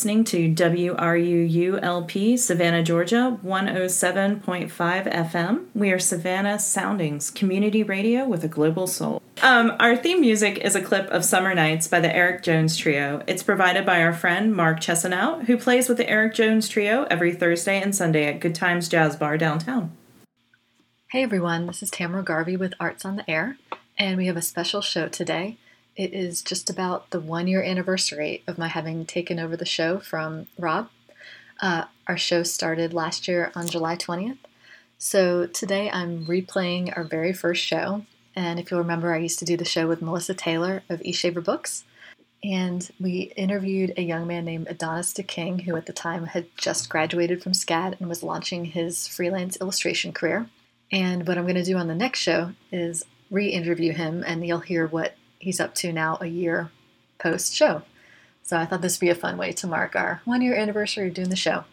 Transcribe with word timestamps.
listening 0.00 0.24
to 0.24 0.48
WRUULP 0.54 2.38
Savannah, 2.38 2.82
Georgia, 2.82 3.38
107.5 3.44 4.70
FM. 4.72 5.66
We 5.74 5.92
are 5.92 5.98
Savannah 5.98 6.58
Soundings, 6.58 7.30
community 7.30 7.82
radio 7.82 8.24
with 8.24 8.42
a 8.42 8.48
global 8.48 8.86
soul. 8.86 9.20
Um, 9.42 9.76
our 9.78 9.94
theme 9.94 10.22
music 10.22 10.56
is 10.56 10.74
a 10.74 10.80
clip 10.80 11.06
of 11.08 11.22
Summer 11.22 11.54
Nights 11.54 11.86
by 11.86 12.00
the 12.00 12.16
Eric 12.16 12.42
Jones 12.42 12.78
Trio. 12.78 13.22
It's 13.26 13.42
provided 13.42 13.84
by 13.84 14.00
our 14.00 14.14
friend 14.14 14.56
Mark 14.56 14.80
Chesanout, 14.80 15.44
who 15.44 15.58
plays 15.58 15.86
with 15.86 15.98
the 15.98 16.08
Eric 16.08 16.32
Jones 16.32 16.66
Trio 16.66 17.06
every 17.10 17.34
Thursday 17.34 17.78
and 17.78 17.94
Sunday 17.94 18.24
at 18.24 18.40
Good 18.40 18.54
Times 18.54 18.88
Jazz 18.88 19.16
Bar 19.16 19.36
downtown. 19.36 19.94
Hey 21.10 21.24
everyone, 21.24 21.66
this 21.66 21.82
is 21.82 21.90
Tamara 21.90 22.22
Garvey 22.22 22.56
with 22.56 22.72
Arts 22.80 23.04
on 23.04 23.16
the 23.16 23.30
Air, 23.30 23.58
and 23.98 24.16
we 24.16 24.28
have 24.28 24.38
a 24.38 24.40
special 24.40 24.80
show 24.80 25.08
today. 25.08 25.58
It 25.96 26.12
is 26.14 26.42
just 26.42 26.70
about 26.70 27.10
the 27.10 27.20
one 27.20 27.48
year 27.48 27.62
anniversary 27.62 28.42
of 28.46 28.58
my 28.58 28.68
having 28.68 29.04
taken 29.04 29.38
over 29.38 29.56
the 29.56 29.64
show 29.64 29.98
from 29.98 30.46
Rob. 30.58 30.88
Uh, 31.60 31.84
our 32.06 32.16
show 32.16 32.42
started 32.42 32.94
last 32.94 33.28
year 33.28 33.52
on 33.54 33.66
July 33.66 33.96
20th. 33.96 34.38
So 34.98 35.46
today 35.46 35.90
I'm 35.90 36.26
replaying 36.26 36.96
our 36.96 37.04
very 37.04 37.32
first 37.32 37.64
show. 37.64 38.04
And 38.36 38.60
if 38.60 38.70
you'll 38.70 38.80
remember, 38.80 39.12
I 39.12 39.18
used 39.18 39.38
to 39.40 39.44
do 39.44 39.56
the 39.56 39.64
show 39.64 39.88
with 39.88 40.02
Melissa 40.02 40.34
Taylor 40.34 40.82
of 40.88 41.02
E. 41.02 41.12
Shaver 41.12 41.40
Books. 41.40 41.84
And 42.42 42.88
we 42.98 43.32
interviewed 43.36 43.92
a 43.96 44.02
young 44.02 44.26
man 44.26 44.46
named 44.46 44.68
Adonis 44.70 45.12
Deking, 45.12 45.62
who 45.62 45.76
at 45.76 45.86
the 45.86 45.92
time 45.92 46.26
had 46.26 46.46
just 46.56 46.88
graduated 46.88 47.42
from 47.42 47.52
SCAD 47.52 48.00
and 48.00 48.08
was 48.08 48.22
launching 48.22 48.66
his 48.66 49.06
freelance 49.06 49.60
illustration 49.60 50.12
career. 50.12 50.48
And 50.90 51.26
what 51.26 51.36
I'm 51.36 51.44
going 51.44 51.56
to 51.56 51.64
do 51.64 51.76
on 51.76 51.88
the 51.88 51.94
next 51.94 52.20
show 52.20 52.52
is 52.72 53.04
re 53.30 53.48
interview 53.48 53.92
him, 53.92 54.24
and 54.26 54.46
you'll 54.46 54.60
hear 54.60 54.86
what 54.86 55.14
he's 55.40 55.58
up 55.58 55.74
to 55.74 55.92
now 55.92 56.18
a 56.20 56.26
year 56.26 56.70
post 57.18 57.54
show. 57.54 57.82
So 58.42 58.56
I 58.56 58.66
thought 58.66 58.82
this 58.82 58.96
would 58.96 59.06
be 59.06 59.10
a 59.10 59.14
fun 59.14 59.36
way 59.36 59.52
to 59.52 59.66
mark 59.66 59.96
our 59.96 60.20
one 60.24 60.42
year 60.42 60.54
anniversary 60.54 61.08
of 61.08 61.14
doing 61.14 61.30
the 61.30 61.36
show. 61.36 61.64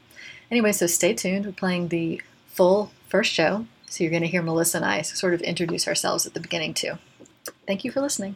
Anyway, 0.49 0.71
so 0.71 0.87
stay 0.87 1.13
tuned. 1.13 1.45
We're 1.45 1.51
playing 1.51 1.89
the 1.89 2.21
full 2.47 2.91
first 3.07 3.31
show. 3.31 3.67
So 3.87 4.03
you're 4.03 4.11
going 4.11 4.23
to 4.23 4.27
hear 4.27 4.41
Melissa 4.41 4.77
and 4.77 4.85
I 4.85 5.01
sort 5.01 5.33
of 5.33 5.41
introduce 5.41 5.87
ourselves 5.87 6.25
at 6.25 6.33
the 6.33 6.39
beginning, 6.39 6.73
too. 6.73 6.93
Thank 7.65 7.85
you 7.85 7.91
for 7.91 8.01
listening. 8.01 8.35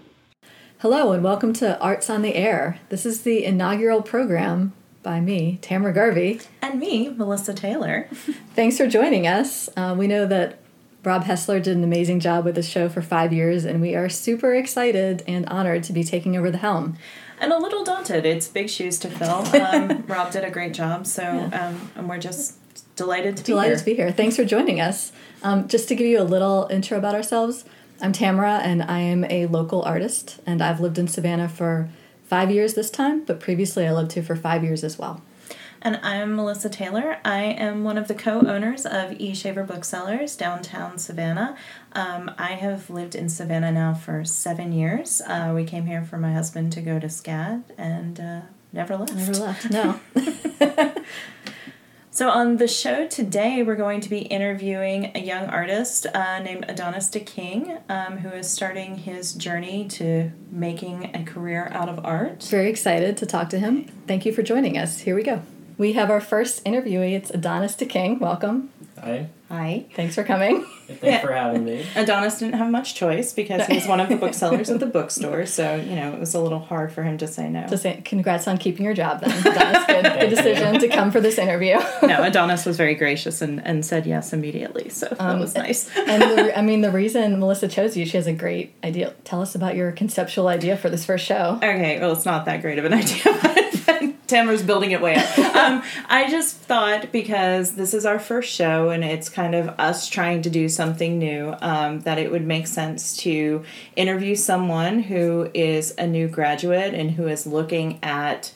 Hello, 0.80 1.12
and 1.12 1.24
welcome 1.24 1.54
to 1.54 1.80
Arts 1.80 2.09
on 2.09 2.22
the 2.22 2.36
Air. 2.36 2.80
This 2.90 3.06
is 3.06 3.22
the 3.22 3.44
inaugural 3.44 4.02
program 4.02 4.74
by 5.04 5.20
me, 5.20 5.59
Tamara 5.62 5.94
Garvey. 5.94 6.42
And 6.62 6.80
me, 6.80 7.09
Melissa 7.09 7.54
Taylor. 7.54 8.08
Thanks 8.56 8.78
for 8.78 8.88
joining 8.88 9.28
us. 9.28 9.70
Uh, 9.76 9.94
we 9.98 10.08
know 10.08 10.26
that 10.26 10.61
Rob 11.03 11.23
Hessler 11.23 11.61
did 11.61 11.75
an 11.77 11.83
amazing 11.83 12.19
job 12.19 12.45
with 12.45 12.55
the 12.55 12.61
show 12.61 12.88
for 12.88 13.02
five 13.02 13.33
years, 13.33 13.66
and 13.66 13.81
we 13.81 13.95
are 13.95 14.07
super 14.07 14.53
excited 14.53 15.23
and 15.27 15.47
honored 15.47 15.83
to 15.83 15.94
be 15.94 16.03
taking 16.03 16.38
over 16.38 16.52
the 16.52 16.59
helm. 16.59 16.95
And 17.39 17.52
a 17.52 17.57
little 17.57 17.83
daunted. 17.83 18.23
It's 18.23 18.47
big 18.47 18.69
shoes 18.69 18.99
to 18.99 19.09
fill. 19.09 19.44
Um, 19.61 20.03
Rob 20.07 20.31
did 20.31 20.44
a 20.44 20.52
great 20.52 20.73
job, 20.73 21.07
so 21.07 21.23
um, 21.53 21.89
and 21.95 22.07
we're 22.07 22.19
just 22.19 22.57
delighted 22.95 23.38
to 23.38 23.44
be 23.44 23.47
Delighted 23.47 23.69
here. 23.72 23.79
to 23.79 23.85
be 23.85 23.94
here. 23.95 24.11
Thanks 24.11 24.35
for 24.35 24.45
joining 24.45 24.79
us. 24.79 25.11
Um, 25.41 25.67
just 25.67 25.88
to 25.88 25.95
give 25.95 26.05
you 26.05 26.22
a 26.22 26.23
little 26.23 26.67
intro 26.69 26.97
about 26.97 27.16
ourselves, 27.16 27.66
I'm 27.99 28.11
Tamara, 28.11 28.59
and 28.63 28.83
I 28.83 28.99
am 28.99 29.23
a 29.25 29.47
local 29.47 29.81
artist, 29.83 30.39
and 30.45 30.61
I've 30.61 30.79
lived 30.79 30.99
in 30.99 31.07
Savannah 31.07 31.49
for 31.49 31.89
five 32.25 32.52
years 32.52 32.75
this 32.75 32.91
time, 32.91 33.23
but 33.25 33.40
previously 33.40 33.88
I 33.88 33.91
lived 33.94 34.13
here 34.13 34.23
for 34.23 34.35
five 34.35 34.63
years 34.63 34.84
as 34.84 35.00
well. 35.00 35.22
And 35.84 36.00
I'm 36.03 36.36
Melissa 36.36 36.69
Taylor. 36.69 37.18
I 37.25 37.42
am 37.42 37.84
one 37.84 37.97
of 37.97 38.08
the 38.08 38.14
co 38.14 38.42
owners 38.42 38.86
of 38.86 39.19
E. 39.19 39.34
Shaver 39.34 39.64
Booksellers 39.64 40.36
downtown 40.36 41.00
Savannah. 41.00 41.58
Um, 41.94 42.30
I 42.38 42.52
have 42.52 42.92
lived 42.92 43.16
in 43.16 43.30
Savannah 43.30 43.72
now 43.72 43.96
for 43.96 44.24
seven 44.24 44.74
years. 44.74 45.22
Uh, 45.25 45.53
we 45.56 45.64
came 45.64 45.88
here 45.88 46.03
for 46.03 46.18
my 46.18 46.34
husband 46.34 46.72
to 46.74 46.81
go 46.81 47.00
to 47.00 47.08
SCAD 47.08 47.64
and 47.80 48.20
uh, 48.20 48.41
never 48.72 48.96
left. 48.96 49.16
Never 49.16 49.34
left. 49.34 49.72
No. 49.72 50.00
So, 52.14 52.30
on 52.30 52.58
the 52.58 52.68
show 52.68 53.08
today, 53.08 53.64
we're 53.64 53.78
going 53.78 54.02
to 54.02 54.09
be 54.09 54.20
interviewing 54.20 55.14
a 55.16 55.20
young 55.20 55.46
artist 55.46 56.06
uh, 56.14 56.40
named 56.40 56.66
Adonis 56.68 57.09
Deking, 57.09 57.81
um, 57.90 58.18
who 58.18 58.30
is 58.30 58.52
starting 58.52 58.97
his 58.97 59.34
journey 59.34 59.88
to 59.91 60.30
making 60.52 61.16
a 61.16 61.24
career 61.24 61.70
out 61.72 61.88
of 61.88 62.06
art. 62.06 62.44
Very 62.44 62.70
excited 62.70 63.16
to 63.16 63.25
talk 63.25 63.50
to 63.52 63.59
him. 63.59 63.86
Thank 64.08 64.25
you 64.25 64.34
for 64.34 64.44
joining 64.44 64.78
us. 64.78 65.00
Here 65.00 65.16
we 65.16 65.24
go. 65.24 65.41
We 65.81 65.94
have 65.94 66.12
our 66.12 66.22
first 66.22 66.64
interviewee. 66.64 67.14
It's 67.14 67.31
Adonis 67.31 67.75
Deking. 67.75 68.19
Welcome. 68.19 68.69
Hi. 69.00 69.30
Hi. 69.50 69.88
Thanks 69.96 70.14
for 70.14 70.24
coming. 70.24 70.64
Thanks 70.88 71.25
for 71.25 71.34
having 71.34 71.66
me. 71.66 71.84
Adonis 71.96 72.38
didn't 72.38 72.53
have 72.53 72.69
much 72.69 72.94
choice 72.94 73.34
because 73.34 73.66
he's 73.66 73.88
one 73.88 74.00
of 74.00 74.08
the 74.08 74.16
booksellers 74.16 74.70
at 74.70 74.80
the 74.80 74.86
bookstore, 74.86 75.47
so 75.47 75.78
you 75.78 75.96
know 75.96 76.14
it 76.14 76.20
was 76.20 76.36
a 76.36 76.40
little 76.40 76.59
hard 76.59 76.91
for 76.91 77.02
him 77.02 77.18
to 77.18 77.28
say 77.28 77.50
no. 77.50 77.66
To 77.66 77.80
say 77.80 78.00
congrats 78.06 78.47
on 78.47 78.59
keeping 78.59 78.86
your 78.86 78.94
job 78.94 79.22
then. 79.22 79.31
Adonis, 79.31 79.56
good, 79.56 79.88
good 79.88 80.03
Thank 80.03 80.22
you. 80.22 80.30
decision 80.30 80.80
to 80.81 80.88
come 80.88 81.09
for 81.09 81.20
this 81.20 81.40
interview. 81.40 81.80
no, 82.03 82.22
Adonis 82.22 82.64
was 82.64 82.78
very 82.78 82.94
gracious 82.94 83.41
and, 83.41 83.66
and 83.66 83.84
said 83.84 84.06
yes 84.06 84.34
immediately, 84.34 84.90
so 84.90 85.08
that 85.08 85.20
um, 85.20 85.40
was 85.40 85.56
nice. 85.56 85.90
and 85.97 86.22
the, 86.22 86.56
I 86.56 86.62
mean, 86.62 86.81
the 86.81 86.91
reason 86.91 87.40
Melissa 87.40 87.68
chose 87.68 87.97
you, 87.97 88.06
she 88.06 88.18
has 88.18 88.28
a 88.28 88.34
great 88.34 88.75
idea. 88.84 89.16
Tell 89.24 89.41
us 89.41 89.56
about 89.56 89.75
your 89.75 89.91
conceptual 89.94 90.47
idea 90.47 90.78
for 90.78 90.91
this 90.91 91.06
first 91.06 91.25
show. 91.25 91.56
Okay, 91.56 92.00
well, 92.00 92.12
it's 92.12 92.25
not 92.25 92.46
that 92.46 92.62
great 92.62 92.78
of 92.78 92.86
an 92.86 92.94
idea, 92.94 93.24
but 93.41 93.71
Tamara's 94.31 94.64
building 94.64 94.92
it 94.92 95.02
way 95.02 95.16
up. 95.16 95.38
Um, 95.62 95.84
I 96.08 96.31
just 96.31 96.56
thought 96.56 97.12
because 97.12 97.75
this 97.75 97.94
is 97.94 98.03
our 98.03 98.18
first 98.18 98.52
show 98.52 98.90
and 98.90 99.03
it's 99.03 99.30
kind 99.30 99.53
of 99.53 99.68
us 99.78 100.08
trying 100.08 100.42
to 100.44 100.50
do 100.50 100.69
something 100.69 101.19
new, 101.19 101.53
um, 101.62 102.00
that 102.00 102.18
it 102.18 102.31
would 102.31 102.47
make 102.47 102.66
sense 102.66 103.16
to 103.18 103.64
interview 103.96 104.36
someone 104.36 105.03
who 105.03 105.52
is 105.53 105.94
a 106.00 106.08
new 106.08 106.28
graduate 106.28 106.96
and 106.96 107.12
who 107.12 107.28
is 107.28 107.46
looking 107.46 108.00
at 108.02 108.53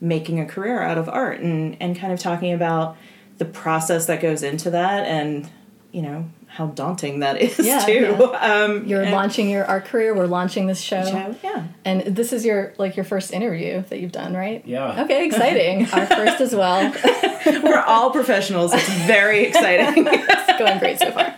making 0.00 0.40
a 0.40 0.46
career 0.46 0.80
out 0.80 0.96
of 0.96 1.08
art 1.08 1.40
and, 1.40 1.76
and 1.80 1.98
kind 1.98 2.12
of 2.12 2.20
talking 2.20 2.52
about 2.52 2.96
the 3.36 3.44
process 3.44 4.06
that 4.06 4.22
goes 4.22 4.42
into 4.42 4.70
that 4.70 5.04
and, 5.04 5.50
you 5.92 6.00
know, 6.00 6.30
how 6.58 6.66
daunting 6.66 7.20
that 7.20 7.40
is 7.46 7.56
Yeah, 7.60 7.78
too. 7.86 8.16
yeah. 8.18 8.64
Um, 8.64 8.84
You're 8.84 9.02
and- 9.02 9.12
launching 9.12 9.48
your 9.48 9.64
art 9.64 9.84
career. 9.84 10.12
We're 10.12 10.26
launching 10.26 10.66
this 10.66 10.80
show. 10.80 11.04
show, 11.04 11.36
yeah. 11.44 11.68
And 11.84 12.02
this 12.02 12.32
is 12.32 12.44
your 12.44 12.74
like 12.78 12.96
your 12.96 13.04
first 13.04 13.32
interview 13.32 13.82
that 13.90 14.00
you've 14.00 14.10
done, 14.12 14.34
right? 14.34 14.66
Yeah. 14.66 15.04
Okay, 15.04 15.24
exciting. 15.24 15.86
Our 15.92 16.06
first 16.06 16.40
as 16.40 16.52
well. 16.54 16.92
We're 17.46 17.80
all 17.80 18.10
professionals. 18.10 18.74
It's 18.74 18.88
very 19.06 19.44
exciting. 19.44 20.04
It's 20.10 20.58
going 20.58 20.78
great 20.80 20.98
so 20.98 21.12
far. 21.12 21.32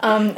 Um, 0.00 0.34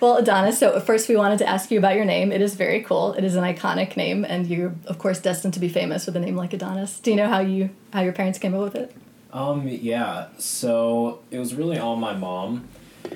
well, 0.00 0.16
Adonis, 0.18 0.58
so 0.58 0.78
first 0.80 1.08
we 1.08 1.16
wanted 1.16 1.38
to 1.40 1.48
ask 1.48 1.70
you 1.72 1.78
about 1.78 1.96
your 1.96 2.04
name. 2.04 2.30
It 2.30 2.40
is 2.40 2.54
very 2.54 2.82
cool. 2.82 3.14
It 3.14 3.24
is 3.24 3.34
an 3.34 3.42
iconic 3.42 3.96
name, 3.96 4.24
and 4.24 4.46
you're 4.46 4.74
of 4.86 4.98
course 4.98 5.18
destined 5.18 5.54
to 5.54 5.60
be 5.60 5.68
famous 5.68 6.06
with 6.06 6.14
a 6.16 6.20
name 6.20 6.36
like 6.36 6.52
Adonis. 6.54 7.00
Do 7.00 7.10
you 7.10 7.16
know 7.16 7.28
how 7.28 7.40
you 7.40 7.70
how 7.92 8.02
your 8.02 8.12
parents 8.12 8.38
came 8.38 8.54
up 8.54 8.60
with 8.62 8.76
it? 8.76 8.94
Um, 9.32 9.66
yeah, 9.68 10.28
so 10.38 11.20
it 11.30 11.38
was 11.40 11.52
really 11.54 11.78
all 11.78 11.96
my 11.96 12.14
mom. 12.14 12.68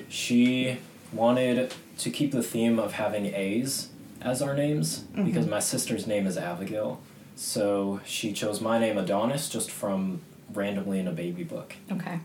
She 0.09 0.77
wanted 1.13 1.73
to 1.97 2.09
keep 2.09 2.31
the 2.31 2.43
theme 2.43 2.79
of 2.79 2.93
having 2.93 3.25
A's 3.27 3.89
as 4.21 4.41
our 4.41 4.53
names 4.53 4.99
because 5.25 5.47
my 5.47 5.59
sister's 5.59 6.07
name 6.07 6.27
is 6.27 6.37
Abigail. 6.37 7.01
So 7.35 8.01
she 8.05 8.33
chose 8.33 8.61
my 8.61 8.77
name 8.77 8.97
Adonis 8.97 9.49
just 9.49 9.71
from 9.71 10.21
randomly 10.53 10.99
in 10.99 11.07
a 11.07 11.11
baby 11.11 11.43
book. 11.43 11.75
Okay. 11.91 12.19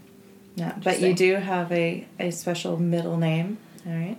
yeah, 0.57 0.77
but 0.83 1.01
you 1.01 1.15
do 1.15 1.37
have 1.37 1.71
a, 1.73 2.07
a 2.19 2.31
special 2.31 2.77
middle 2.77 3.17
name, 3.17 3.59
all 3.87 3.93
right? 3.93 4.19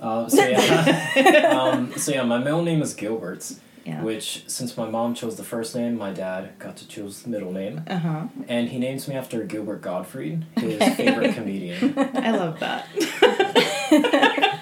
Uh, 0.00 0.28
so 0.28 0.44
yeah, 0.44 1.50
um, 1.56 1.92
so 1.96 2.12
yeah, 2.12 2.24
my 2.24 2.38
middle 2.38 2.62
name 2.62 2.82
is 2.82 2.92
Gilbert, 2.94 3.52
Yeah. 3.84 4.02
which 4.02 4.44
since 4.48 4.76
my 4.76 4.88
mom 4.88 5.14
chose 5.14 5.36
the 5.36 5.42
first 5.44 5.74
name, 5.74 5.96
my 5.98 6.12
dad 6.12 6.58
got 6.58 6.76
to 6.76 6.86
choose 6.88 7.22
the 7.22 7.30
middle 7.30 7.50
name, 7.52 7.82
Uh 7.88 7.98
huh. 7.98 8.24
and 8.48 8.68
he 8.68 8.78
names 8.78 9.08
me 9.08 9.14
after 9.16 9.42
Gilbert 9.44 9.82
Gottfried, 9.82 10.44
his 10.56 10.78
favorite 10.96 11.34
comedian. 11.34 11.94
I 11.98 12.30
love 12.30 12.60
that. 12.60 12.86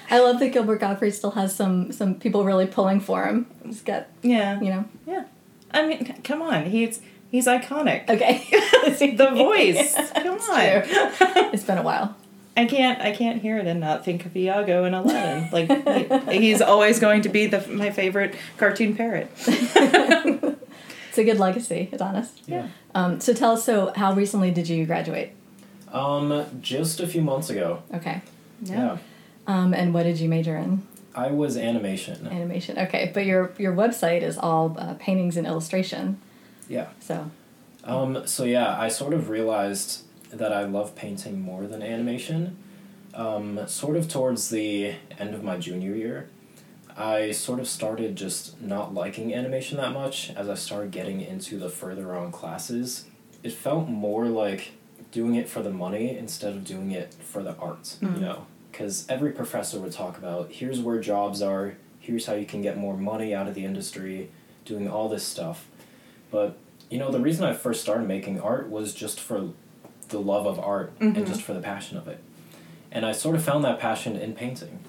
I 0.09 0.19
love 0.19 0.39
that 0.39 0.49
Gilbert 0.51 0.79
Gottfried 0.79 1.13
still 1.13 1.31
has 1.31 1.55
some 1.55 1.91
some 1.91 2.15
people 2.15 2.43
really 2.43 2.67
pulling 2.67 2.99
for 2.99 3.25
him. 3.25 3.47
He's 3.63 3.81
got 3.81 4.07
Yeah. 4.21 4.59
you 4.59 4.69
know. 4.69 4.85
Yeah. 5.05 5.25
I 5.71 5.85
mean, 5.87 6.05
c- 6.05 6.13
come 6.23 6.41
on. 6.41 6.65
He's 6.65 7.01
he's 7.29 7.47
iconic. 7.47 8.09
Okay. 8.09 8.43
The 9.15 9.29
voice. 9.31 9.95
Come 9.95 10.35
It's 10.35 10.49
on. 10.49 10.59
true. 10.83 11.49
It's 11.53 11.63
been 11.63 11.77
a 11.77 11.81
while. 11.83 12.15
I 12.57 12.65
can't 12.65 13.01
I 13.01 13.11
can't 13.11 13.41
hear 13.41 13.57
it 13.57 13.65
and 13.67 13.79
not 13.79 14.03
think 14.03 14.25
of 14.25 14.35
Iago 14.35 14.83
and 14.83 14.93
Aladdin. 14.95 15.49
Like 15.51 16.29
he, 16.29 16.39
he's 16.39 16.61
always 16.61 16.99
going 16.99 17.21
to 17.23 17.29
be 17.29 17.47
the 17.47 17.65
my 17.67 17.91
favorite 17.91 18.35
cartoon 18.57 18.95
parrot. 18.95 19.29
It's 21.09 21.17
a 21.17 21.25
good 21.25 21.39
legacy, 21.39 21.89
Adonis. 21.91 22.31
Yeah. 22.47 22.69
Um, 22.95 23.19
so 23.19 23.33
tell 23.33 23.51
us, 23.51 23.65
so 23.65 23.91
how 23.97 24.13
recently 24.13 24.49
did 24.49 24.69
you 24.69 24.85
graduate? 24.85 25.33
Um, 25.91 26.45
just 26.61 27.01
a 27.01 27.07
few 27.07 27.21
months 27.21 27.49
ago. 27.49 27.83
Okay. 27.93 28.21
Yeah. 28.61 28.97
Um, 29.45 29.73
and 29.73 29.93
what 29.93 30.03
did 30.03 30.21
you 30.21 30.29
major 30.29 30.55
in? 30.55 30.87
I 31.13 31.27
was 31.31 31.57
animation. 31.57 32.27
Animation. 32.27 32.79
Okay, 32.79 33.11
but 33.13 33.25
your 33.25 33.51
your 33.57 33.73
website 33.75 34.21
is 34.21 34.37
all 34.37 34.73
uh, 34.79 34.93
paintings 34.99 35.35
and 35.35 35.45
illustration. 35.45 36.17
Yeah. 36.69 36.87
So 37.01 37.29
Um, 37.83 38.25
so 38.25 38.45
yeah, 38.45 38.79
I 38.79 38.87
sort 38.87 39.13
of 39.13 39.27
realized 39.27 40.03
that 40.31 40.53
I 40.53 40.63
love 40.63 40.95
painting 40.95 41.41
more 41.41 41.67
than 41.67 41.81
animation. 41.81 42.57
Um, 43.13 43.67
sort 43.67 43.97
of 43.97 44.07
towards 44.07 44.49
the 44.49 44.93
end 45.19 45.33
of 45.33 45.43
my 45.43 45.57
junior 45.57 45.93
year, 45.95 46.29
I 46.95 47.31
sort 47.31 47.59
of 47.59 47.67
started 47.67 48.15
just 48.15 48.61
not 48.61 48.93
liking 48.93 49.33
animation 49.33 49.77
that 49.77 49.93
much 49.93 50.31
as 50.35 50.47
I 50.49 50.55
started 50.55 50.91
getting 50.91 51.21
into 51.21 51.57
the 51.57 51.69
further 51.69 52.15
on 52.15 52.31
classes. 52.31 53.05
It 53.43 53.51
felt 53.53 53.87
more 53.89 54.25
like 54.27 54.71
doing 55.11 55.35
it 55.35 55.49
for 55.49 55.61
the 55.61 55.71
money 55.71 56.17
instead 56.17 56.53
of 56.53 56.63
doing 56.63 56.91
it 56.91 57.13
for 57.13 57.43
the 57.43 57.55
art, 57.57 57.97
you 58.01 58.21
know? 58.21 58.45
Because 58.71 59.05
every 59.09 59.31
professor 59.31 59.79
would 59.79 59.91
talk 59.91 60.17
about 60.17 60.51
here's 60.51 60.79
where 60.79 61.01
jobs 61.01 61.41
are, 61.41 61.75
here's 61.99 62.25
how 62.27 62.33
you 62.33 62.45
can 62.45 62.61
get 62.61 62.77
more 62.77 62.95
money 62.95 63.33
out 63.33 63.47
of 63.47 63.53
the 63.55 63.65
industry, 63.65 64.29
doing 64.63 64.89
all 64.89 65.09
this 65.09 65.23
stuff. 65.25 65.67
But, 66.29 66.57
you 66.89 66.97
know, 66.97 67.11
the 67.11 67.19
reason 67.19 67.43
I 67.43 67.53
first 67.53 67.81
started 67.81 68.07
making 68.07 68.39
art 68.39 68.69
was 68.69 68.93
just 68.93 69.19
for 69.19 69.49
the 70.11 70.19
love 70.19 70.45
of 70.45 70.59
art 70.59 70.93
and 70.99 71.25
just 71.25 71.41
for 71.41 71.53
the 71.53 71.61
passion 71.61 71.97
of 71.97 72.07
it. 72.07 72.21
And 72.91 73.05
I 73.05 73.13
sort 73.13 73.35
of 73.35 73.43
found 73.43 73.63
that 73.63 73.79
passion 73.79 74.15
in 74.15 74.33
painting. 74.33 74.79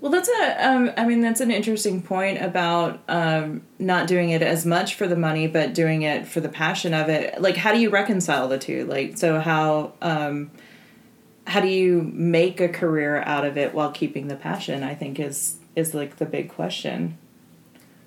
Well, 0.00 0.10
that's 0.10 0.30
a. 0.30 0.66
Um, 0.66 0.90
I 0.96 1.06
mean, 1.06 1.20
that's 1.20 1.40
an 1.40 1.50
interesting 1.50 2.00
point 2.00 2.40
about 2.40 3.00
um, 3.08 3.62
not 3.78 4.06
doing 4.06 4.30
it 4.30 4.40
as 4.40 4.64
much 4.64 4.94
for 4.94 5.06
the 5.06 5.16
money, 5.16 5.46
but 5.46 5.74
doing 5.74 6.02
it 6.02 6.26
for 6.26 6.40
the 6.40 6.48
passion 6.48 6.94
of 6.94 7.10
it. 7.10 7.40
Like, 7.40 7.56
how 7.56 7.72
do 7.72 7.78
you 7.78 7.90
reconcile 7.90 8.48
the 8.48 8.58
two? 8.58 8.86
Like, 8.86 9.18
so 9.18 9.40
how 9.40 9.92
um, 10.00 10.50
how 11.46 11.60
do 11.60 11.68
you 11.68 12.10
make 12.14 12.60
a 12.60 12.68
career 12.68 13.22
out 13.22 13.44
of 13.44 13.58
it 13.58 13.74
while 13.74 13.90
keeping 13.90 14.28
the 14.28 14.36
passion? 14.36 14.82
I 14.82 14.94
think 14.94 15.20
is 15.20 15.56
is 15.76 15.92
like 15.92 16.16
the 16.16 16.26
big 16.26 16.48
question. 16.48 17.18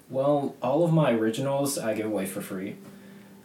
Well, 0.10 0.56
all 0.64 0.84
of 0.84 0.94
my 0.94 1.12
originals 1.12 1.78
I 1.78 1.94
give 1.94 2.08
away 2.08 2.26
for 2.26 2.42
free. 2.42 2.76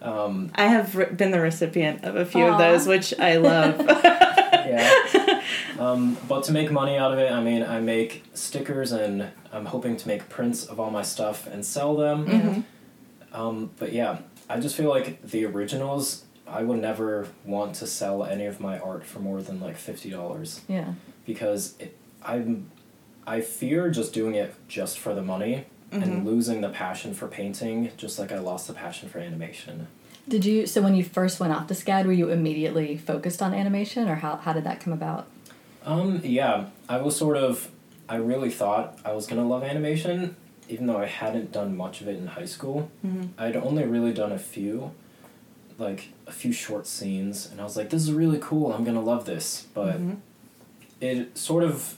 Um, 0.01 0.51
I 0.55 0.67
have 0.67 0.95
re- 0.95 1.05
been 1.11 1.31
the 1.31 1.41
recipient 1.41 2.03
of 2.05 2.15
a 2.15 2.25
few 2.25 2.45
Aw. 2.45 2.53
of 2.53 2.57
those, 2.57 2.87
which 2.87 3.13
I 3.19 3.35
love. 3.37 3.79
yeah. 3.89 5.41
um, 5.79 6.17
but 6.27 6.43
to 6.45 6.51
make 6.51 6.71
money 6.71 6.97
out 6.97 7.11
of 7.11 7.19
it, 7.19 7.31
I 7.31 7.41
mean, 7.43 7.63
I 7.63 7.79
make 7.79 8.23
stickers 8.33 8.91
and 8.91 9.27
I'm 9.51 9.65
hoping 9.65 9.97
to 9.97 10.07
make 10.07 10.29
prints 10.29 10.65
of 10.65 10.79
all 10.79 10.89
my 10.91 11.01
stuff 11.01 11.47
and 11.47 11.65
sell 11.65 11.95
them. 11.95 12.25
Mhm. 12.27 12.63
Um, 13.33 13.71
but 13.77 13.91
yeah, 13.93 14.19
I 14.49 14.59
just 14.59 14.75
feel 14.75 14.89
like 14.89 15.21
the 15.21 15.45
originals, 15.45 16.23
I 16.47 16.63
would 16.63 16.79
never 16.81 17.27
want 17.45 17.75
to 17.75 17.87
sell 17.87 18.23
any 18.23 18.45
of 18.45 18.59
my 18.59 18.79
art 18.79 19.05
for 19.05 19.19
more 19.19 19.41
than 19.41 19.59
like 19.59 19.77
fifty 19.77 20.09
dollars 20.09 20.61
Yeah. 20.67 20.93
because 21.25 21.75
it, 21.79 21.95
I'm, 22.23 22.71
I 23.27 23.41
fear 23.41 23.89
just 23.91 24.13
doing 24.13 24.35
it 24.35 24.55
just 24.67 24.97
for 24.97 25.13
the 25.13 25.21
money 25.21 25.65
Mhm. 25.91 26.03
and 26.03 26.25
losing 26.25 26.61
the 26.61 26.69
passion 26.69 27.13
for 27.13 27.27
painting, 27.27 27.91
just 27.97 28.19
like 28.19 28.31
I 28.31 28.39
lost 28.39 28.67
the 28.67 28.73
passion 28.73 29.09
for 29.09 29.19
animation. 29.19 29.87
Did 30.27 30.45
you 30.45 30.67
so 30.67 30.81
when 30.81 30.95
you 30.95 31.03
first 31.03 31.39
went 31.39 31.53
off 31.53 31.67
to 31.67 31.73
SCAD, 31.73 32.05
were 32.05 32.11
you 32.13 32.29
immediately 32.29 32.97
focused 32.97 33.41
on 33.41 33.53
animation, 33.53 34.07
or 34.07 34.15
how 34.15 34.35
how 34.37 34.53
did 34.53 34.63
that 34.65 34.79
come 34.79 34.93
about? 34.93 35.25
Um, 35.85 36.21
yeah, 36.23 36.65
I 36.87 36.97
was 37.01 37.15
sort 37.15 37.37
of. 37.37 37.69
I 38.07 38.15
really 38.15 38.49
thought 38.51 38.97
I 39.05 39.13
was 39.13 39.25
gonna 39.27 39.47
love 39.47 39.63
animation, 39.63 40.35
even 40.67 40.87
though 40.87 40.97
I 40.97 41.05
hadn't 41.05 41.51
done 41.51 41.75
much 41.77 42.01
of 42.01 42.07
it 42.07 42.17
in 42.17 42.27
high 42.27 42.45
school. 42.45 42.89
Mhm. 43.05 43.29
I'd 43.37 43.55
only 43.55 43.83
really 43.85 44.13
done 44.13 44.31
a 44.31 44.37
few, 44.39 44.91
like 45.79 46.09
a 46.27 46.31
few 46.31 46.51
short 46.51 46.85
scenes, 46.85 47.47
and 47.51 47.59
I 47.61 47.63
was 47.63 47.75
like, 47.77 47.89
"This 47.89 48.03
is 48.03 48.11
really 48.11 48.39
cool. 48.41 48.73
I'm 48.73 48.83
gonna 48.83 49.01
love 49.01 49.25
this." 49.25 49.65
But 49.73 49.99
Mhm. 49.99 50.17
it 51.01 51.37
sort 51.37 51.63
of, 51.63 51.97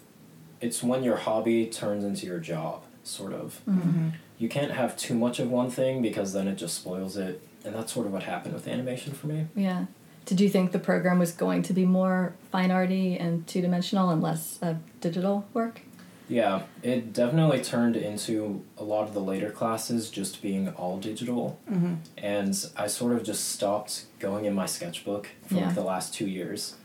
it's 0.61 0.83
when 0.83 1.03
your 1.03 1.17
hobby 1.17 1.65
turns 1.65 2.03
into 2.03 2.25
your 2.27 2.39
job, 2.39 2.83
sort 3.03 3.33
of. 3.33 3.61
Mhm. 3.67 4.13
You 4.37 4.49
can't 4.49 4.71
have 4.71 4.95
too 4.97 5.13
much 5.15 5.39
of 5.39 5.49
one 5.51 5.69
thing 5.69 6.01
because 6.01 6.33
then 6.33 6.47
it 6.47 6.55
just 6.55 6.75
spoils 6.75 7.17
it, 7.17 7.41
and 7.63 7.75
that's 7.75 7.91
sort 7.93 8.05
of 8.07 8.13
what 8.13 8.23
happened 8.23 8.53
with 8.53 8.67
animation 8.67 9.13
for 9.13 9.27
me. 9.27 9.47
Yeah. 9.55 9.85
Did 10.25 10.39
you 10.39 10.49
think 10.49 10.71
the 10.71 10.79
program 10.79 11.19
was 11.19 11.31
going 11.31 11.63
to 11.63 11.73
be 11.73 11.85
more 11.85 12.33
fine 12.51 12.71
arty 12.71 13.17
and 13.17 13.45
two 13.47 13.61
dimensional 13.61 14.09
and 14.11 14.21
less 14.21 14.59
uh, 14.61 14.75
digital 14.99 15.45
work? 15.53 15.81
Yeah, 16.29 16.61
it 16.81 17.11
definitely 17.11 17.61
turned 17.61 17.97
into 17.97 18.63
a 18.77 18.83
lot 18.83 19.05
of 19.07 19.13
the 19.13 19.19
later 19.19 19.49
classes 19.49 20.09
just 20.09 20.41
being 20.41 20.69
all 20.69 20.97
digital. 20.97 21.59
Mhm. 21.69 21.97
And 22.17 22.65
I 22.77 22.87
sort 22.87 23.13
of 23.13 23.23
just 23.23 23.49
stopped 23.49 24.05
going 24.19 24.45
in 24.45 24.53
my 24.53 24.65
sketchbook 24.65 25.27
for 25.45 25.55
Yeah. 25.55 25.65
like 25.65 25.75
the 25.75 25.83
last 25.83 26.13
two 26.13 26.27
years. 26.27 26.75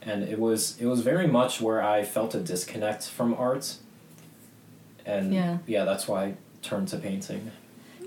And 0.00 0.24
it 0.24 0.40
was 0.40 0.76
it 0.80 0.86
was 0.86 1.00
very 1.02 1.28
much 1.28 1.60
where 1.60 1.80
I 1.80 2.02
felt 2.02 2.34
a 2.34 2.40
disconnect 2.40 3.04
from 3.06 3.34
art. 3.34 3.76
And 5.06 5.32
Yeah. 5.34 5.84
that's 5.84 6.06
why 6.08 6.24
I 6.24 6.34
turned 6.62 6.88
to 6.88 6.96
painting. 6.98 7.50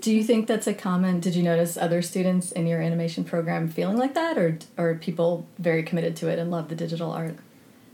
Do 0.00 0.12
you 0.14 0.22
think 0.22 0.46
that's 0.46 0.66
a 0.66 0.74
common? 0.74 1.20
Did 1.20 1.34
you 1.34 1.42
notice 1.42 1.76
other 1.76 2.02
students 2.02 2.52
in 2.52 2.66
your 2.66 2.80
animation 2.82 3.24
program 3.24 3.68
feeling 3.68 3.96
like 3.96 4.14
that, 4.14 4.36
or 4.38 4.58
or 4.76 4.90
are 4.90 4.94
people 4.94 5.46
very 5.58 5.82
committed 5.82 6.14
to 6.16 6.28
it 6.28 6.38
and 6.38 6.50
love 6.50 6.68
the 6.68 6.74
digital 6.74 7.10
art? 7.10 7.36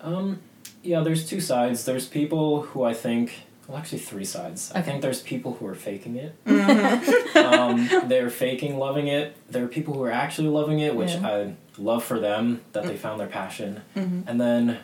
Um, 0.01 0.41
yeah, 0.83 1.01
there's 1.01 1.29
two 1.29 1.41
sides. 1.41 1.85
There's 1.85 2.07
people 2.09 2.63
who 2.63 2.83
I 2.83 2.93
think, 2.93 3.45
well, 3.69 3.79
actually, 3.79 4.01
three 4.01 4.25
sides. 4.25 4.73
I 4.75 4.83
think 4.83 5.01
there's 5.01 5.21
people 5.23 5.55
who 5.55 5.67
are 5.67 5.77
faking 5.77 6.17
it. 6.17 6.35
Mm-hmm. 6.45 7.39
um, 7.39 8.09
they're 8.09 8.31
faking 8.31 8.79
loving 8.79 9.07
it. 9.09 9.37
There 9.49 9.65
are 9.65 9.69
people 9.69 9.95
who 9.95 10.03
are 10.03 10.11
actually 10.11 10.49
loving 10.49 10.81
it, 10.81 10.95
which 10.97 11.13
Yeah. 11.13 11.29
I 11.29 11.55
love 11.79 12.03
for 12.05 12.19
them 12.19 12.61
that 12.73 12.85
they 12.85 12.97
found 12.97 13.21
their 13.21 13.29
passion. 13.29 13.81
Mhm. 13.97 14.25
And 14.27 14.41
then 14.41 14.79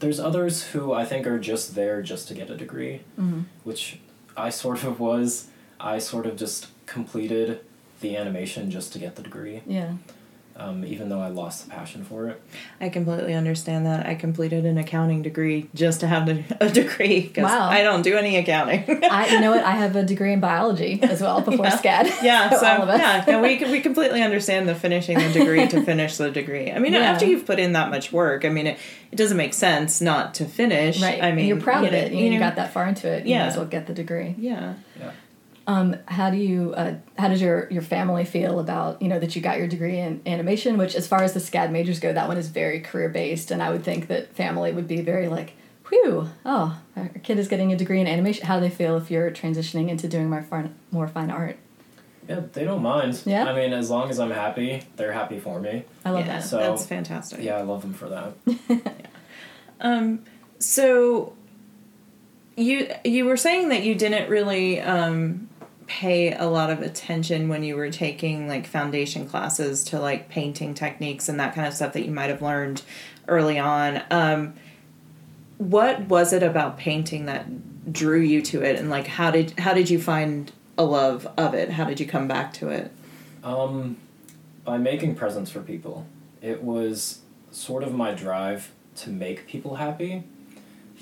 there's 0.00 0.20
others 0.20 0.64
who 0.68 0.92
I 0.92 1.04
think 1.04 1.26
are 1.26 1.38
just 1.38 1.74
there 1.74 2.02
just 2.02 2.28
to 2.28 2.34
get 2.34 2.50
a 2.50 2.56
degree, 2.56 3.00
Mm-hmm. 3.18 3.42
which 3.64 3.98
I 4.36 4.50
sort 4.50 4.84
of 4.84 4.98
was. 5.00 5.48
I 5.80 5.98
sort 5.98 6.26
of 6.26 6.36
just 6.36 6.68
completed 6.86 7.60
the 8.00 8.16
animation 8.16 8.70
just 8.70 8.92
to 8.94 8.98
get 8.98 9.16
the 9.16 9.22
degree, 9.22 9.62
Yeah. 9.66 9.94
Um, 10.56 10.84
even 10.84 11.08
though 11.08 11.20
I 11.20 11.28
lost 11.28 11.64
the 11.64 11.70
passion 11.70 12.04
for 12.04 12.28
it. 12.28 12.40
I 12.80 12.88
completely 12.88 13.34
understand 13.34 13.86
that. 13.86 14.06
I 14.06 14.14
completed 14.14 14.64
an 14.64 14.78
accounting 14.78 15.20
degree 15.22 15.68
just 15.74 16.00
to 16.00 16.06
have 16.06 16.28
a- 16.28 16.44
a 16.60 16.68
degree 16.70 17.22
because 17.22 17.44
Wow. 17.44 17.68
I 17.68 17.82
don't 17.82 18.02
do 18.02 18.16
any 18.16 18.36
accounting. 18.36 18.84
I, 19.04 19.28
you 19.32 19.40
know 19.40 19.50
what? 19.50 19.64
I 19.64 19.72
have 19.72 19.96
a 19.96 20.04
degree 20.04 20.32
in 20.32 20.38
biology 20.40 21.00
as 21.02 21.20
well 21.20 21.40
before 21.50 21.66
Yeah. 21.66 21.76
SCAD. 21.76 22.22
yeah, 22.22 22.50
so, 22.60 22.66
all 22.66 22.82
of 22.82 22.88
us. 22.88 23.00
yeah, 23.00 23.24
no, 23.26 23.42
we 23.42 23.58
we 23.64 23.80
completely 23.80 24.22
understand 24.22 24.68
the 24.68 24.74
finishing 24.76 25.18
the 25.18 25.32
degree 25.32 25.66
to 25.66 25.82
finish 25.90 26.16
the 26.18 26.30
degree. 26.30 26.70
I 26.70 26.78
mean, 26.78 26.92
Yeah. 26.92 27.00
after 27.00 27.26
you've 27.26 27.46
put 27.46 27.58
in 27.58 27.72
that 27.72 27.90
much 27.90 28.12
work, 28.12 28.44
I 28.44 28.48
mean, 28.48 28.68
it, 28.68 28.78
it 29.10 29.16
doesn't 29.16 29.36
make 29.36 29.54
sense 29.54 30.00
not 30.00 30.34
to 30.34 30.44
finish. 30.44 31.02
Right. 31.02 31.20
I 31.22 31.32
mean, 31.32 31.46
you're 31.46 31.60
proud 31.60 31.80
you 31.80 31.86
of 31.88 31.92
know- 31.94 31.98
it. 31.98 32.12
You, 32.12 32.26
know, 32.26 32.32
you 32.34 32.38
got 32.38 32.56
that 32.56 32.72
far 32.72 32.86
into 32.86 33.08
it. 33.08 33.24
You 33.26 33.32
Yeah. 33.32 33.40
might 33.42 33.46
as 33.48 33.56
well 33.56 33.66
get 33.66 33.86
the 33.88 33.92
degree. 33.94 34.34
Yeah. 34.38 34.74
Yeah. 35.00 35.10
Um, 35.66 35.96
how 36.06 36.30
do 36.30 36.36
you? 36.36 36.74
Uh, 36.74 36.96
how 37.16 37.28
does 37.28 37.40
your 37.40 37.70
your 37.70 37.82
family 37.82 38.24
feel 38.24 38.60
about 38.60 39.00
you 39.00 39.08
know 39.08 39.18
that 39.18 39.34
you 39.34 39.42
got 39.42 39.58
your 39.58 39.66
degree 39.66 39.98
in 39.98 40.20
animation? 40.26 40.76
Which, 40.76 40.94
as 40.94 41.06
far 41.06 41.22
as 41.22 41.32
the 41.32 41.40
SCAD 41.40 41.70
majors 41.70 42.00
go, 42.00 42.12
that 42.12 42.28
one 42.28 42.36
is 42.36 42.48
very 42.48 42.80
career 42.80 43.08
based, 43.08 43.50
and 43.50 43.62
I 43.62 43.70
would 43.70 43.82
think 43.82 44.08
that 44.08 44.34
family 44.34 44.72
would 44.72 44.86
be 44.86 45.00
very 45.00 45.28
like, 45.28 45.54
"Whew, 45.88 46.28
oh, 46.44 46.78
our 46.96 47.08
kid 47.22 47.38
is 47.38 47.48
getting 47.48 47.72
a 47.72 47.76
degree 47.76 48.00
in 48.00 48.06
animation." 48.06 48.46
How 48.46 48.56
do 48.56 48.60
they 48.60 48.74
feel 48.74 48.96
if 48.96 49.10
you're 49.10 49.30
transitioning 49.30 49.88
into 49.88 50.06
doing 50.06 50.28
more 50.28 50.42
fine 50.42 50.74
more 50.90 51.08
fine 51.08 51.30
art? 51.30 51.56
Yeah, 52.28 52.40
they 52.52 52.64
don't 52.64 52.82
mind. 52.82 53.22
Yeah? 53.26 53.44
I 53.44 53.54
mean, 53.54 53.72
as 53.72 53.90
long 53.90 54.08
as 54.08 54.18
I'm 54.18 54.30
happy, 54.30 54.82
they're 54.96 55.12
happy 55.12 55.38
for 55.38 55.60
me. 55.60 55.84
I 56.04 56.10
love 56.10 56.26
yeah, 56.26 56.38
that. 56.38 56.44
So- 56.44 56.58
that's 56.58 56.86
fantastic. 56.86 57.42
Yeah, 57.42 57.58
I 57.58 57.62
love 57.62 57.82
them 57.82 57.92
for 57.92 58.08
that. 58.08 58.34
Um, 59.80 60.24
so 60.58 61.34
you 62.56 62.90
you 63.04 63.24
were 63.24 63.36
saying 63.36 63.68
that 63.68 63.82
you 63.82 63.94
didn't 63.94 64.30
really 64.30 64.80
um, 64.80 65.48
pay 65.86 66.32
a 66.34 66.46
lot 66.46 66.70
of 66.70 66.80
attention 66.80 67.48
when 67.48 67.62
you 67.62 67.76
were 67.76 67.90
taking 67.90 68.48
like 68.48 68.66
foundation 68.66 69.28
classes 69.28 69.84
to 69.84 69.98
like 69.98 70.28
painting 70.28 70.74
techniques 70.74 71.28
and 71.28 71.38
that 71.40 71.54
kind 71.54 71.66
of 71.66 71.74
stuff 71.74 71.92
that 71.92 72.04
you 72.04 72.10
might 72.10 72.30
have 72.30 72.42
learned 72.42 72.82
early 73.28 73.58
on. 73.58 74.02
Um, 74.10 74.54
what 75.58 76.08
was 76.08 76.32
it 76.32 76.42
about 76.42 76.78
painting 76.78 77.26
that 77.26 77.92
drew 77.92 78.20
you 78.20 78.42
to 78.42 78.62
it, 78.62 78.78
and 78.78 78.90
like 78.90 79.06
how 79.06 79.30
did 79.30 79.58
how 79.58 79.74
did 79.74 79.90
you 79.90 80.00
find 80.00 80.50
a 80.76 80.84
love 80.84 81.26
of 81.36 81.54
it? 81.54 81.70
How 81.70 81.84
did 81.84 82.00
you 82.00 82.06
come 82.06 82.26
back 82.26 82.52
to 82.54 82.68
it? 82.68 82.90
Um, 83.42 83.98
by 84.64 84.78
making 84.78 85.14
presents 85.14 85.50
for 85.50 85.60
people, 85.60 86.06
it 86.42 86.62
was 86.62 87.20
sort 87.52 87.82
of 87.82 87.94
my 87.94 88.12
drive 88.12 88.72
to 88.96 89.10
make 89.10 89.46
people 89.46 89.76
happy 89.76 90.24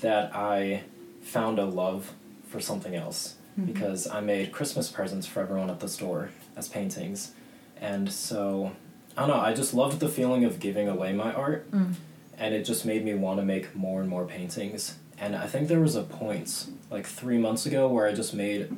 that 0.01 0.35
I 0.35 0.83
found 1.21 1.57
a 1.57 1.65
love 1.65 2.13
for 2.47 2.59
something 2.59 2.93
else 2.93 3.35
because 3.65 4.07
I 4.07 4.19
made 4.21 4.51
Christmas 4.51 4.89
presents 4.91 5.25
for 5.27 5.41
everyone 5.41 5.69
at 5.69 5.79
the 5.79 5.87
store 5.87 6.29
as 6.55 6.67
paintings. 6.67 7.31
And 7.79 8.11
so, 8.11 8.71
I 9.17 9.21
don't 9.21 9.29
know, 9.29 9.41
I 9.41 9.53
just 9.53 9.73
loved 9.73 9.99
the 9.99 10.09
feeling 10.09 10.43
of 10.45 10.59
giving 10.59 10.87
away 10.87 11.13
my 11.13 11.33
art 11.33 11.69
Mm. 11.71 11.93
and 12.37 12.53
it 12.55 12.63
just 12.65 12.85
made 12.85 13.03
me 13.05 13.13
want 13.13 13.39
to 13.39 13.45
make 13.45 13.75
more 13.75 14.01
and 14.01 14.09
more 14.09 14.25
paintings. 14.25 14.95
And 15.19 15.35
I 15.35 15.47
think 15.47 15.67
there 15.67 15.79
was 15.79 15.95
a 15.95 16.03
point 16.03 16.67
like 16.89 17.05
three 17.05 17.37
months 17.37 17.65
ago 17.65 17.87
where 17.87 18.07
I 18.07 18.13
just 18.13 18.33
made 18.33 18.75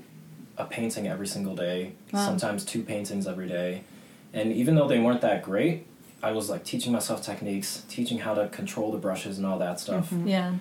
a 0.58 0.66
painting 0.66 1.08
every 1.08 1.28
single 1.28 1.56
day, 1.56 1.94
Wow. 2.12 2.26
sometimes 2.26 2.66
two 2.66 2.82
paintings 2.84 3.28
every 3.28 3.48
day. 3.48 3.84
And 4.34 4.52
even 4.52 4.76
though 4.76 4.88
they 4.88 5.00
weren't 5.00 5.22
that 5.22 5.44
great, 5.44 5.86
I 6.24 6.32
was 6.32 6.50
like 6.50 6.64
teaching 6.64 6.92
myself 6.92 7.22
techniques, 7.22 7.84
teaching 7.88 8.20
how 8.20 8.34
to 8.34 8.48
control 8.50 8.92
the 8.92 8.98
brushes 8.98 9.38
and 9.38 9.46
all 9.46 9.60
that 9.60 9.80
stuff. 9.80 10.12
Yeah. 10.26 10.56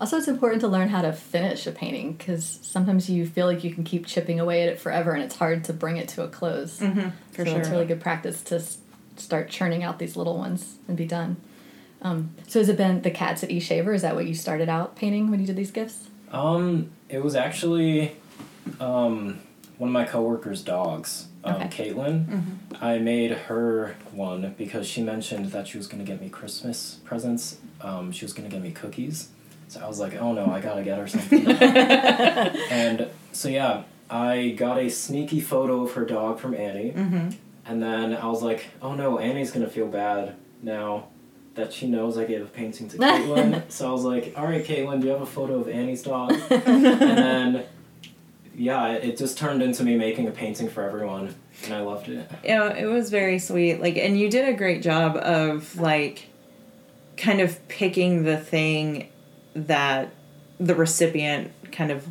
Also, 0.00 0.16
it's 0.18 0.28
important 0.28 0.60
to 0.60 0.68
learn 0.68 0.88
how 0.88 1.00
to 1.02 1.12
finish 1.12 1.66
a 1.66 1.72
painting 1.72 2.12
because 2.12 2.58
sometimes 2.62 3.08
you 3.08 3.26
feel 3.26 3.46
like 3.46 3.64
you 3.64 3.72
can 3.74 3.82
keep 3.84 4.06
chipping 4.06 4.38
away 4.40 4.62
at 4.62 4.68
it 4.68 4.78
forever, 4.80 5.12
and 5.12 5.22
it's 5.22 5.36
hard 5.36 5.64
to 5.64 5.72
bring 5.72 5.96
it 5.96 6.08
to 6.08 6.22
a 6.22 6.28
close. 6.28 6.78
Mm-hmm, 6.80 7.10
for 7.32 7.44
so 7.44 7.50
sure. 7.50 7.60
it's 7.60 7.68
really 7.70 7.86
good 7.86 8.00
practice 8.00 8.42
to 8.44 8.56
s- 8.56 8.78
start 9.16 9.48
churning 9.48 9.82
out 9.82 9.98
these 9.98 10.16
little 10.16 10.36
ones 10.36 10.76
and 10.86 10.96
be 10.96 11.06
done. 11.06 11.36
Um, 12.02 12.30
so 12.46 12.58
has 12.58 12.68
it 12.68 12.76
been 12.76 13.00
the 13.02 13.10
cats 13.10 13.42
at 13.42 13.50
E 13.50 13.58
Shaver? 13.58 13.94
Is 13.94 14.02
that 14.02 14.14
what 14.14 14.26
you 14.26 14.34
started 14.34 14.68
out 14.68 14.96
painting 14.96 15.30
when 15.30 15.40
you 15.40 15.46
did 15.46 15.56
these 15.56 15.70
gifts? 15.70 16.08
Um, 16.30 16.90
it 17.08 17.22
was 17.24 17.34
actually 17.34 18.16
um, 18.80 19.38
one 19.78 19.88
of 19.88 19.92
my 19.94 20.04
coworkers' 20.04 20.62
dogs, 20.62 21.28
um, 21.44 21.54
Okay. 21.62 21.90
Caitlin. 21.92 22.42
I 22.80 22.98
made 22.98 23.30
her 23.32 23.96
one 24.12 24.54
because 24.58 24.86
she 24.86 25.02
mentioned 25.02 25.46
that 25.52 25.68
she 25.68 25.78
was 25.78 25.86
going 25.86 26.04
to 26.04 26.10
get 26.10 26.20
me 26.20 26.28
Christmas 26.28 27.00
presents. 27.04 27.56
Um, 27.80 28.12
she 28.12 28.24
was 28.24 28.32
going 28.34 28.48
to 28.48 28.54
get 28.54 28.62
me 28.62 28.72
cookies. 28.72 29.30
So 29.68 29.80
I 29.80 29.88
was 29.88 29.98
like, 29.98 30.14
oh 30.14 30.32
no, 30.32 30.46
I 30.46 30.60
gotta 30.60 30.82
get 30.82 30.98
her 30.98 31.06
something. 31.06 31.46
and 32.70 33.08
so 33.32 33.48
yeah, 33.48 33.82
I 34.08 34.54
got 34.56 34.78
a 34.78 34.88
sneaky 34.88 35.40
photo 35.40 35.82
of 35.82 35.92
her 35.92 36.04
dog 36.04 36.38
from 36.38 36.54
Annie. 36.54 36.92
Mm-hmm. 36.92 37.30
And 37.66 37.82
then 37.82 38.14
I 38.14 38.26
was 38.26 38.42
like, 38.42 38.66
oh 38.80 38.94
no, 38.94 39.18
Annie's 39.18 39.50
gonna 39.50 39.68
feel 39.68 39.88
bad 39.88 40.36
now 40.62 41.08
that 41.56 41.72
she 41.72 41.88
knows 41.88 42.16
I 42.16 42.24
gave 42.24 42.42
a 42.42 42.46
painting 42.46 42.88
to 42.90 42.98
Caitlin. 42.98 43.62
so 43.70 43.88
I 43.88 43.92
was 43.92 44.04
like, 44.04 44.34
all 44.36 44.44
right, 44.44 44.64
Caitlin, 44.64 45.00
do 45.00 45.06
you 45.06 45.12
have 45.12 45.22
a 45.22 45.26
photo 45.26 45.60
of 45.60 45.68
Annie's 45.68 46.02
dog? 46.02 46.32
and 46.50 46.84
then, 46.84 47.64
yeah, 48.54 48.92
it 48.92 49.04
it 49.04 49.18
just 49.18 49.36
turned 49.36 49.62
into 49.62 49.82
me 49.82 49.96
making 49.96 50.28
a 50.28 50.30
painting 50.30 50.68
for 50.68 50.84
everyone, 50.84 51.34
and 51.64 51.74
I 51.74 51.80
loved 51.80 52.08
it. 52.08 52.30
Yeah, 52.44 52.72
it 52.72 52.86
was 52.86 53.10
very 53.10 53.38
sweet. 53.38 53.80
Like, 53.80 53.96
and 53.96 54.18
you 54.18 54.30
did 54.30 54.48
a 54.48 54.56
great 54.56 54.82
job 54.82 55.16
of 55.16 55.76
like, 55.78 56.28
kind 57.16 57.40
of 57.40 57.66
picking 57.68 58.24
the 58.24 58.36
thing 58.36 59.08
that 59.66 60.10
the 60.60 60.74
recipient 60.74 61.50
kind 61.72 61.90
of 61.90 62.06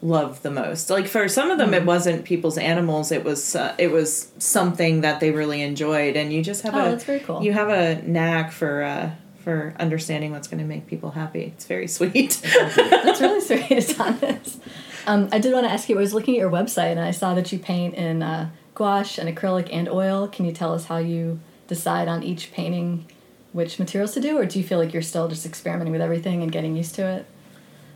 loved 0.00 0.42
the 0.42 0.50
most. 0.50 0.90
Like 0.90 1.06
for 1.06 1.28
some 1.28 1.50
of 1.50 1.58
them, 1.58 1.68
Mm-hmm. 1.70 1.74
it 1.82 1.84
wasn't 1.86 2.24
people's 2.24 2.58
animals. 2.58 3.12
It 3.12 3.24
was 3.24 3.54
uh, 3.54 3.74
it 3.78 3.90
was 3.92 4.32
something 4.38 5.02
that 5.02 5.20
they 5.20 5.30
really 5.30 5.62
enjoyed, 5.62 6.16
and 6.16 6.32
you 6.32 6.42
just 6.42 6.62
have 6.62 6.74
Oh, 6.74 6.86
a 6.86 6.90
that's 6.90 7.04
very 7.04 7.20
cool. 7.20 7.42
you 7.42 7.52
have 7.52 7.68
a 7.68 8.02
knack 8.02 8.50
for 8.52 8.82
uh, 8.82 9.10
for 9.44 9.74
understanding 9.78 10.32
what's 10.32 10.48
going 10.48 10.60
to 10.60 10.66
make 10.66 10.86
people 10.86 11.12
happy. 11.12 11.52
It's 11.56 11.66
very 11.66 11.86
sweet. 11.98 12.40
That's 12.42 13.20
really 13.20 13.40
sweet, 13.40 13.90
Adonis. 13.98 14.58
Um, 15.06 15.28
I 15.32 15.38
did 15.38 15.52
want 15.52 15.66
to 15.66 15.72
ask 15.72 15.88
you. 15.88 15.96
I 15.96 16.00
was 16.00 16.14
looking 16.14 16.34
at 16.34 16.40
your 16.40 16.50
website 16.50 16.92
and 16.92 17.00
I 17.00 17.10
saw 17.10 17.34
that 17.34 17.50
you 17.52 17.58
paint 17.58 17.94
in 17.94 18.22
uh, 18.22 18.50
gouache 18.74 19.20
and 19.20 19.28
acrylic 19.36 19.68
and 19.72 19.88
oil. 19.88 20.28
Can 20.28 20.44
you 20.46 20.52
tell 20.52 20.72
us 20.74 20.84
how 20.86 20.98
you 20.98 21.40
decide 21.66 22.06
on 22.08 22.22
each 22.22 22.52
painting 22.52 23.06
which 23.52 23.78
materials 23.78 24.12
to 24.14 24.20
do, 24.20 24.36
or 24.38 24.46
do 24.46 24.58
you 24.58 24.64
feel 24.64 24.78
like 24.78 24.92
you're 24.92 25.02
still 25.02 25.28
just 25.28 25.44
experimenting 25.46 25.92
with 25.92 26.00
everything 26.00 26.42
and 26.42 26.50
getting 26.50 26.76
used 26.76 26.94
to 26.96 27.06
it? 27.06 27.26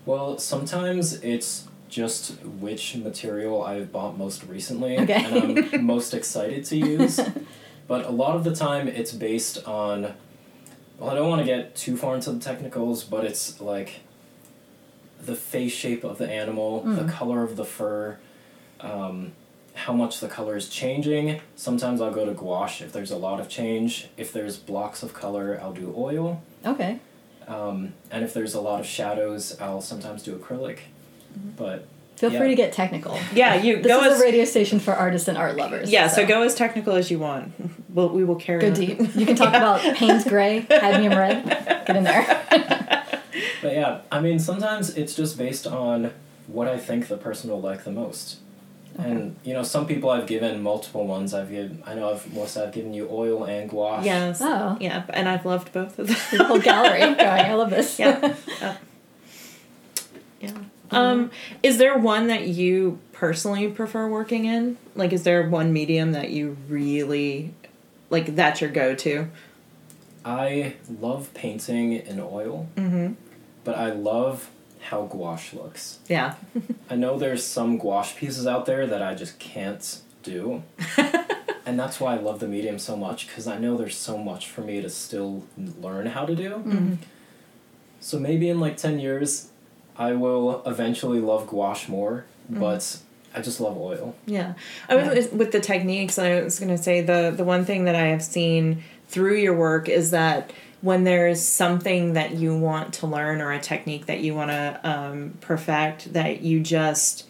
Well, 0.05 0.39
sometimes 0.39 1.15
it's 1.23 1.67
just 1.89 2.33
which 2.43 2.97
material 2.97 3.63
I've 3.63 3.93
bought 3.93 4.19
most 4.19 4.45
recently 4.45 4.99
Okay. 4.99 5.25
and 5.25 5.59
I'm 5.75 5.85
most 5.87 6.15
excited 6.15 6.65
to 6.67 6.77
use. 6.77 7.21
But 7.89 8.05
a 8.05 8.11
lot 8.11 8.35
of 8.35 8.43
the 8.43 8.53
time 8.53 8.89
it's 8.89 9.13
based 9.13 9.65
on 9.65 10.15
well, 10.99 11.09
I 11.11 11.15
don't 11.15 11.29
want 11.29 11.41
to 11.43 11.47
get 11.47 11.77
too 11.77 11.97
far 11.97 12.17
into 12.17 12.33
the 12.33 12.41
technicals, 12.41 13.05
but 13.05 13.25
it's 13.25 13.61
like 13.61 14.01
the 15.25 15.37
face 15.37 15.71
shape 15.73 16.03
of 16.03 16.19
the 16.19 16.29
animal, 16.29 16.81
the 16.83 17.05
color 17.05 17.45
of 17.45 17.55
the 17.57 17.65
fur, 17.65 18.19
um, 18.81 19.33
how 19.77 19.93
much 19.93 20.21
the 20.21 20.29
color 20.29 20.57
is 20.57 20.69
changing. 20.69 21.41
Sometimes 21.55 22.01
I'll 22.01 22.11
go 22.13 22.25
to 22.27 22.33
gouache 22.33 22.85
if 22.85 22.93
there's 22.93 23.11
a 23.11 23.17
lot 23.17 23.39
of 23.41 23.49
change. 23.49 24.09
If 24.17 24.33
there's 24.33 24.57
blocks 24.57 25.03
of 25.03 25.13
color, 25.15 25.59
I'll 25.63 25.73
do 25.75 25.95
oil. 25.97 26.43
Okay. 26.65 26.99
Um, 27.47 27.93
and 28.11 28.25
if 28.25 28.35
there's 28.35 28.55
a 28.55 28.61
lot 28.61 28.81
of 28.81 28.87
shadows, 28.87 29.57
I'll 29.61 29.81
sometimes 29.83 30.23
do 30.23 30.35
acrylic. 30.37 30.79
Mm-hmm. 31.39 31.51
But 31.57 31.87
Feel 32.17 32.33
Yeah. 32.33 32.39
free 32.39 32.49
to 32.49 32.55
get 32.55 32.73
technical. 32.73 33.19
yeah, 33.35 33.55
you 33.57 33.77
This 33.83 33.87
go 33.89 34.01
is 34.03 34.15
as 34.15 34.21
a 34.21 34.25
radio 34.25 34.45
station 34.47 34.81
for 34.81 34.95
artists 34.95 35.29
and 35.29 35.37
art 35.37 35.57
lovers. 35.57 35.91
yeah. 35.91 36.09
So. 36.09 36.27
go 36.27 36.43
as 36.43 36.55
technical 36.55 36.95
as 36.97 37.11
you 37.11 37.19
want. 37.19 37.53
We'll, 37.97 38.11
we 38.11 38.25
will 38.25 38.37
carry 38.37 38.61
Go 38.61 38.67
on. 38.69 38.75
deep. 38.75 38.99
You 39.17 39.25
can 39.25 39.37
talk 39.37 39.49
about 39.55 39.81
Payne's 39.97 40.23
Gray, 40.25 40.67
Cadmium 40.69 41.17
Red. 41.17 41.47
Get 41.87 41.97
in 41.97 42.05
there. 42.05 42.27
but 43.63 43.73
yeah, 43.73 44.01
I 44.13 44.21
mean 44.21 44.39
sometimes 44.39 44.91
it's 44.99 45.15
just 45.15 45.39
based 45.39 45.67
on 45.67 46.13
what 46.47 46.69
I 46.69 46.77
think 46.79 47.09
the 47.09 47.17
person 47.17 47.49
will 47.51 47.61
like 47.63 47.85
the 47.85 47.91
most. 47.93 48.37
And 48.99 49.37
you 49.45 49.53
know, 49.53 49.63
some 49.63 49.87
people 49.87 50.11
I've 50.11 50.27
given 50.27 50.63
multiple 50.63 51.07
ones. 51.07 51.35
I've 51.35 51.51
given 51.51 51.83
I 51.87 51.95
know 51.95 52.13
I've 52.13 52.33
Melissa, 52.33 52.65
I've 52.65 52.73
given 52.73 52.95
you 52.95 53.09
oil 53.11 53.45
and 53.45 53.69
gouache. 53.69 54.05
Yes. 54.05 54.41
Oh. 54.43 54.77
Yeah, 54.81 55.05
and 55.11 55.29
I've 55.29 55.45
loved 55.45 55.73
both 55.73 55.99
of 55.99 56.07
them. 56.09 56.17
the 56.39 56.45
whole 56.45 56.59
gallery 56.61 57.01
going. 57.01 57.21
I 57.21 57.55
love 57.55 57.71
this. 57.71 57.99
Yeah. 57.99 58.35
Uh, 58.63 58.75
yeah. 60.41 60.53
Um, 60.91 61.31
is 61.63 61.79
there 61.79 61.97
one 61.99 62.27
that 62.29 62.47
you 62.47 62.99
personally 63.13 63.69
prefer 63.69 64.09
working 64.09 64.45
in? 64.45 64.77
Like, 64.95 65.13
is 65.13 65.25
there 65.25 65.49
one 65.49 65.73
medium 65.73 66.13
that 66.13 66.31
you 66.31 66.57
really 66.69 67.53
like? 68.11 68.35
That's 68.37 68.61
your 68.61 68.71
go-to. 68.71 69.29
I 70.25 70.75
love 71.01 71.33
painting 71.35 71.93
in 71.95 72.21
oil, 72.21 72.69
Mm-hmm. 72.77 73.15
but 73.65 73.77
I 73.77 73.91
love 73.93 74.51
how 74.91 75.03
gouache 75.07 75.57
looks. 75.57 75.99
Yeah. 76.09 76.35
I 76.91 76.97
know 76.97 77.19
there's 77.19 77.45
some 77.45 77.79
gouache 77.79 78.17
pieces 78.19 78.47
out 78.47 78.67
there 78.67 78.87
that 78.87 79.03
I 79.03 79.15
just 79.15 79.39
can't 79.39 80.01
do. 80.23 80.63
and 81.67 81.79
that's 81.79 82.01
why 82.01 82.15
I 82.15 82.19
love 82.19 82.41
the 82.41 82.49
medium 82.49 82.79
so 82.79 82.97
much 82.97 83.27
because 83.27 83.47
I 83.47 83.59
know 83.59 83.77
there's 83.77 83.97
so 83.97 84.17
much 84.19 84.49
for 84.49 84.61
me 84.63 84.81
to 84.83 84.89
still 84.91 85.45
learn 85.81 86.07
how 86.07 86.25
to 86.27 86.35
do. 86.35 86.51
Mm-hmm. 86.51 86.95
So 88.01 88.19
maybe 88.19 88.49
in 88.49 88.61
like 88.61 88.77
10 88.77 88.99
years, 88.99 89.49
I 89.97 90.13
will 90.13 90.63
eventually 90.67 91.21
love 91.21 91.47
gouache 91.47 91.89
more, 91.91 92.25
Mm-hmm. 92.51 92.61
but 92.61 92.99
I 93.35 93.41
just 93.43 93.61
love 93.61 93.77
oil. 93.77 94.15
Yeah. 94.25 94.55
I 94.89 94.95
was 94.95 95.29
with 95.33 95.51
the 95.51 95.59
techniques. 95.59 96.17
I 96.17 96.43
was 96.43 96.61
going 96.61 96.69
to 96.77 96.81
say 96.81 97.01
the 97.01 97.35
the 97.37 97.43
one 97.43 97.65
thing 97.65 97.87
that 97.87 97.97
I 97.97 98.07
have 98.07 98.23
seen 98.23 98.85
through 99.09 99.35
your 99.39 99.55
work 99.55 99.89
is 99.89 100.13
that 100.13 100.53
when 100.87 101.05
there's 101.05 101.43
something 101.43 102.13
that 102.15 102.31
you 102.35 102.57
want 102.57 102.95
to 102.95 103.07
learn 103.07 103.41
or 103.41 103.53
a 103.53 103.61
technique 103.61 104.07
that 104.07 104.21
you 104.21 104.35
want 104.35 104.51
to 104.51 104.81
um, 104.85 105.35
perfect, 105.41 106.13
that 106.13 106.41
you 106.43 106.61
just 106.61 107.27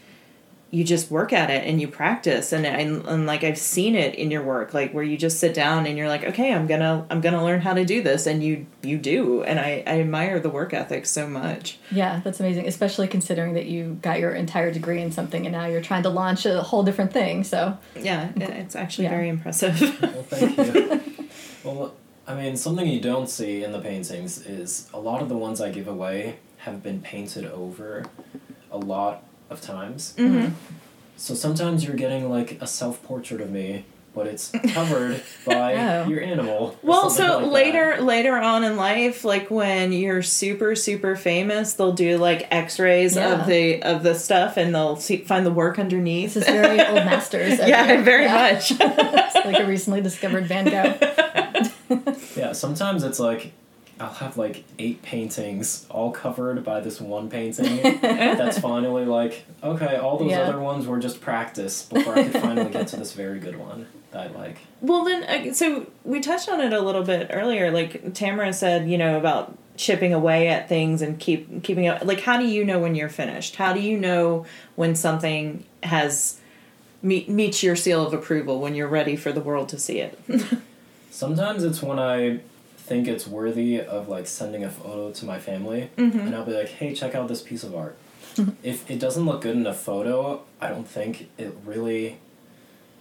you 0.73 0.83
just 0.85 1.11
work 1.13 1.33
at 1.33 1.49
it 1.49 1.65
and 1.67 1.81
you 1.81 1.87
practice 1.89 2.53
and, 2.53 2.67
and 2.67 3.07
and 3.07 3.25
like 3.25 3.45
I've 3.45 3.57
seen 3.57 3.95
it 3.95 4.17
in 4.17 4.33
your 4.33 4.43
work 4.43 4.75
like 4.75 4.91
where 4.93 5.05
you 5.05 5.17
just 5.17 5.39
sit 5.39 5.55
down 5.55 5.87
and 5.87 5.97
you're 5.97 6.09
like 6.09 6.25
okay 6.25 6.53
I'm 6.53 6.67
gonna 6.67 7.07
I'm 7.09 7.21
gonna 7.21 7.43
learn 7.43 7.61
how 7.61 7.73
to 7.73 7.85
do 7.85 8.03
this 8.03 8.27
and 8.27 8.43
you 8.43 8.67
you 8.83 8.99
do 8.99 9.45
and 9.45 9.61
I, 9.61 9.85
I 9.87 10.01
admire 10.01 10.41
the 10.41 10.51
work 10.51 10.75
ethic 10.75 11.07
so 11.07 11.29
much 11.29 11.79
Yeah, 11.93 12.21
that's 12.25 12.41
amazing, 12.41 12.67
especially 12.67 13.07
considering 13.07 13.55
that 13.55 13.67
you 13.67 13.97
got 14.03 14.19
your 14.19 14.33
entire 14.35 14.73
degree 14.73 15.01
in 15.01 15.13
something 15.13 15.47
and 15.47 15.53
now 15.53 15.67
you're 15.67 15.81
trying 15.81 16.03
to 16.03 16.11
launch 16.11 16.45
a 16.45 16.61
whole 16.63 16.83
different 16.83 17.13
thing. 17.13 17.45
So, 17.45 17.79
yeah 17.95 18.33
it's 18.37 18.75
actually 18.75 19.05
Yeah. 19.05 19.11
very 19.11 19.29
impressive 19.29 19.81
Well, 20.03 20.23
thank 20.25 20.59
you. 20.59 21.01
well, 21.65 21.95
I 22.29 22.35
mean, 22.35 22.57
something 22.57 22.87
you 22.89 23.01
don't 23.01 23.29
see 23.29 23.63
in 23.63 23.73
the 23.73 23.79
paintings 23.79 24.45
is 24.45 24.89
a 24.93 24.99
lot 24.99 25.23
of 25.23 25.29
the 25.29 25.37
ones 25.37 25.61
I 25.61 25.71
give 25.71 25.87
away 25.87 26.37
have 26.59 26.83
been 26.83 27.01
painted 27.01 27.45
over 27.47 28.05
a 28.73 28.79
lot 28.79 29.23
of 29.49 29.61
times. 29.61 30.13
Mhm. 30.17 30.53
So 31.17 31.35
sometimes 31.35 31.85
you're 31.85 31.95
getting 31.97 32.29
like 32.29 32.59
a 32.61 32.67
self 32.67 33.01
portrait 33.05 33.41
of 33.41 33.51
me, 33.51 33.85
but 34.13 34.27
it's 34.27 34.51
covered 34.75 35.23
by 35.47 35.75
Oh. 35.75 36.09
your 36.09 36.21
animal. 36.21 36.77
Well, 36.83 37.11
so 37.11 37.39
like 37.39 37.45
that. 37.45 37.51
later 37.53 38.03
later 38.03 38.37
on 38.37 38.65
in 38.65 38.77
life, 38.77 39.25
like 39.25 39.49
when 39.49 39.93
you're 39.93 40.23
super 40.23 40.75
super 40.75 41.15
famous, 41.15 41.75
they'll 41.75 41.93
do 41.93 42.19
like 42.19 42.49
X-rays 42.51 43.15
Yeah. 43.15 43.41
of 43.41 43.47
the 43.47 43.83
of 43.85 44.03
the 44.03 44.17
stuff, 44.17 44.57
and 44.57 44.75
they'll 44.75 44.97
see, 44.97 45.19
find 45.19 45.47
the 45.47 45.53
work 45.53 45.79
underneath. 45.79 46.35
this 46.35 46.43
is 46.49 46.51
very 46.53 46.81
old 46.85 47.05
masters. 47.07 47.59
yeah, 47.61 48.03
very 48.03 48.25
Yeah. 48.25 48.53
much. 48.53 48.73
It's 49.37 49.45
like 49.47 49.61
a 49.61 49.67
recently 49.67 50.01
discovered 50.01 50.47
Van 50.47 50.65
Gogh. 50.65 51.23
Yeah, 52.37 52.53
sometimes 52.53 53.03
it's 53.05 53.19
like 53.19 53.53
I'll 53.99 54.13
have 54.13 54.37
like 54.37 54.65
eight 54.79 55.01
paintings 55.03 55.87
all 55.89 56.11
covered 56.11 56.63
by 56.65 56.81
this 56.81 57.01
one 57.01 57.31
painting. 57.31 57.83
that's 58.03 58.59
finally 58.59 59.07
like, 59.07 59.45
okay, 59.63 59.97
all 59.97 60.19
those 60.19 60.31
Yeah. 60.33 60.41
other 60.43 60.61
ones 60.61 60.87
were 60.87 60.99
just 60.99 61.21
practice 61.23 61.85
before 61.85 62.15
I 62.19 62.25
could 62.29 62.41
finally 62.43 62.71
get 62.71 62.89
to 62.89 62.97
this 62.97 63.15
very 63.15 63.39
good 63.39 63.57
one 63.59 63.87
that 64.11 64.31
I 64.31 64.39
like. 64.39 64.59
well, 64.83 65.03
then, 65.05 65.23
uh, 65.25 65.55
so 65.55 65.87
we 66.05 66.21
touched 66.21 66.49
on 66.51 66.61
it 66.61 66.73
a 66.75 66.81
little 66.81 67.03
bit 67.05 67.29
earlier. 67.33 67.71
Like 67.71 68.13
Tamara 68.13 68.53
said, 68.53 68.89
you 68.89 68.99
know 68.99 69.17
about 69.17 69.57
chipping 69.79 70.13
away 70.13 70.49
at 70.49 70.69
things 70.69 71.01
and 71.01 71.19
keep 71.19 71.63
keeping 71.63 71.85
it. 71.85 72.07
Like, 72.07 72.21
how 72.21 72.37
do 72.39 72.45
you 72.47 72.65
know 72.65 72.79
when 72.79 72.95
you're 72.95 73.09
finished? 73.09 73.57
How 73.57 73.73
do 73.73 73.81
you 73.81 73.97
know 73.99 74.45
when 74.75 74.95
something 74.95 75.65
has 75.83 76.39
meet, 77.03 77.29
meets 77.31 77.63
your 77.63 77.77
seal 77.77 78.07
of 78.07 78.13
approval 78.13 78.61
when 78.61 78.75
you're 78.75 78.89
ready 78.89 79.17
for 79.17 79.33
the 79.33 79.41
world 79.41 79.71
to 79.71 79.79
see 79.79 80.01
it? 80.01 80.19
Sometimes 81.21 81.65
it's 81.65 81.83
when 81.83 81.99
I 81.99 82.41
think 82.77 83.09
it's 83.09 83.27
worthy 83.27 83.81
of 83.81 84.07
like 84.09 84.27
sending 84.27 84.63
a 84.65 84.71
photo 84.71 85.11
to 85.13 85.25
my 85.25 85.39
family 85.39 85.89
Mm-hmm. 85.97 86.19
and 86.21 86.37
I'll 86.37 86.45
be 86.45 86.53
like, 86.53 86.69
hey, 86.69 86.95
check 86.95 87.15
out 87.15 87.27
this 87.27 87.41
piece 87.41 87.65
of 87.65 87.75
art. 87.75 87.97
if 88.63 88.89
it 88.91 88.99
doesn't 88.99 89.25
look 89.25 89.41
good 89.41 89.57
in 89.57 89.67
a 89.67 89.73
photo, 89.73 90.43
I 90.61 90.69
don't 90.69 90.87
think 90.87 91.31
it 91.39 91.57
really. 91.65 92.19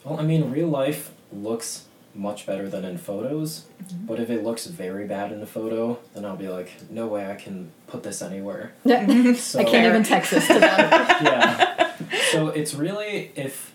Well, 0.05 0.17
I 0.17 0.23
mean, 0.23 0.49
real 0.49 0.69
life 0.69 1.11
looks 1.33 1.87
much 2.13 2.45
better 2.45 2.69
than 2.69 2.85
in 2.85 2.97
photos, 2.97 3.65
Mm-hmm. 3.83 4.05
but 4.05 4.19
if 4.21 4.29
it 4.29 4.43
looks 4.45 4.65
very 4.67 5.05
bad 5.05 5.33
in 5.33 5.41
a 5.41 5.45
photo, 5.45 5.99
then 6.13 6.23
I'll 6.23 6.37
be 6.37 6.47
like, 6.47 6.71
no 6.89 7.07
way 7.07 7.29
I 7.29 7.35
can 7.35 7.69
put 7.87 8.01
this 8.03 8.21
anywhere. 8.21 8.71
So, 9.35 9.59
I 9.59 9.63
can't 9.65 9.85
even 9.87 10.03
text 10.03 10.31
this 10.31 10.47
to 10.47 10.53
them. 10.59 10.61
yeah. 10.61 11.91
So 12.31 12.47
it's 12.47 12.73
really 12.73 13.33
if 13.35 13.73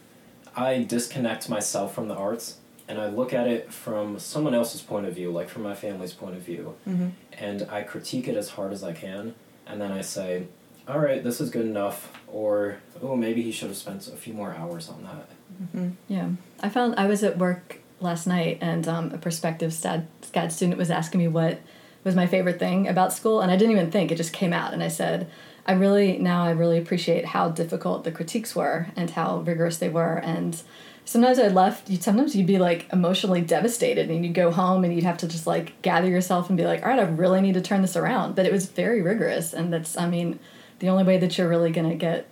I 0.56 0.82
disconnect 0.82 1.50
myself 1.50 1.94
from 1.94 2.08
the 2.08 2.14
arts 2.14 2.56
and 2.90 3.00
I 3.00 3.06
look 3.06 3.32
at 3.32 3.46
it 3.46 3.72
from 3.72 4.18
someone 4.18 4.52
else's 4.52 4.82
point 4.82 5.06
of 5.06 5.14
view, 5.14 5.30
like 5.30 5.48
from 5.48 5.62
my 5.62 5.74
family's 5.74 6.12
point 6.12 6.34
of 6.36 6.42
view, 6.42 6.74
Mm-hmm. 6.88 7.08
and 7.38 7.62
I 7.70 7.82
critique 7.84 8.26
it 8.26 8.36
as 8.36 8.50
hard 8.50 8.72
as 8.72 8.82
I 8.82 8.92
can, 8.92 9.34
and 9.66 9.80
then 9.80 9.92
I 9.92 10.00
say, 10.00 10.48
all 10.88 10.98
right, 10.98 11.22
this 11.22 11.40
is 11.40 11.50
good 11.50 11.66
enough, 11.66 12.12
or 12.26 12.78
oh, 13.00 13.14
maybe 13.14 13.42
he 13.42 13.52
should 13.52 13.68
have 13.68 13.76
spent 13.76 14.08
a 14.08 14.16
few 14.16 14.34
more 14.34 14.52
hours 14.54 14.88
on 14.88 15.04
that. 15.04 15.94
Yeah, 16.08 16.30
I 16.60 16.68
found 16.68 16.96
I 16.96 17.06
was 17.06 17.22
at 17.22 17.38
work 17.38 17.78
last 18.00 18.26
night, 18.26 18.58
and 18.60 18.88
um, 18.88 19.12
a 19.12 19.18
prospective 19.18 19.72
STAD, 19.72 20.08
SCAD 20.22 20.50
student 20.50 20.76
was 20.76 20.90
asking 20.90 21.20
me 21.20 21.28
what 21.28 21.60
was 22.02 22.16
my 22.16 22.26
favorite 22.26 22.58
thing 22.58 22.88
about 22.88 23.12
school, 23.12 23.40
and 23.40 23.52
I 23.52 23.56
didn't 23.56 23.72
even 23.72 23.90
think; 23.92 24.10
it 24.10 24.16
just 24.16 24.32
came 24.32 24.52
out, 24.52 24.72
and 24.72 24.82
I 24.82 24.88
said, 24.88 25.30
"I 25.64 25.72
really 25.74 26.18
now 26.18 26.42
I 26.42 26.50
really 26.50 26.78
appreciate 26.78 27.26
how 27.26 27.50
difficult 27.50 28.02
the 28.02 28.10
critiques 28.10 28.56
were 28.56 28.88
and 28.96 29.10
how 29.10 29.38
rigorous 29.38 29.78
they 29.78 29.88
were, 29.90 30.16
and." 30.16 30.60
Sometimes 31.04 31.38
I 31.38 31.48
left. 31.48 31.90
You 31.90 31.96
sometimes 31.96 32.36
you'd 32.36 32.46
be 32.46 32.58
like 32.58 32.86
emotionally 32.92 33.40
devastated, 33.40 34.10
and 34.10 34.24
you'd 34.24 34.34
go 34.34 34.50
home, 34.50 34.84
and 34.84 34.94
you'd 34.94 35.04
have 35.04 35.18
to 35.18 35.28
just 35.28 35.46
like 35.46 35.80
gather 35.82 36.08
yourself 36.08 36.48
and 36.48 36.56
be 36.56 36.64
like, 36.64 36.82
"All 36.82 36.88
right, 36.88 36.98
I 36.98 37.02
really 37.02 37.40
need 37.40 37.54
to 37.54 37.60
turn 37.60 37.82
this 37.82 37.96
around." 37.96 38.36
But 38.36 38.46
it 38.46 38.52
was 38.52 38.66
very 38.66 39.02
rigorous, 39.02 39.52
and 39.52 39.72
that's, 39.72 39.96
I 39.96 40.08
mean, 40.08 40.38
the 40.78 40.88
only 40.88 41.04
way 41.04 41.18
that 41.18 41.36
you're 41.36 41.48
really 41.48 41.72
gonna 41.72 41.96
get 41.96 42.28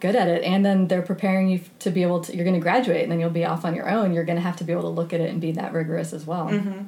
good 0.00 0.16
at 0.16 0.28
it 0.28 0.42
and 0.42 0.66
then 0.66 0.86
they're 0.88 1.00
preparing 1.00 1.48
you 1.48 1.60
to 1.78 1.88
be 1.88 2.02
able 2.02 2.20
to 2.20 2.34
you're 2.34 2.44
going 2.44 2.52
to 2.52 2.60
graduate 2.60 3.04
and 3.04 3.10
then 3.10 3.18
you'll 3.18 3.30
be 3.30 3.44
off 3.44 3.64
on 3.64 3.74
your 3.74 3.88
own 3.88 4.12
you're 4.12 4.24
going 4.24 4.36
to 4.36 4.42
have 4.42 4.56
to 4.56 4.62
be 4.62 4.70
able 4.70 4.82
to 4.82 4.88
look 4.88 5.14
at 5.14 5.20
it 5.20 5.30
and 5.30 5.40
be 5.40 5.52
that 5.52 5.72
rigorous 5.72 6.12
as 6.12 6.26
well 6.26 6.48
mm-hmm. 6.48 6.82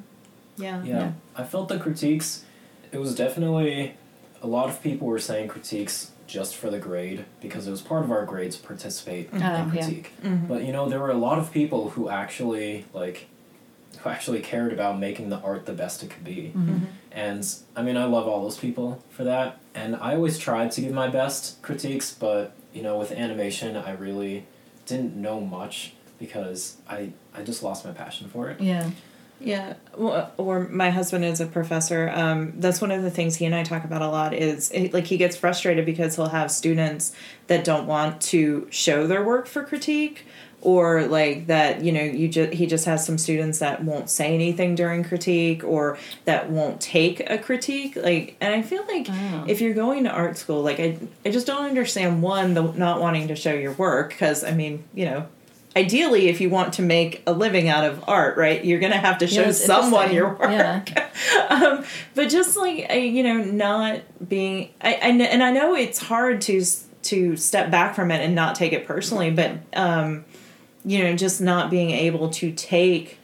Yeah. 0.57 0.83
Yeah, 0.83 0.99
Yeah. 0.99 1.11
I 1.35 1.43
felt 1.43 1.69
the 1.69 1.79
critiques. 1.79 2.43
It 2.91 2.97
was 2.97 3.15
definitely 3.15 3.95
a 4.41 4.47
lot 4.47 4.69
of 4.69 4.81
people 4.81 5.07
were 5.07 5.19
saying 5.19 5.47
critiques 5.47 6.11
just 6.27 6.55
for 6.55 6.69
the 6.69 6.77
grade 6.79 7.25
because 7.41 7.67
it 7.67 7.71
was 7.71 7.81
part 7.81 8.03
of 8.03 8.11
our 8.11 8.25
grade 8.25 8.51
to 8.51 8.59
participate 8.59 9.29
Oh, 9.33 9.35
in 9.37 9.41
yeah. 9.41 9.69
critique. 9.69 10.11
Mm-hmm. 10.23 10.47
But 10.47 10.63
you 10.65 10.71
know, 10.71 10.87
there 10.89 10.99
were 10.99 11.11
a 11.11 11.17
lot 11.17 11.39
of 11.39 11.51
people 11.51 11.91
who 11.91 12.09
actually 12.09 12.85
like 12.93 13.27
who 13.99 14.09
actually 14.09 14.41
cared 14.41 14.71
about 14.73 14.99
making 14.99 15.29
the 15.29 15.37
art 15.39 15.65
the 15.65 15.73
best 15.73 16.03
it 16.03 16.09
could 16.11 16.23
be. 16.23 16.51
Mm-hmm. 16.55 16.69
Mm-hmm. 16.69 16.85
And 17.11 17.55
I 17.75 17.81
mean, 17.81 17.97
I 17.97 18.03
love 18.05 18.27
all 18.27 18.43
those 18.43 18.57
people 18.57 19.03
for 19.09 19.23
that. 19.23 19.57
And 19.73 19.95
I 19.95 20.13
always 20.15 20.37
tried 20.37 20.71
to 20.73 20.81
give 20.81 20.93
my 20.93 21.07
best 21.07 21.61
critiques, 21.63 22.13
but 22.13 22.53
you 22.73 22.83
know, 22.83 22.97
with 22.97 23.11
animation, 23.11 23.75
I 23.75 23.91
really 23.93 24.45
didn't 24.85 25.15
know 25.15 25.39
much 25.41 25.93
because 26.19 26.77
I 26.87 27.11
I 27.33 27.41
just 27.43 27.63
lost 27.63 27.85
my 27.85 27.91
passion 27.91 28.27
for 28.29 28.49
it. 28.49 28.59
yeah 28.61 28.91
Yeah, 29.39 29.75
well, 29.95 30.33
or 30.37 30.67
my 30.67 30.89
husband 30.89 31.23
is 31.23 31.39
a 31.39 31.45
professor. 31.45 32.09
Um, 32.13 32.53
that's 32.59 32.81
one 32.81 32.89
of 32.91 33.03
the 33.03 33.11
things 33.11 33.35
he 33.35 33.45
and 33.45 33.53
I 33.53 33.63
talk 33.63 33.83
about 33.83 34.01
a 34.01 34.07
lot. 34.07 34.33
Is 34.33 34.71
like 34.91 35.05
he 35.05 35.17
gets 35.17 35.35
frustrated 35.35 35.85
because 35.85 36.15
he'll 36.15 36.29
have 36.29 36.49
students 36.51 37.13
that 37.47 37.63
don't 37.63 37.85
want 37.85 38.19
to 38.33 38.67
show 38.71 39.05
their 39.05 39.23
work 39.23 39.45
for 39.45 39.63
critique, 39.63 40.25
or 40.61 41.05
like 41.05 41.45
that 41.47 41.83
you 41.83 41.91
know 41.91 42.01
you 42.01 42.27
just 42.27 42.53
he 42.53 42.65
just 42.65 42.85
has 42.85 43.05
some 43.05 43.19
students 43.19 43.59
that 43.59 43.83
won't 43.83 44.09
say 44.09 44.33
anything 44.33 44.73
during 44.73 45.03
critique 45.03 45.63
or 45.63 45.99
that 46.25 46.49
won't 46.49 46.81
take 46.81 47.19
a 47.29 47.37
critique. 47.37 47.95
Like, 47.95 48.37
and 48.41 48.55
I 48.55 48.63
feel 48.63 48.85
like 48.87 49.05
Oh. 49.07 49.45
if 49.47 49.61
you're 49.61 49.75
going 49.75 50.05
to 50.05 50.09
art 50.09 50.37
school, 50.39 50.63
like 50.63 50.79
I 50.79 50.97
I 51.23 51.29
just 51.29 51.45
don't 51.45 51.63
understand 51.65 52.23
one 52.23 52.55
the 52.55 52.63
not 52.71 52.99
wanting 52.99 53.27
to 53.27 53.35
show 53.35 53.53
your 53.53 53.73
work 53.73 54.09
because 54.09 54.43
I 54.43 54.53
mean 54.53 54.83
you 54.95 55.05
know 55.05 55.27
ideally 55.77 56.27
if 56.27 56.41
you 56.41 56.49
want 56.49 56.73
to 56.73 56.81
make 56.81 57.21
a 57.27 57.31
living 57.31 57.67
out 57.69 57.83
of 57.85 58.03
art 58.07 58.35
right 58.37 58.65
you're 58.65 58.79
gonna 58.79 58.97
have 58.97 59.17
to 59.19 59.27
show 59.27 59.43
Yeah, 59.43 59.51
someone 59.51 60.11
your 60.13 60.29
work 60.29 60.49
Yeah. 60.49 60.83
um, 61.49 61.85
but 62.15 62.29
just 62.29 62.57
like 62.57 62.91
you 62.93 63.21
know 63.23 63.37
not 63.43 64.01
being 64.27 64.69
I, 64.81 64.93
I 64.95 65.07
and 65.09 65.43
i 65.43 65.51
know 65.51 65.75
it's 65.75 65.99
hard 65.99 66.41
to 66.41 66.63
to 67.03 67.37
step 67.37 67.69
back 67.71 67.95
from 67.95 68.11
it 68.11 68.21
and 68.25 68.33
not 68.33 68.55
take 68.55 68.73
it 68.73 68.85
personally 68.87 69.29
but 69.31 69.51
um 69.73 70.25
you 70.83 71.03
know 71.03 71.15
just 71.15 71.39
not 71.41 71.69
being 71.69 71.91
able 71.91 72.29
to 72.31 72.51
take 72.51 73.19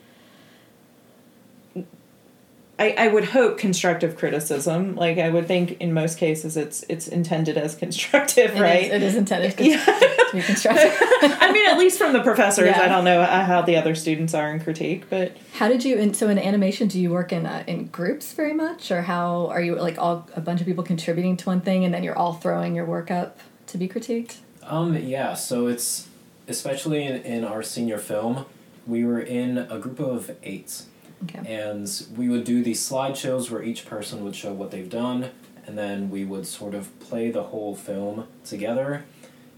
I, 2.80 2.96
I 2.98 3.08
would 3.08 3.26
hope 3.26 3.60
constructive 3.60 4.18
criticism. 4.18 4.96
Like 4.96 5.20
I 5.20 5.30
would 5.30 5.48
think 5.48 5.80
in 5.80 5.94
most 5.94 6.18
cases 6.18 6.58
it's 6.58 6.84
it's 6.90 7.08
intended 7.08 7.56
as 7.58 7.76
constructive, 7.84 8.52
It 8.52 8.56
is- 8.56 8.60
right? 8.62 8.84
it 8.92 9.04
is 9.04 9.16
intended 9.16 9.56
to, 9.58 9.64
Yeah. 9.70 9.86
to 9.86 10.30
be 10.34 10.42
constructive 10.42 10.92
I 11.22 11.52
mean, 11.52 11.70
at 11.70 11.78
least 11.78 12.00
from 12.00 12.14
the 12.14 12.22
professors. 12.22 12.66
Yeah. 12.76 12.82
I 12.82 12.88
don't 12.88 13.04
know 13.06 13.22
uh, 13.22 13.46
how 13.46 13.62
the 13.62 13.76
other 13.76 13.94
students 13.94 14.34
are 14.34 14.52
in 14.52 14.60
critique, 14.60 15.04
but 15.10 15.38
how 15.54 15.68
did 15.68 15.86
you 15.86 16.00
and 16.00 16.16
so 16.16 16.30
in 16.30 16.40
animation 16.40 16.88
do 16.88 17.00
you 17.00 17.12
work 17.12 17.32
in 17.32 17.46
uh, 17.46 17.64
in 17.68 17.88
groups 17.88 18.34
very 18.34 18.54
much 18.54 18.90
or 18.92 19.04
how 19.04 19.48
are 19.48 19.62
you 19.62 19.76
like 19.76 20.00
all 20.00 20.28
a 20.36 20.42
bunch 20.42 20.60
of 20.60 20.66
people 20.66 20.84
contributing 20.84 21.38
to 21.38 21.46
one 21.46 21.62
thing 21.62 21.86
and 21.86 21.94
then 21.94 22.04
you're 22.04 22.18
all 22.18 22.34
throwing 22.34 22.76
your 22.76 22.86
work 22.86 23.12
up 23.12 23.40
to 23.68 23.78
be 23.78 23.88
critiqued 23.88 24.38
Um, 24.64 24.96
yeah, 24.98 25.36
so 25.36 25.68
it's 25.68 26.08
especially 26.48 27.04
in, 27.06 27.18
in 27.22 27.44
our 27.46 27.62
senior 27.64 27.98
film, 28.00 28.46
we 28.88 29.06
were 29.06 29.20
in 29.22 29.58
a 29.60 29.78
group 29.80 30.00
of 30.00 30.32
eight, 30.44 30.84
okay. 31.24 31.54
And 31.54 31.90
we 32.16 32.30
would 32.30 32.44
do 32.44 32.64
these 32.64 32.88
slideshows 32.88 33.50
where 33.50 33.64
each 33.64 33.86
person 33.86 34.24
would 34.24 34.36
show 34.36 34.54
what 34.54 34.72
they've 34.72 34.90
done, 34.90 35.32
and 35.66 35.78
then 35.78 36.10
we 36.10 36.26
would 36.26 36.46
sort 36.48 36.74
of 36.74 36.98
play 37.00 37.32
the 37.32 37.44
whole 37.44 37.76
film 37.76 38.28
together. 38.46 39.06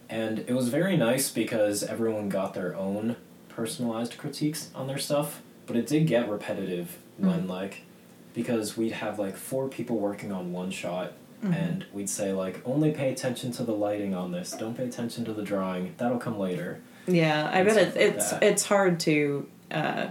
And 0.09 0.39
it 0.47 0.53
was 0.53 0.69
very 0.69 0.97
nice 0.97 1.31
because 1.31 1.81
everyone 1.83 2.29
got 2.29 2.53
their 2.53 2.75
own 2.75 3.15
personalized 3.49 4.17
critiques 4.17 4.69
on 4.75 4.87
their 4.87 4.97
stuff, 4.99 5.41
but 5.65 5.75
it 5.75 5.87
did 5.87 6.05
get 6.07 6.29
repetitive 6.29 6.97
when, 7.17 7.47
like, 7.47 7.81
because 8.33 8.75
we'd 8.77 8.91
have 8.91 9.17
like 9.17 9.35
four 9.35 9.67
people 9.69 9.97
working 9.97 10.31
on 10.31 10.51
one 10.51 10.69
shot 10.71 11.13
and 11.41 11.85
we'd 11.93 12.09
say 12.09 12.33
like 12.33 12.59
only 12.65 12.89
pay 12.91 13.11
attention 13.11 13.51
to 13.51 13.63
the 13.63 13.71
lighting 13.71 14.15
on 14.15 14.31
this. 14.31 14.51
Don't 14.57 14.75
pay 14.75 14.85
attention 14.85 15.23
to 15.25 15.33
the 15.33 15.43
drawing. 15.43 15.93
That'll 15.97 16.17
come 16.17 16.39
later. 16.39 16.81
Yeah, 17.07 17.47
I 17.53 17.59
And 17.59 17.67
bet 17.67 17.77
it, 17.77 17.85
like 17.89 17.95
it's 17.97 18.31
that. 18.31 18.41
it's 18.43 18.65
hard 18.65 18.99
to 19.01 19.47
uh, 19.71 20.07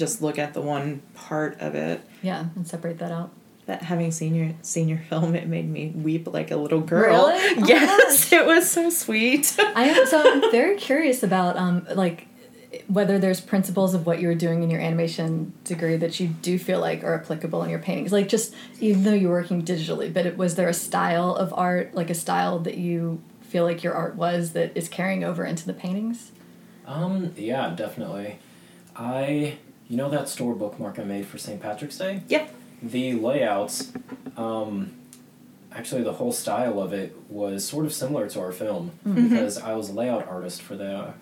just 0.00 0.20
look 0.22 0.38
at 0.38 0.52
the 0.54 0.60
one 0.60 1.00
part 1.14 1.60
of 1.60 1.74
it. 1.76 2.00
yeah 2.22 2.46
and 2.56 2.66
separate 2.66 2.98
that 2.98 3.12
out 3.12 3.30
That 3.66 3.82
having 3.82 4.10
senior 4.10 4.54
senior 4.62 4.98
film, 5.08 5.34
it 5.36 5.46
made 5.46 5.68
me 5.68 5.92
weep 5.94 6.26
like 6.32 6.50
a 6.50 6.56
little 6.56 6.80
girl. 6.80 7.28
Really? 7.28 7.62
Oh 7.62 7.64
Yes, 7.74 8.32
it 8.32 8.44
was 8.46 8.68
so 8.68 8.90
sweet. 8.90 9.54
I 9.82 9.84
am 9.84 10.06
so 10.06 10.18
I'm 10.24 10.50
very 10.50 10.76
curious 10.76 11.22
about 11.22 11.56
um 11.56 11.86
like 11.94 12.26
whether 12.86 13.18
there's 13.18 13.40
principles 13.40 13.94
of 13.94 14.06
what 14.06 14.20
you 14.20 14.28
were 14.28 14.40
doing 14.46 14.62
in 14.62 14.70
your 14.70 14.80
animation 14.80 15.52
degree 15.64 15.96
that 16.04 16.20
you 16.20 16.26
do 16.28 16.56
feel 16.58 16.80
like 16.80 17.02
are 17.04 17.14
applicable 17.20 17.62
in 17.64 17.70
your 17.70 17.80
paintings. 17.80 18.12
Like 18.12 18.28
just 18.28 18.54
even 18.80 19.02
though 19.04 19.12
you're 19.20 19.30
working 19.40 19.62
digitally, 19.64 20.08
but 20.12 20.24
it, 20.24 20.36
was 20.36 20.54
there 20.54 20.68
a 20.68 20.74
style 20.88 21.34
of 21.34 21.52
art, 21.56 21.94
like 21.94 22.10
a 22.10 22.14
style 22.14 22.60
that 22.60 22.76
you 22.78 23.20
feel 23.42 23.64
like 23.64 23.82
your 23.82 23.94
art 23.94 24.14
was 24.14 24.52
that 24.52 24.70
is 24.76 24.88
carrying 24.88 25.24
over 25.24 25.44
into 25.44 25.66
the 25.66 25.74
paintings? 25.74 26.32
um 26.86 27.32
yeah 27.36 27.72
definitely 27.76 28.38
i 28.96 29.56
you 29.90 29.96
know 29.98 30.08
that 30.08 30.28
store 30.28 30.54
bookmark 30.54 30.98
i 30.98 31.04
made 31.04 31.26
for 31.26 31.36
st 31.36 31.60
patrick's 31.60 31.98
day? 31.98 32.22
Yeah. 32.28 32.46
the 32.82 33.12
layouts 33.14 33.92
um 34.38 34.92
actually 35.72 36.02
the 36.02 36.14
whole 36.14 36.32
style 36.32 36.80
of 36.80 36.92
it 36.92 37.14
was 37.28 37.64
sort 37.68 37.84
of 37.84 37.92
similar 37.92 38.28
to 38.28 38.40
our 38.40 38.52
film 38.52 38.92
because 39.04 39.58
i 39.58 39.74
was 39.74 39.90
a 39.90 39.92
layout 39.92 40.26
artist 40.28 40.62
for 40.62 40.76
the 40.76 41.12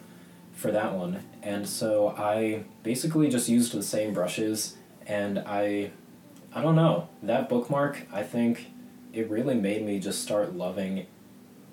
for 0.55 0.73
that 0.73 0.93
one. 0.95 1.23
And 1.43 1.69
so 1.69 2.09
i 2.19 2.65
basically 2.83 3.29
just 3.29 3.49
used 3.49 3.73
the 3.73 3.83
same 3.83 4.13
brushes 4.13 4.77
and 5.07 5.39
i 5.41 5.91
i 6.53 6.63
don't 6.63 6.75
know. 6.77 7.09
That 7.23 7.49
bookmark 7.49 8.03
i 8.13 8.23
think 8.23 8.67
it 9.13 9.29
really 9.31 9.55
made 9.55 9.85
me 9.87 9.99
just 10.01 10.23
start 10.23 10.55
loving 10.55 11.07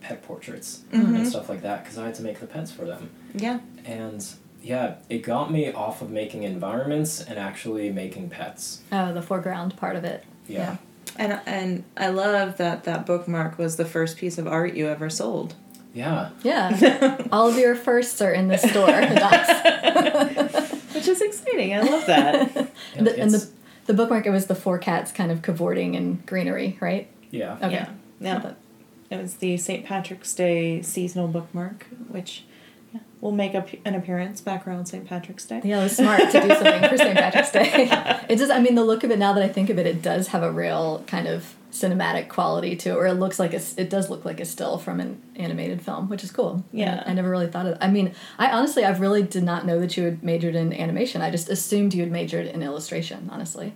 pet 0.02 0.22
portraits 0.24 0.84
and 0.92 1.28
stuff 1.28 1.50
like 1.50 1.62
that 1.64 1.84
because 1.84 1.98
i 1.98 2.06
had 2.06 2.16
to 2.16 2.22
make 2.24 2.40
the 2.40 2.46
pets 2.48 2.72
for 2.72 2.86
them. 2.86 3.10
Yeah. 3.34 3.60
and 3.86 4.24
yeah 4.66 4.96
it 5.10 5.20
got 5.20 5.52
me 5.52 5.72
off 5.72 6.02
of 6.02 6.10
making 6.10 6.44
environments 6.44 7.22
and 7.22 7.38
actually 7.40 7.90
making 7.92 8.30
pets 8.30 8.82
Oh, 8.92 9.14
the 9.14 9.22
foreground 9.22 9.78
part 9.78 9.96
of 9.96 10.04
it. 10.04 10.24
yeah. 10.48 10.78
And 11.18 11.40
and 11.46 11.84
I 11.96 12.10
love 12.10 12.58
that 12.58 12.84
that 12.84 13.06
bookmark 13.06 13.58
was 13.58 13.78
the 13.78 13.86
first 13.86 14.18
piece 14.18 14.38
of 14.38 14.48
art 14.48 14.74
you 14.74 14.88
ever 14.90 15.10
sold. 15.10 15.56
Yeah. 15.94 16.32
Yeah. 16.44 17.18
All 17.32 17.48
of 17.48 17.58
your 17.58 17.74
firsts 17.76 18.22
are 18.22 18.34
in 18.34 18.50
the 18.50 18.58
store. 18.58 18.92
Which 20.94 21.08
is 21.08 21.22
exciting. 21.22 21.74
I 21.74 21.82
love 21.82 22.06
that. 22.08 22.72
Yeah, 22.96 23.04
the, 23.04 23.20
and 23.20 23.32
the 23.32 23.50
the 23.88 23.94
bookmark 23.94 24.26
it 24.26 24.32
was 24.32 24.48
the 24.48 24.56
four 24.56 24.78
cats 24.80 25.12
kind 25.12 25.32
of 25.32 25.42
cavorting 25.42 25.96
in 25.96 26.24
greenery, 26.26 26.78
right? 26.82 27.08
yeah. 27.32 27.58
Okay. 27.62 27.72
Yeah. 27.72 27.90
Yeah. 28.20 28.54
It 29.10 29.22
was 29.22 29.36
the 29.36 29.58
St. 29.58 29.86
Patrick's 29.86 30.34
Day 30.34 30.82
seasonal 30.82 31.28
bookmark, 31.28 31.86
which 32.10 32.42
yeah, 32.42 32.46
will 33.26 33.32
make 33.32 33.56
up 33.56 33.68
an 33.86 33.96
appearance 33.96 34.40
back 34.40 34.68
around 34.68 34.86
St. 34.86 35.04
Patrick's 35.08 35.48
Day. 35.48 35.60
Yeah, 35.64 35.80
it 35.80 35.84
was 35.86 35.98
smart 35.98 36.20
to 36.20 36.42
do 36.42 36.48
something 36.54 36.88
for 36.90 36.96
St. 36.96 37.18
Patrick's 37.18 37.52
Day. 37.52 37.90
It 38.30 38.38
does. 38.38 38.50
I 38.52 38.60
mean, 38.60 38.76
the 38.76 38.84
look 38.84 39.04
of 39.04 39.10
it 39.12 39.18
now 39.20 39.34
that 39.34 39.44
I 39.44 39.48
think 39.48 39.70
of 39.72 39.78
it, 39.80 39.86
it 39.88 40.02
does 40.02 40.28
have 40.28 40.42
a 40.44 40.52
real 40.52 41.04
kind 41.08 41.28
of 41.28 41.56
cinematic 41.72 42.28
quality 42.30 42.76
to 42.76 42.90
it, 42.92 42.96
or 42.96 43.06
it 43.08 43.14
looks 43.14 43.38
like 43.40 43.54
a, 43.54 43.58
s- 43.58 43.76
it 43.78 43.90
does 43.90 44.10
look 44.12 44.26
like 44.26 44.40
a 44.40 44.46
still 44.46 44.78
from 44.80 45.00
an 45.00 45.22
animated 45.36 45.82
film, 45.82 46.08
which 46.10 46.24
is 46.24 46.32
cool. 46.32 46.64
Yeah. 46.72 47.04
I 47.06 47.14
never 47.14 47.30
really 47.30 47.48
thought 47.48 47.66
of. 47.68 47.74
It. 47.74 47.78
I 47.82 47.90
mean, 47.90 48.14
I 48.40 48.52
honestly, 48.52 48.84
I 48.86 48.96
really 48.98 49.22
did 49.24 49.44
not 49.44 49.66
know 49.66 49.80
that 49.80 49.96
you 49.98 50.04
had 50.06 50.24
majored 50.24 50.56
in 50.56 50.72
animation. 50.74 51.22
I 51.22 51.30
just 51.32 51.50
assumed 51.50 51.94
you 51.96 52.02
had 52.04 52.12
majored 52.12 52.46
in 52.48 52.62
illustration. 52.64 53.30
Honestly. 53.32 53.74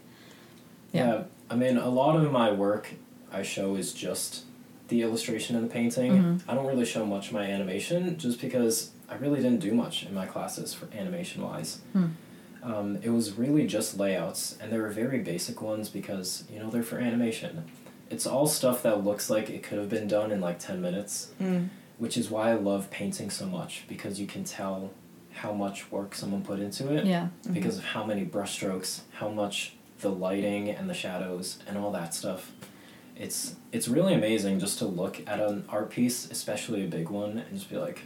Yeah. 0.93 1.23
I 1.49 1.55
mean, 1.55 1.77
a 1.77 1.89
lot 1.89 2.15
of 2.15 2.31
my 2.31 2.51
work 2.51 2.93
I 3.31 3.41
show 3.43 3.75
is 3.75 3.93
just 3.93 4.43
the 4.89 5.01
illustration 5.03 5.55
and 5.55 5.67
the 5.69 5.73
painting. 5.73 6.11
Mm-hmm. 6.13 6.49
I 6.49 6.53
don't 6.55 6.65
really 6.67 6.85
show 6.85 7.05
much 7.05 7.27
of 7.27 7.33
my 7.33 7.43
animation 7.45 8.17
just 8.17 8.41
because 8.41 8.91
I 9.09 9.15
really 9.15 9.37
didn't 9.41 9.59
do 9.59 9.73
much 9.73 10.03
in 10.05 10.13
my 10.13 10.25
classes 10.25 10.73
for 10.73 10.87
animation 10.93 11.41
wise. 11.43 11.79
Hmm. 11.93 12.05
Um, 12.61 12.99
it 13.01 13.09
was 13.09 13.33
really 13.33 13.65
just 13.65 13.97
layouts, 13.97 14.57
and 14.61 14.71
they 14.71 14.77
were 14.77 14.89
very 14.89 15.19
basic 15.19 15.61
ones 15.61 15.87
because, 15.89 16.43
you 16.51 16.59
know, 16.59 16.69
they're 16.69 16.83
for 16.83 16.99
animation. 16.99 17.65
it's 18.11 18.25
all 18.25 18.47
stuff 18.47 18.81
that 18.81 19.03
looks 19.03 19.29
like 19.29 19.51
it 19.51 19.61
could 19.61 19.77
have 19.77 19.87
been 19.87 20.07
done 20.07 20.31
in 20.31 20.41
like 20.41 20.57
10 20.57 20.81
minutes, 20.81 21.31
Mm. 21.39 21.69
which 21.99 22.17
is 22.17 22.31
why 22.31 22.49
I 22.49 22.53
love 22.55 22.89
painting 22.89 23.29
so 23.29 23.45
much 23.45 23.83
because 23.87 24.19
you 24.19 24.25
can 24.25 24.43
tell 24.43 24.89
how 25.31 25.53
much 25.53 25.91
work 25.91 26.15
someone 26.15 26.41
put 26.41 26.59
into 26.59 26.91
it 26.91 27.05
Yeah. 27.05 27.27
because 27.53 27.77
of 27.77 27.83
how 27.83 28.03
many 28.03 28.25
brushstrokes, 28.25 29.01
how 29.11 29.29
much 29.29 29.75
the 30.01 30.09
lighting 30.09 30.71
and 30.71 30.89
the 30.89 30.95
shadows 30.95 31.59
and 31.67 31.77
all 31.77 31.91
that 31.91 32.15
stuff. 32.15 32.51
It's 33.15 33.55
it's 33.71 33.87
really 33.87 34.15
amazing 34.15 34.59
just 34.59 34.79
to 34.79 34.85
look 34.85 35.21
at 35.27 35.39
an 35.39 35.65
art 35.69 35.91
piece, 35.91 36.31
especially 36.31 36.83
a 36.83 36.87
big 36.87 37.09
one, 37.09 37.37
and 37.37 37.53
just 37.53 37.69
be 37.69 37.77
like, 37.77 38.01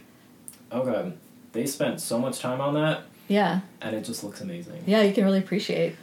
okay, 0.74 1.12
they 1.52 1.66
spent 1.66 2.00
so 2.00 2.18
much 2.18 2.40
time 2.40 2.60
on 2.60 2.74
that, 2.74 3.02
Yeah. 3.28 3.60
and 3.80 3.94
it 3.94 4.04
just 4.04 4.24
looks 4.24 4.40
amazing. 4.40 4.82
Yeah, 4.86 5.02
you 5.02 5.12
can 5.14 5.24
really 5.24 5.38
appreciate. 5.38 5.94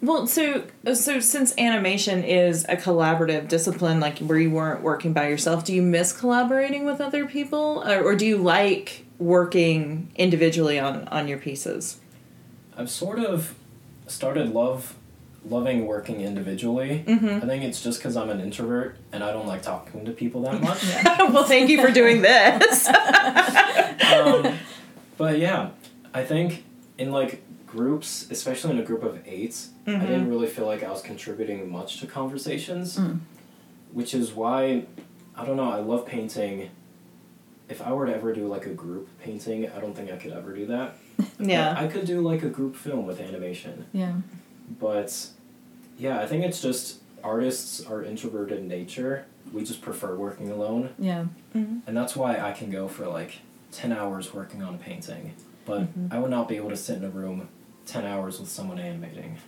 Well, 0.00 0.28
so 0.28 0.62
so 0.94 1.18
since 1.18 1.52
animation 1.58 2.22
is 2.22 2.64
a 2.68 2.76
collaborative 2.76 3.48
discipline, 3.48 3.98
like 3.98 4.18
where 4.20 4.38
you 4.38 4.50
weren't 4.50 4.82
working 4.82 5.12
by 5.12 5.28
yourself, 5.28 5.64
do 5.64 5.74
you 5.74 5.82
miss 5.82 6.12
collaborating 6.12 6.84
with 6.84 7.00
other 7.00 7.26
people, 7.26 7.82
or, 7.84 8.00
or 8.02 8.14
do 8.14 8.24
you 8.24 8.36
like 8.36 9.04
working 9.18 10.12
individually 10.14 10.78
on 10.78 11.08
on 11.08 11.26
your 11.26 11.38
pieces? 11.38 11.98
I've 12.76 12.90
sort 12.90 13.18
of 13.18 13.56
started 14.06 14.50
love 14.54 14.94
loving 15.48 15.86
working 15.86 16.20
individually. 16.20 17.02
Mhm. 17.06 17.42
I 17.42 17.46
think 17.46 17.64
it's 17.64 17.82
just 17.82 17.98
because 17.98 18.16
I'm 18.16 18.30
an 18.30 18.40
introvert 18.40 18.96
and 19.12 19.24
I 19.24 19.32
don't 19.32 19.46
like 19.48 19.62
talking 19.62 20.04
to 20.04 20.12
people 20.12 20.42
that 20.42 20.60
much. 20.62 20.82
well, 21.32 21.42
thank 21.44 21.70
you 21.70 21.80
for 21.84 21.90
doing 21.90 22.22
this. 22.22 22.88
um, 24.14 24.58
but 25.18 25.38
yeah, 25.38 25.70
I 26.14 26.24
think 26.24 26.64
in 26.98 27.10
like 27.10 27.42
groups, 27.66 28.26
especially 28.30 28.72
in 28.72 28.78
a 28.78 28.82
group 28.82 29.02
of 29.02 29.18
8 29.26 29.66
I 29.86 29.90
didn't 30.00 30.28
really 30.28 30.46
feel 30.48 30.66
like 30.66 30.82
I 30.82 30.90
was 30.90 31.00
contributing 31.02 31.70
much 31.70 32.00
to 32.00 32.06
conversations, 32.06 32.98
Mm. 32.98 33.20
which 33.92 34.14
is 34.14 34.32
why 34.32 34.84
I 35.36 35.44
don't 35.44 35.56
know. 35.56 35.70
I 35.70 35.78
love 35.80 36.04
painting. 36.04 36.70
If 37.68 37.80
I 37.82 37.92
were 37.92 38.06
to 38.06 38.14
ever 38.14 38.32
do 38.34 38.46
like 38.48 38.66
a 38.66 38.70
group 38.74 39.08
painting, 39.22 39.70
I 39.70 39.80
don't 39.80 39.94
think 39.94 40.10
I 40.10 40.16
could 40.16 40.32
ever 40.32 40.54
do 40.54 40.66
that. 40.66 40.96
yeah. 41.38 41.74
I 41.78 41.86
could 41.86 42.04
do 42.06 42.20
like 42.20 42.42
a 42.42 42.48
group 42.48 42.74
film 42.76 43.06
with 43.06 43.20
animation, 43.20 43.86
Yeah. 43.92 44.14
but 44.80 45.28
yeah, 45.98 46.20
I 46.20 46.26
think 46.26 46.44
it's 46.44 46.60
just 46.60 46.98
artists 47.22 47.84
are 47.86 48.02
introverted 48.02 48.58
in 48.58 48.68
nature. 48.68 49.24
We 49.52 49.64
just 49.64 49.80
prefer 49.82 50.14
working 50.14 50.50
alone. 50.50 50.90
Yeah. 50.98 51.26
Mhm. 51.54 51.80
And 51.86 51.96
that's 51.96 52.14
why 52.16 52.38
I 52.38 52.52
can 52.52 52.70
go 52.70 52.88
for 52.88 53.06
like 53.06 53.38
10 53.72 53.92
hours 53.92 54.32
working 54.34 54.62
on 54.62 54.74
a 54.74 54.78
painting. 54.78 55.34
But 55.64 55.82
mm-hmm. 55.82 56.12
I 56.12 56.18
would 56.18 56.30
not 56.30 56.48
be 56.48 56.56
able 56.56 56.70
to 56.70 56.76
sit 56.76 56.96
in 56.96 57.04
a 57.04 57.10
room 57.10 57.48
10 57.86 58.04
hours 58.04 58.40
with 58.40 58.48
someone 58.48 58.78
animating. 58.78 59.38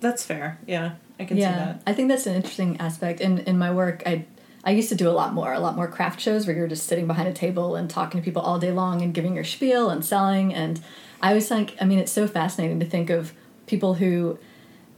That's 0.00 0.24
fair. 0.24 0.58
Yeah, 0.66 0.96
I 1.18 1.24
can 1.24 1.36
see 1.36 1.42
yeah. 1.42 1.56
that. 1.56 1.82
I 1.86 1.94
think 1.94 2.08
that's 2.08 2.26
an 2.26 2.34
interesting 2.34 2.78
aspect. 2.78 3.20
In 3.20 3.38
in 3.38 3.56
my 3.56 3.72
work, 3.72 4.02
I 4.04 4.26
I 4.64 4.70
used 4.70 4.88
to 4.88 4.94
do 4.94 5.08
a 5.08 5.12
lot 5.12 5.34
more, 5.34 5.52
a 5.52 5.60
lot 5.60 5.76
more 5.76 5.88
craft 5.88 6.20
shows 6.20 6.46
where 6.46 6.56
you're 6.56 6.68
just 6.68 6.86
sitting 6.86 7.06
behind 7.06 7.28
a 7.28 7.32
table 7.32 7.76
and 7.76 7.88
talking 7.88 8.20
to 8.20 8.24
people 8.24 8.42
all 8.42 8.58
day 8.58 8.72
long 8.72 9.02
and 9.02 9.12
giving 9.12 9.34
your 9.34 9.44
spiel 9.44 9.90
and 9.90 10.04
selling. 10.04 10.54
And 10.54 10.80
I 11.20 11.28
always 11.28 11.48
think, 11.48 11.76
I 11.80 11.84
mean, 11.84 11.98
it's 11.98 12.12
so 12.12 12.26
fascinating 12.26 12.80
to 12.80 12.86
think 12.86 13.10
of 13.10 13.32
people 13.66 13.94
who, 13.94 14.38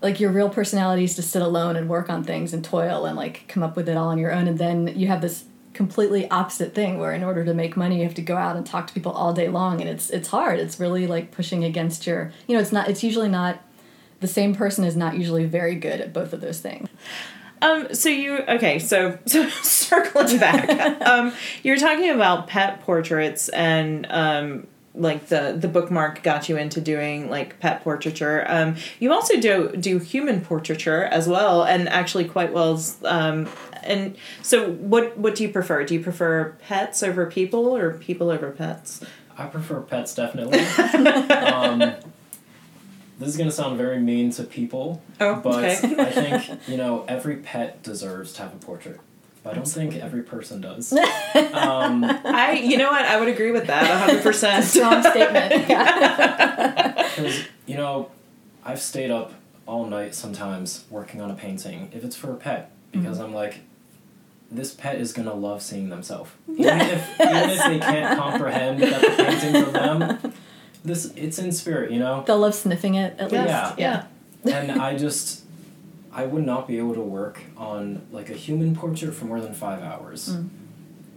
like, 0.02 0.20
your 0.20 0.30
real 0.30 0.48
personality 0.48 1.04
is 1.04 1.16
to 1.16 1.22
sit 1.22 1.42
alone 1.42 1.74
and 1.74 1.88
work 1.88 2.08
on 2.08 2.22
things 2.22 2.52
and 2.52 2.64
toil 2.64 3.06
and 3.06 3.16
like 3.16 3.48
come 3.48 3.62
up 3.62 3.76
with 3.76 3.88
it 3.88 3.96
all 3.96 4.08
on 4.08 4.18
your 4.18 4.32
own. 4.32 4.46
And 4.46 4.58
then 4.58 4.92
you 4.96 5.08
have 5.08 5.20
this 5.20 5.44
completely 5.76 6.28
opposite 6.30 6.74
thing 6.74 6.98
where 6.98 7.12
in 7.12 7.22
order 7.22 7.44
to 7.44 7.54
make 7.54 7.76
money 7.76 7.98
you 7.98 8.04
have 8.04 8.14
to 8.14 8.22
go 8.22 8.36
out 8.36 8.56
and 8.56 8.66
talk 8.66 8.86
to 8.86 8.94
people 8.94 9.12
all 9.12 9.32
day 9.32 9.48
long 9.48 9.80
and 9.80 9.88
it's 9.88 10.10
it's 10.10 10.28
hard 10.28 10.58
it's 10.58 10.80
really 10.80 11.06
like 11.06 11.30
pushing 11.30 11.62
against 11.64 12.06
your 12.06 12.32
you 12.46 12.54
know 12.54 12.60
it's 12.60 12.72
not 12.72 12.88
it's 12.88 13.04
usually 13.04 13.28
not 13.28 13.62
the 14.20 14.26
same 14.26 14.54
person 14.54 14.82
is 14.84 14.96
not 14.96 15.16
usually 15.16 15.44
very 15.44 15.74
good 15.74 16.00
at 16.00 16.12
both 16.12 16.32
of 16.32 16.40
those 16.40 16.60
things 16.60 16.88
Um, 17.62 17.94
so 17.94 18.08
you 18.08 18.38
okay? 18.48 18.78
So 18.78 19.18
so 19.26 19.48
circling 19.48 20.38
back, 20.38 21.00
um, 21.06 21.32
you're 21.62 21.78
talking 21.78 22.10
about 22.10 22.48
pet 22.48 22.82
portraits 22.82 23.48
and 23.48 24.06
um, 24.10 24.66
like 24.94 25.28
the 25.28 25.56
the 25.58 25.68
bookmark 25.68 26.22
got 26.22 26.48
you 26.48 26.56
into 26.56 26.80
doing 26.80 27.30
like 27.30 27.58
pet 27.60 27.82
portraiture. 27.82 28.44
Um, 28.46 28.76
you 28.98 29.12
also 29.12 29.40
do 29.40 29.74
do 29.76 29.98
human 29.98 30.40
portraiture 30.40 31.04
as 31.04 31.28
well, 31.28 31.64
and 31.64 31.88
actually 31.88 32.24
quite 32.26 32.52
well. 32.52 32.82
Um, 33.04 33.48
and 33.86 34.16
so, 34.42 34.70
what 34.70 35.16
what 35.16 35.34
do 35.34 35.42
you 35.42 35.48
prefer? 35.50 35.84
Do 35.84 35.94
you 35.94 36.00
prefer 36.00 36.56
pets 36.66 37.02
over 37.02 37.26
people 37.26 37.76
or 37.76 37.92
people 37.92 38.30
over 38.30 38.50
pets? 38.50 39.02
I 39.38 39.46
prefer 39.46 39.80
pets 39.80 40.14
definitely. 40.14 40.60
um, 41.34 41.78
this 43.18 43.28
is 43.28 43.36
going 43.36 43.48
to 43.48 43.54
sound 43.54 43.78
very 43.78 43.98
mean 43.98 44.30
to 44.32 44.44
people, 44.44 45.02
Oh, 45.20 45.36
but 45.36 45.64
okay. 45.64 45.96
I 45.98 46.10
think, 46.10 46.60
you 46.68 46.76
know, 46.76 47.04
every 47.08 47.36
pet 47.36 47.82
deserves 47.82 48.32
to 48.34 48.42
have 48.42 48.54
a 48.54 48.58
portrait. 48.58 49.00
I 49.44 49.54
don't 49.54 49.66
think 49.66 49.94
every 49.94 50.22
person 50.22 50.60
does. 50.60 50.92
um, 51.52 52.04
I 52.04 52.60
you 52.62 52.76
know 52.78 52.90
what 52.90 53.04
I 53.04 53.18
would 53.18 53.28
agree 53.28 53.52
with 53.52 53.68
that 53.68 53.86
hundred 53.86 54.22
percent. 54.22 54.64
strong 54.64 55.02
statement 55.02 55.68
yeah 55.68 57.06
you 57.66 57.76
know, 57.76 58.10
I've 58.64 58.80
stayed 58.80 59.10
up 59.10 59.32
all 59.66 59.86
night 59.86 60.14
sometimes 60.14 60.84
working 60.90 61.20
on 61.20 61.30
a 61.30 61.34
painting 61.34 61.90
if 61.92 62.04
it's 62.04 62.16
for 62.16 62.32
a 62.32 62.36
pet 62.36 62.70
because 62.92 63.18
I'm 63.18 63.34
like, 63.34 63.60
this 64.50 64.72
pet 64.74 64.96
is 64.96 65.12
gonna 65.12 65.34
love 65.34 65.62
seeing 65.62 65.88
themselves. 65.88 66.30
Even 66.48 66.80
if, 66.80 67.20
even 67.20 67.50
if 67.50 67.64
they 67.64 67.78
can't 67.78 68.18
comprehend 68.18 68.80
that 68.82 69.00
the 69.00 69.24
painting's 69.24 69.66
of 69.66 69.72
them, 69.72 70.32
this 70.84 71.12
it's 71.16 71.38
in 71.38 71.52
spirit, 71.52 71.90
you 71.90 71.98
know? 71.98 72.22
they'll 72.26 72.38
love 72.38 72.54
sniffing 72.54 72.94
it 72.94 73.18
at 73.18 73.32
least 73.32 73.44
Yeah. 73.46 73.74
yeah 73.76 74.04
And 74.54 74.80
I 74.80 74.96
just, 74.96 75.42
I 76.12 76.26
would 76.26 76.46
not 76.46 76.66
be 76.68 76.78
able 76.78 76.94
to 76.94 77.00
work 77.00 77.40
on 77.56 78.06
like 78.12 78.30
a 78.30 78.34
human 78.34 78.74
portrait 78.76 79.12
for 79.14 79.24
more 79.24 79.40
than 79.40 79.52
five 79.52 79.82
hours. 79.82 80.28
Mm. 80.30 80.48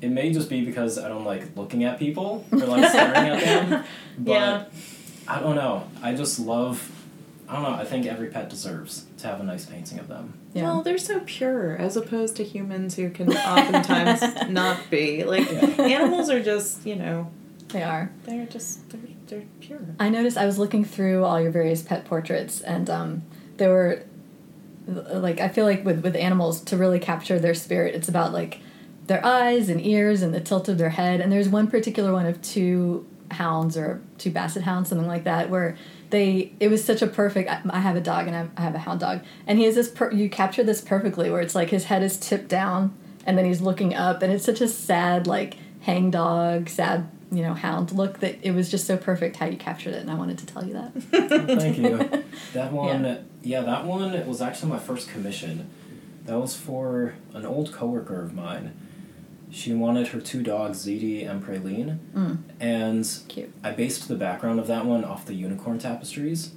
It 0.02 0.10
may 0.10 0.32
just 0.34 0.50
be 0.50 0.66
because 0.66 0.98
I 0.98 1.08
don't 1.08 1.26
like 1.26 1.56
looking 1.56 1.84
at 1.84 2.00
people 2.00 2.46
or 2.52 2.58
like 2.60 2.90
staring 2.90 3.30
at 3.30 3.40
them, 3.44 3.84
but 4.18 4.32
Yeah. 4.32 4.66
I 5.28 5.40
don't 5.40 5.56
know. 5.56 5.88
I 6.02 6.16
just 6.16 6.40
love. 6.40 6.90
I 7.50 7.54
don't 7.54 7.64
know. 7.64 7.70
I 7.78 7.84
think 7.84 8.06
every 8.06 8.28
pet 8.28 8.48
deserves 8.50 9.06
to 9.18 9.28
have 9.28 9.40
a 9.40 9.44
nice 9.44 9.66
painting 9.66 9.98
of 9.98 10.08
them. 10.08 10.34
yeah 10.54 10.64
Well, 10.64 10.84
they're 10.84 11.00
so 11.00 11.20
pure 11.26 11.76
as 11.76 11.98
opposed 11.98 12.36
to 12.36 12.44
humans 12.44 12.96
who 12.96 13.10
can 13.10 13.34
oftentimes 13.54 14.22
not 14.50 14.78
be. 14.92 15.24
Like 15.24 15.50
Yeah. 15.52 15.66
animals 15.82 16.30
are 16.30 16.44
just, 16.44 16.86
you 16.86 16.96
know, 16.96 17.32
they 17.70 17.82
are 17.84 18.12
they're 18.26 18.46
just 18.46 18.88
they're 18.90 19.02
they're 19.28 19.44
pure. 19.62 19.80
I 20.00 20.10
noticed 20.10 20.38
I 20.38 20.46
was 20.46 20.58
looking 20.60 20.86
through 20.86 21.24
all 21.24 21.40
your 21.42 21.52
various 21.52 21.82
pet 21.84 22.06
portraits, 22.06 22.62
and 22.62 22.90
um, 22.90 23.22
there 23.58 23.70
were 23.70 24.04
like 24.88 25.40
I 25.40 25.50
feel 25.50 25.66
like 25.66 25.86
with 25.86 26.04
with 26.04 26.16
animals 26.16 26.62
to 26.62 26.78
really 26.78 27.00
capture 27.00 27.38
their 27.40 27.54
spirit, 27.54 27.94
it's 27.96 28.10
about 28.10 28.34
like 28.34 28.60
their 29.08 29.24
eyes 29.26 29.70
and 29.70 29.84
ears 29.86 30.22
and 30.22 30.34
the 30.34 30.40
tilt 30.42 30.68
of 30.68 30.78
their 30.78 30.90
head. 30.92 31.20
And 31.22 31.32
there's 31.32 31.50
one 31.50 31.68
particular 31.68 32.12
one 32.14 32.26
of 32.26 32.42
two 32.42 33.06
hounds 33.32 33.78
or 33.78 34.02
two 34.18 34.32
basset 34.32 34.64
hounds, 34.64 34.90
something 34.90 35.08
like 35.08 35.24
that, 35.26 35.50
where 35.52 35.78
they 36.10 36.54
it 36.60 36.70
was 36.70 36.84
such 36.84 37.02
a 37.02 37.08
perfect. 37.08 37.50
I, 37.50 37.62
I 37.70 37.80
have 37.80 37.96
a 37.96 38.02
dog 38.02 38.28
and 38.28 38.36
I 38.36 38.40
have, 38.40 38.52
I 38.58 38.62
have 38.62 38.76
a 38.76 38.80
hound 38.80 39.00
dog, 39.00 39.22
and 39.48 39.60
he 39.60 39.66
has 39.66 39.76
this. 39.76 39.90
Per, 39.90 40.12
you 40.12 40.30
capture 40.30 40.64
this 40.64 40.82
perfectly, 40.82 41.30
where 41.30 41.42
it's 41.42 41.56
like 41.56 41.70
his 41.70 41.86
head 41.86 42.04
is 42.04 42.18
tipped 42.18 42.48
down 42.48 42.96
and 43.26 43.38
then 43.38 43.46
he's 43.46 43.62
looking 43.62 43.94
up, 43.94 44.22
and 44.22 44.34
it's 44.34 44.46
such 44.46 44.62
a 44.62 44.68
sad 44.68 45.28
like 45.28 45.58
hang 45.82 46.12
dog, 46.12 46.70
sad 46.70 47.10
you 47.32 47.44
know 47.44 47.54
hound 47.54 47.92
look 47.92 48.20
that 48.22 48.40
it 48.42 48.52
was 48.52 48.72
just 48.72 48.88
so 48.88 48.98
perfect 48.98 49.36
how 49.36 49.46
you 49.46 49.58
captured 49.58 49.94
it, 49.94 50.02
and 50.02 50.10
I 50.10 50.16
wanted 50.16 50.40
to 50.40 50.46
tell 50.46 50.66
you 50.66 50.74
that. 50.74 50.94
Thank 51.60 51.78
you. 51.78 52.24
That 52.54 52.72
one, 52.72 53.26
yeah. 53.44 53.62
that 53.62 53.86
one 53.86 54.28
was 54.28 54.42
actually 54.42 54.72
my 54.72 54.80
first 54.80 55.10
commission. 55.10 55.70
That 56.26 56.40
was 56.40 56.56
for 56.56 57.16
an 57.34 57.46
old 57.46 57.72
coworker 57.72 58.22
of 58.22 58.34
mine. 58.34 58.74
She 59.52 59.74
wanted 59.74 60.08
her 60.10 60.22
two 60.22 60.44
dogs, 60.44 60.86
Ziti 60.86 61.28
and 61.30 61.44
Praline, 61.44 61.98
Mm. 62.16 62.38
and 62.60 63.10
Cute. 63.28 63.52
I 63.64 63.72
based 63.72 64.08
the 64.08 64.16
background 64.16 64.60
of 64.60 64.68
that 64.68 64.86
one 64.86 65.04
off 65.04 65.26
the 65.26 65.34
unicorn 65.34 65.80
tapestries, 65.80 66.52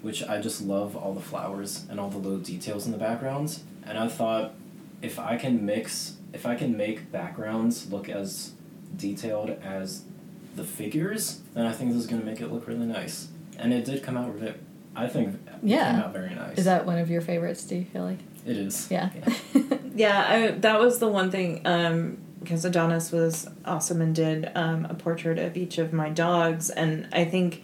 which 0.00 0.22
I 0.24 0.40
just 0.40 0.62
love 0.62 0.96
all 0.96 1.12
the 1.12 1.20
flowers 1.20 1.84
and 1.90 2.00
all 2.00 2.08
the 2.08 2.18
little 2.18 2.38
details 2.38 2.86
in 2.86 2.92
the 2.92 2.98
backgrounds. 2.98 3.64
And 3.86 3.98
I 3.98 4.08
thought, 4.08 4.54
if 5.02 5.18
I 5.18 5.36
can 5.36 5.64
mix, 5.66 6.16
if 6.32 6.46
I 6.46 6.54
can 6.54 6.76
make 6.76 7.12
backgrounds 7.12 7.90
look 7.92 8.08
as 8.08 8.52
detailed 8.96 9.50
as 9.62 10.04
the 10.56 10.64
figures, 10.64 11.40
then 11.54 11.66
I 11.66 11.72
think 11.72 11.92
this 11.92 12.00
is 12.00 12.06
gonna 12.06 12.24
make 12.24 12.40
it 12.40 12.50
look 12.52 12.66
really 12.66 12.86
nice. 12.86 13.28
And 13.58 13.72
it 13.74 13.84
did 13.84 14.02
come 14.02 14.16
out 14.16 14.28
of 14.30 14.42
it. 14.42 14.58
I 14.96 15.06
think 15.06 15.34
it 15.34 15.40
Yeah. 15.62 15.92
came 15.92 16.00
out 16.00 16.12
very 16.12 16.34
nice. 16.34 16.58
Is 16.58 16.64
that 16.64 16.86
one 16.86 16.98
of 16.98 17.10
your 17.10 17.20
favorites? 17.20 17.64
Do 17.64 17.76
you 17.76 17.84
feel 17.84 18.02
like? 18.04 18.18
It 18.46 18.56
is. 18.56 18.88
Yeah. 18.90 19.10
Yeah, 19.94 20.24
I, 20.28 20.50
that 20.52 20.80
was 20.80 20.98
the 20.98 21.08
one 21.08 21.30
thing 21.30 21.60
um, 21.66 22.18
because 22.40 22.64
Adonis 22.64 23.12
was 23.12 23.48
awesome 23.64 24.00
and 24.00 24.14
did 24.14 24.50
um, 24.54 24.86
a 24.86 24.94
portrait 24.94 25.38
of 25.38 25.56
each 25.56 25.78
of 25.78 25.92
my 25.92 26.08
dogs, 26.08 26.70
and 26.70 27.08
I 27.12 27.24
think 27.24 27.62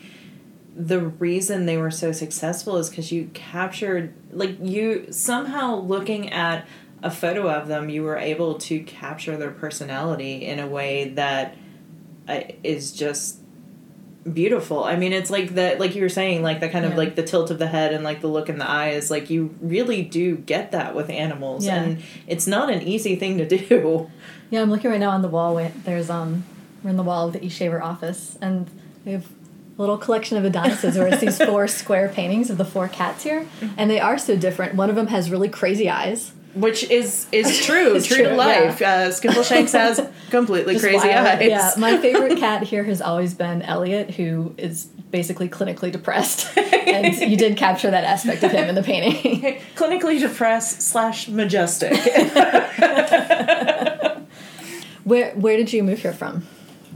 the 0.77 1.01
reason 1.01 1.67
they 1.67 1.77
were 1.77 1.91
so 1.91 2.11
successful 2.11 2.77
is 2.77 2.91
because 2.91 3.13
you 3.13 3.31
captured 3.33 4.13
like 4.33 4.57
you 4.61 5.07
somehow 5.11 5.77
looking 5.77 6.31
at 6.33 6.67
a 7.03 7.11
photo 7.11 7.51
of 7.51 7.69
them, 7.69 7.89
you 7.91 8.03
were 8.03 8.17
able 8.17 8.55
to 8.55 8.81
capture 8.81 9.37
their 9.37 9.51
personality 9.51 10.45
in 10.47 10.59
a 10.59 10.67
way 10.67 11.11
that 11.11 11.55
uh, 12.27 12.41
just 12.65 13.39
beautiful. 14.33 14.85
I 14.85 14.97
mean, 14.97 15.13
it's 15.13 15.31
like 15.31 15.51
that, 15.55 15.79
like 15.81 15.95
you 15.95 16.03
were 16.03 16.09
saying, 16.09 16.43
like 16.43 16.61
the 16.61 16.69
kind 16.69 16.85
of 16.85 16.97
like 16.97 17.15
the 17.15 17.23
tilt 17.23 17.51
of 17.51 17.59
the 17.59 17.67
head 17.67 17.93
and 17.93 18.03
like 18.05 18.21
the 18.21 18.27
look 18.29 18.49
in 18.49 18.59
the 18.59 18.69
eyes. 18.71 19.11
Like 19.11 19.31
you 19.31 19.55
really 19.61 20.03
do 20.03 20.37
get 20.37 20.73
that 20.73 20.95
with 20.95 21.11
animals, 21.11 21.67
Yeah. 21.67 21.83
and 21.83 22.03
it's 22.27 22.47
not 22.47 22.71
an 22.71 22.83
easy 22.83 23.17
thing 23.17 23.39
to 23.39 23.47
do. 23.47 24.11
Yeah, 24.51 24.61
I'm 24.63 24.71
looking 24.71 24.91
right 24.91 25.01
now 25.01 25.11
on 25.11 25.23
the 25.23 25.29
wall. 25.29 25.57
There's 25.85 26.09
um, 26.11 26.45
we're 26.85 26.91
in 26.91 26.97
the 26.97 27.03
wall 27.03 27.27
of 27.27 27.33
the 27.33 27.41
eShaver 27.41 27.83
office, 27.83 28.39
and 28.41 28.71
we 29.05 29.13
have 29.13 29.25
a 29.77 29.81
little 29.81 29.99
collection 29.99 30.37
of 30.37 30.45
Adonises 30.45 30.97
where 30.97 31.09
it's 31.09 31.21
these 31.21 31.39
four 31.45 31.67
square 31.67 32.09
paintings 32.09 32.51
of 32.51 32.59
the 32.59 32.65
four 32.65 32.87
cats 32.87 33.25
here, 33.25 33.49
and 33.77 33.91
they 33.91 33.99
are 33.99 34.17
so 34.19 34.37
different. 34.37 34.75
One 34.77 34.91
of 34.91 34.97
them 34.97 35.09
has 35.09 35.29
really 35.31 35.49
crazy 35.49 35.91
eyes. 35.91 36.33
Which 36.55 36.85
is 36.91 37.27
is 37.33 37.59
true, 37.67 38.01
true, 38.01 38.17
true, 38.17 38.29
to 38.29 38.35
life. 38.37 38.81
Uh, 38.81 39.09
Skimbleshanks 39.11 39.73
has 39.73 40.01
completely 40.31 40.75
Just 40.75 40.85
crazy 40.85 41.09
wild. 41.09 41.27
eyes. 41.27 41.49
Yeah, 41.49 41.73
my 41.79 41.99
favorite 42.03 42.39
cat 42.39 42.63
here 42.63 42.85
has 42.85 43.01
always 43.03 43.35
been 43.35 43.63
Elliot, 43.63 44.11
who 44.13 44.55
is 44.57 44.85
basically 45.11 45.49
clinically 45.49 45.91
depressed, 45.93 46.57
and 46.57 47.15
you 47.17 47.37
did 47.37 47.57
capture 47.57 47.91
that 47.91 48.05
aspect 48.05 48.43
of 48.43 48.51
him 48.53 48.69
in 48.69 48.75
the 48.75 48.83
painting. 48.83 49.61
Clinically 49.77 50.19
depressed 50.21 50.83
slash 50.83 51.29
majestic. 51.29 51.93
where 55.05 55.33
Where 55.35 55.57
did 55.57 55.73
you 55.73 55.83
move 55.83 56.01
here 56.01 56.13
from? 56.13 56.47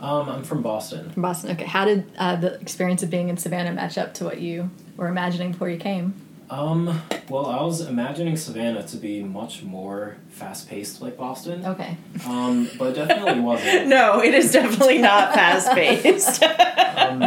Um, 0.00 0.28
I'm 0.28 0.44
from 0.44 0.62
Boston. 0.62 1.10
From 1.10 1.22
Boston. 1.22 1.50
Okay, 1.52 1.64
how 1.64 1.84
did 1.84 2.04
uh, 2.18 2.36
the 2.36 2.54
experience 2.60 3.02
of 3.02 3.10
being 3.10 3.28
in 3.28 3.36
Savannah 3.36 3.72
match 3.72 3.98
up 3.98 4.14
to 4.14 4.24
what 4.24 4.40
you 4.40 4.70
were 4.96 5.08
imagining 5.08 5.50
before 5.52 5.68
you 5.68 5.78
came? 5.78 6.14
Um, 6.50 7.02
well, 7.28 7.46
I 7.46 7.62
was 7.62 7.82
imagining 7.82 8.37
Savannah 8.37 8.82
to 8.88 8.96
be 8.96 9.22
much 9.22 9.62
more 9.62 10.16
fast 10.30 10.68
paced 10.68 11.02
like 11.02 11.16
Boston. 11.16 11.64
Okay. 11.64 11.96
Um, 12.26 12.70
but 12.78 12.90
it 12.90 12.94
definitely 13.06 13.40
wasn't. 13.52 13.88
no, 13.88 14.22
it 14.22 14.34
is 14.34 14.52
definitely 14.52 14.98
not 14.98 15.34
fast 15.34 15.70
paced. 15.72 16.42
Um, 16.98 17.22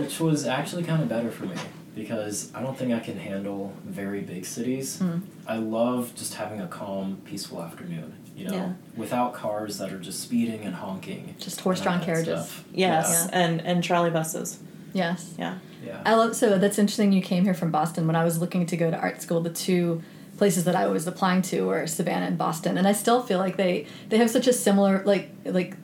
which 0.00 0.18
was 0.18 0.46
actually 0.46 0.82
kind 0.82 1.02
of 1.02 1.08
better 1.08 1.30
for 1.30 1.44
me 1.44 1.54
because 1.94 2.50
I 2.54 2.62
don't 2.62 2.76
think 2.76 2.90
I 2.94 3.00
can 3.00 3.18
handle 3.18 3.74
very 3.84 4.22
big 4.22 4.46
cities. 4.46 4.98
Hmm. 4.98 5.18
I 5.46 5.58
love 5.58 6.14
just 6.14 6.34
having 6.34 6.58
a 6.62 6.66
calm, 6.66 7.18
peaceful 7.26 7.62
afternoon. 7.62 8.14
You 8.34 8.46
know, 8.48 8.54
Yeah. 8.54 8.72
without 8.96 9.34
cars 9.34 9.76
that 9.76 9.92
are 9.92 9.98
just 9.98 10.20
speeding 10.20 10.62
and 10.64 10.74
honking. 10.74 11.34
Just 11.38 11.60
horse-drawn 11.60 11.96
all 11.96 12.00
that 12.00 12.06
carriages. 12.06 12.46
stuff. 12.46 12.64
yes, 12.72 13.28
and 13.30 13.60
and 13.60 13.84
trolley 13.84 14.08
buses. 14.10 14.58
Yes. 14.92 15.34
Yeah. 15.38 15.58
Yeah. 15.84 15.92
yeah. 15.92 16.02
I 16.04 16.14
love 16.14 16.36
so 16.36 16.58
that's 16.58 16.78
interesting 16.78 17.12
you 17.12 17.22
came 17.22 17.44
here 17.44 17.54
from 17.54 17.70
Boston. 17.70 18.06
When 18.06 18.16
I 18.16 18.24
was 18.24 18.38
looking 18.38 18.66
to 18.66 18.76
go 18.76 18.90
to 18.90 18.96
art 18.96 19.22
school, 19.22 19.40
the 19.40 19.50
two 19.50 20.02
places 20.36 20.64
that 20.64 20.74
I 20.74 20.86
was 20.86 21.06
applying 21.06 21.42
to 21.42 21.66
were 21.66 21.86
Savannah 21.86 22.26
and 22.26 22.38
Boston. 22.38 22.78
And 22.78 22.88
I 22.88 22.92
still 22.92 23.22
feel 23.22 23.38
like 23.38 23.56
they 23.56 23.86
they 24.08 24.18
have 24.18 24.30
such 24.30 24.46
a 24.46 24.52
similar 24.52 25.02
like 25.04 25.30
like 25.44 25.76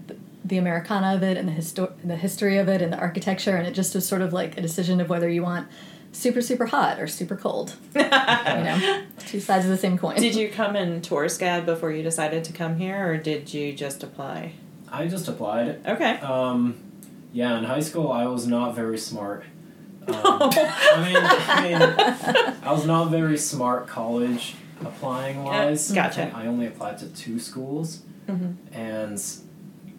the 0.44 0.58
Americana 0.58 1.14
of 1.14 1.22
it 1.22 1.36
and 1.36 1.48
the 1.48 1.52
histo- 1.52 1.92
the 2.04 2.16
history 2.16 2.58
of 2.58 2.68
it 2.68 2.80
and 2.80 2.92
the 2.92 2.98
architecture 2.98 3.56
and 3.56 3.66
it 3.66 3.72
just 3.72 3.94
was 3.94 4.06
sort 4.06 4.22
of 4.22 4.32
like 4.32 4.56
a 4.56 4.62
decision 4.62 5.00
of 5.00 5.08
whether 5.08 5.28
you 5.28 5.42
want 5.42 5.68
super 6.12 6.40
super 6.40 6.66
hot 6.66 6.98
or 6.98 7.06
super 7.06 7.36
cold. 7.36 7.76
you 7.94 8.02
know, 8.02 9.02
two 9.26 9.40
sides 9.40 9.64
of 9.64 9.70
the 9.70 9.76
same 9.76 9.98
coin. 9.98 10.16
Did 10.16 10.34
you 10.34 10.48
come 10.48 10.74
in 10.74 11.02
tourist 11.02 11.38
guide 11.38 11.66
before 11.66 11.92
you 11.92 12.02
decided 12.02 12.44
to 12.44 12.52
come 12.52 12.78
here, 12.78 13.12
or 13.12 13.16
did 13.18 13.52
you 13.52 13.72
just 13.72 14.02
apply? 14.02 14.52
I 14.90 15.06
just 15.08 15.28
applied. 15.28 15.86
Okay. 15.86 16.12
Um, 16.20 16.76
yeah, 17.32 17.58
in 17.58 17.64
high 17.64 17.80
school, 17.80 18.10
I 18.10 18.26
was 18.26 18.46
not 18.46 18.74
very 18.74 18.98
smart. 18.98 19.44
Um, 20.08 20.14
I 20.24 21.02
mean, 21.04 21.16
I 21.18 21.62
mean, 21.62 22.56
I 22.62 22.72
was 22.72 22.86
not 22.86 23.10
very 23.10 23.36
smart 23.36 23.88
college 23.88 24.54
applying 24.80 25.42
wise. 25.42 25.90
Gotcha. 25.90 26.30
I 26.32 26.46
only 26.46 26.66
applied 26.66 26.98
to 26.98 27.06
two 27.08 27.40
schools, 27.40 28.02
Mhm. 28.28 28.54
and 28.72 29.20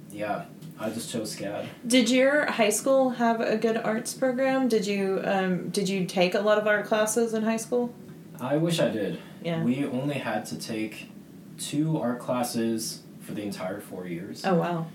yeah, 0.10 0.46
I 0.80 0.90
just 0.92 1.12
chose 1.12 1.36
SCAD. 1.36 1.66
Did 1.86 2.10
your 2.10 2.46
high 2.50 2.70
school 2.70 3.10
have 3.10 3.42
a 3.42 3.58
good 3.58 3.76
arts 3.76 4.14
program? 4.14 4.70
Did 4.70 4.88
you 4.88 5.20
um, 5.26 5.68
did 5.72 5.90
you 5.90 6.06
take 6.06 6.36
a 6.36 6.40
lot 6.40 6.58
of 6.58 6.66
art 6.68 6.86
classes 6.86 7.34
in 7.34 7.44
high 7.44 7.58
school? 7.58 7.94
I 8.40 8.56
wish 8.56 8.80
I 8.80 8.88
did. 8.90 9.20
Yeah. 9.44 9.62
We 9.62 9.84
only 9.86 10.16
had 10.20 10.46
to 10.46 10.58
take 10.58 11.10
two 11.58 11.98
art 12.00 12.20
classes 12.20 13.02
for 13.20 13.34
the 13.34 13.42
entire 13.42 13.82
four 13.82 14.08
years, 14.08 14.46
Oh 14.46 14.56
wow. 14.56 14.86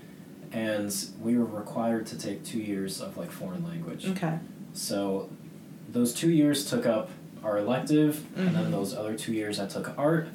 And 0.53 0.95
we 1.21 1.37
were 1.39 1.45
required 1.45 2.07
to 2.07 2.19
take 2.19 2.45
two 2.45 2.59
years 2.61 3.01
of 3.01 3.17
like 3.17 3.31
foreign 3.31 3.65
language. 3.65 4.07
Okay. 4.09 4.39
So 4.75 5.29
those 5.89 6.13
two 6.15 6.31
years 6.31 6.69
took 6.69 6.87
up 6.87 7.11
our 7.45 7.59
elective, 7.59 8.25
and 8.37 8.49
Mm-hmm. 8.49 8.55
then 8.63 8.71
those 8.71 8.95
other 8.95 9.15
two 9.17 9.33
years 9.33 9.59
I 9.59 9.67
took 9.67 9.97
art. 9.99 10.29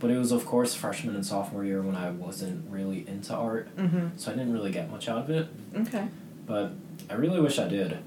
But 0.00 0.10
it 0.10 0.18
was, 0.18 0.32
of 0.32 0.44
course, 0.44 0.74
freshman 0.74 1.14
and 1.14 1.24
sophomore 1.24 1.64
year 1.64 1.80
when 1.80 1.94
I 1.96 2.10
wasn't 2.10 2.70
really 2.70 3.06
into 3.08 3.34
art, 3.34 3.74
Mm-hmm. 3.76 4.08
so 4.16 4.30
I 4.32 4.34
didn't 4.34 4.52
really 4.52 4.70
get 4.72 4.90
much 4.90 5.08
out 5.08 5.18
of 5.18 5.30
it. 5.30 5.48
Okay. 5.76 6.08
But 6.46 6.72
I 7.08 7.14
really 7.14 7.40
wish 7.40 7.58
I 7.58 7.68
did. 7.68 7.98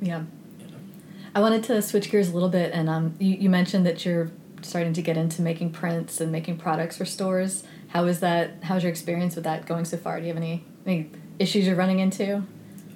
Yeah. 0.00 0.22
You 0.58 0.66
know. 0.66 0.76
I 1.34 1.40
wanted 1.40 1.62
to 1.64 1.80
switch 1.82 2.10
gears 2.10 2.28
a 2.30 2.34
little 2.34 2.48
bit, 2.48 2.72
and 2.72 2.88
um, 2.88 3.14
you, 3.18 3.34
you 3.36 3.50
mentioned 3.50 3.86
that 3.86 4.04
you're 4.04 4.30
starting 4.62 4.92
to 4.94 5.02
get 5.02 5.16
into 5.16 5.42
making 5.42 5.70
prints 5.70 6.20
and 6.20 6.32
making 6.32 6.56
products 6.58 6.96
for 6.96 7.04
stores. 7.04 7.62
How 7.88 8.06
is 8.06 8.20
that? 8.20 8.64
How's 8.64 8.82
your 8.82 8.90
experience 8.90 9.34
with 9.36 9.44
that 9.44 9.66
going 9.66 9.84
so 9.84 9.96
far? 9.96 10.18
Do 10.18 10.22
you 10.26 10.32
have 10.32 10.36
any 10.42 10.64
any 10.86 11.10
issues 11.38 11.66
you're 11.66 11.76
running 11.76 11.98
into? 12.00 12.42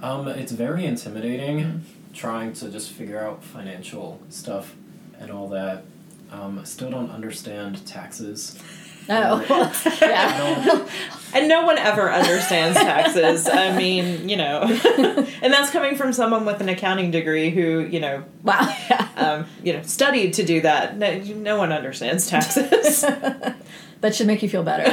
Um, 0.01 0.29
it's 0.29 0.53
very 0.53 0.85
intimidating 0.87 1.59
Mm-hmm. 1.61 1.79
trying 2.14 2.53
to 2.55 2.70
just 2.70 2.90
figure 2.90 3.20
out 3.20 3.42
financial 3.44 4.20
stuff 4.31 4.74
and 5.20 5.31
all 5.31 5.48
that. 5.48 5.85
Um, 6.31 6.59
I 6.59 6.64
still 6.64 6.90
don't 6.90 7.11
understand 7.11 7.87
taxes. 7.87 8.59
Oh, 9.11 9.40
yeah. 10.03 10.64
don't, 10.66 10.90
And 11.35 11.48
no 11.48 11.64
one 11.64 11.79
ever 11.79 12.12
understands 12.12 12.77
taxes. 12.77 13.48
I 13.48 13.74
mean, 13.74 14.29
you 14.29 14.37
know, 14.37 14.61
and 14.64 15.51
that's 15.51 15.70
coming 15.70 15.96
from 15.96 16.12
someone 16.12 16.44
with 16.44 16.61
an 16.61 16.68
accounting 16.68 17.11
degree 17.11 17.48
who, 17.48 17.81
you 17.90 18.01
know, 18.01 18.22
Wow. 18.42 18.68
Yeah. 18.90 19.09
um, 19.16 19.46
you 19.64 19.72
know, 19.72 19.81
studied 19.81 20.35
to 20.35 20.44
do 20.44 20.61
that. 20.61 20.98
No, 20.98 21.20
no 21.20 21.57
one 21.57 21.72
understands 21.72 22.29
taxes. 22.29 23.01
that 23.01 24.14
should 24.14 24.27
make 24.27 24.42
you 24.42 24.48
feel 24.51 24.62
better 24.62 24.90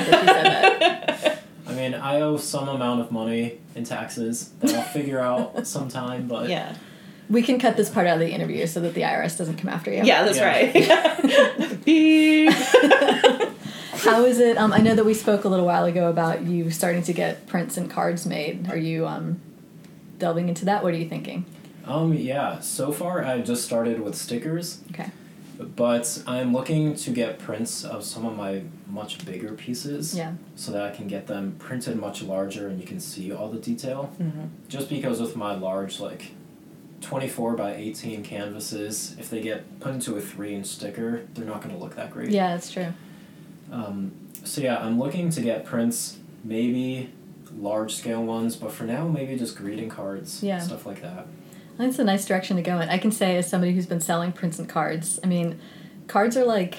that 1.65 1.71
you 1.73 1.77
said 1.77 1.93
that. 1.93 1.99
I 1.99 1.99
mean, 1.99 2.01
I 2.01 2.21
owe 2.21 2.37
some 2.37 2.67
amount 2.69 3.01
of 3.01 3.11
money 3.11 3.59
in 3.75 3.83
taxes 3.83 4.49
that 4.59 4.73
I'll 4.73 4.81
figure 4.81 5.19
out 5.19 5.65
sometime, 5.75 6.27
but 6.27 6.49
yeah. 6.49 6.75
We 7.27 7.41
can 7.41 7.57
cut 7.59 7.75
this 7.75 7.89
part 7.89 8.05
out 8.05 8.13
of 8.15 8.19
the 8.19 8.29
interview 8.31 8.67
so 8.67 8.79
that 8.81 8.93
the 8.93 9.01
IRS 9.01 9.35
doesn't 9.35 9.57
come 9.57 9.69
after 9.69 9.91
you. 9.91 10.03
Yeah, 10.03 10.23
that's 10.25 10.37
Yeah. 10.37 10.45
right. 10.47 11.83
Beep. 11.83 12.53
How 14.05 14.23
is 14.25 14.39
it? 14.39 14.57
Um, 14.57 14.71
I 14.71 14.77
know 14.79 14.93
that 14.93 15.05
we 15.05 15.15
spoke 15.15 15.43
a 15.43 15.47
little 15.49 15.65
while 15.65 15.85
ago 15.85 16.07
about 16.09 16.43
you 16.43 16.69
starting 16.69 17.01
to 17.03 17.13
get 17.13 17.47
prints 17.47 17.77
and 17.77 17.89
cards 17.89 18.27
made. 18.27 18.69
Are 18.69 18.77
you 18.77 19.07
um, 19.07 19.39
delving 20.19 20.49
into 20.49 20.65
that? 20.65 20.83
What 20.83 20.93
are 20.93 20.97
you 20.97 21.09
thinking? 21.09 21.45
Um, 21.85 22.13
yeah, 22.13 22.59
so 22.59 22.91
far 22.91 23.23
I 23.25 23.41
just 23.41 23.63
started 23.65 24.01
with 24.01 24.15
stickers, 24.15 24.81
Okay. 24.91 25.09
But 25.59 26.21
I'm 26.27 26.53
looking 26.53 26.95
to 26.95 27.11
get 27.11 27.39
prints 27.39 27.83
of 27.83 28.03
some 28.03 28.25
of 28.25 28.35
my 28.35 28.63
much 28.89 29.25
bigger 29.25 29.53
pieces 29.53 30.15
Yeah. 30.15 30.33
so 30.55 30.71
that 30.71 30.81
I 30.81 30.91
can 30.95 31.07
get 31.07 31.27
them 31.27 31.55
printed 31.59 31.97
much 31.97 32.21
larger 32.21 32.67
and 32.67 32.79
you 32.79 32.85
can 32.85 32.99
see 32.99 33.31
all 33.31 33.49
the 33.49 33.59
detail. 33.59 34.11
Mhm. 34.21 34.49
Just 34.67 34.89
because 34.89 35.19
with 35.21 35.35
my 35.35 35.55
large, 35.55 35.99
like 35.99 36.31
24 37.01 37.55
by 37.55 37.75
18 37.75 38.23
canvases, 38.23 39.15
if 39.19 39.29
they 39.29 39.41
get 39.41 39.79
put 39.79 39.93
into 39.93 40.15
a 40.15 40.21
3 40.21 40.55
inch 40.55 40.65
sticker, 40.67 41.21
they're 41.33 41.45
not 41.45 41.61
going 41.61 41.73
to 41.75 41.81
look 41.81 41.95
that 41.95 42.11
great. 42.11 42.29
Yeah, 42.31 42.49
that's 42.49 42.71
true. 42.71 42.87
Um, 43.71 44.11
so 44.43 44.61
yeah, 44.61 44.77
I'm 44.77 44.99
looking 44.99 45.29
to 45.31 45.41
get 45.41 45.65
prints, 45.65 46.17
maybe 46.43 47.09
large 47.57 47.95
scale 47.95 48.23
ones, 48.23 48.55
but 48.55 48.71
for 48.71 48.83
now, 48.83 49.07
maybe 49.07 49.37
just 49.37 49.55
greeting 49.57 49.89
cards, 49.89 50.43
Yeah. 50.43 50.59
stuff 50.59 50.85
like 50.85 51.01
that. 51.01 51.27
It's 51.79 51.99
a 51.99 52.03
nice 52.03 52.25
direction 52.25 52.55
to 52.57 52.61
go 52.63 52.79
in. 52.79 52.89
I 52.89 52.97
can 52.97 53.11
say, 53.11 53.37
as 53.37 53.49
somebody 53.49 53.73
who's 53.73 53.85
been 53.85 54.01
selling 54.01 54.31
prints 54.31 54.59
and 54.59 54.67
cards, 54.69 55.19
I 55.23 55.27
mean, 55.27 55.59
cards 56.07 56.37
are 56.37 56.45
like, 56.45 56.75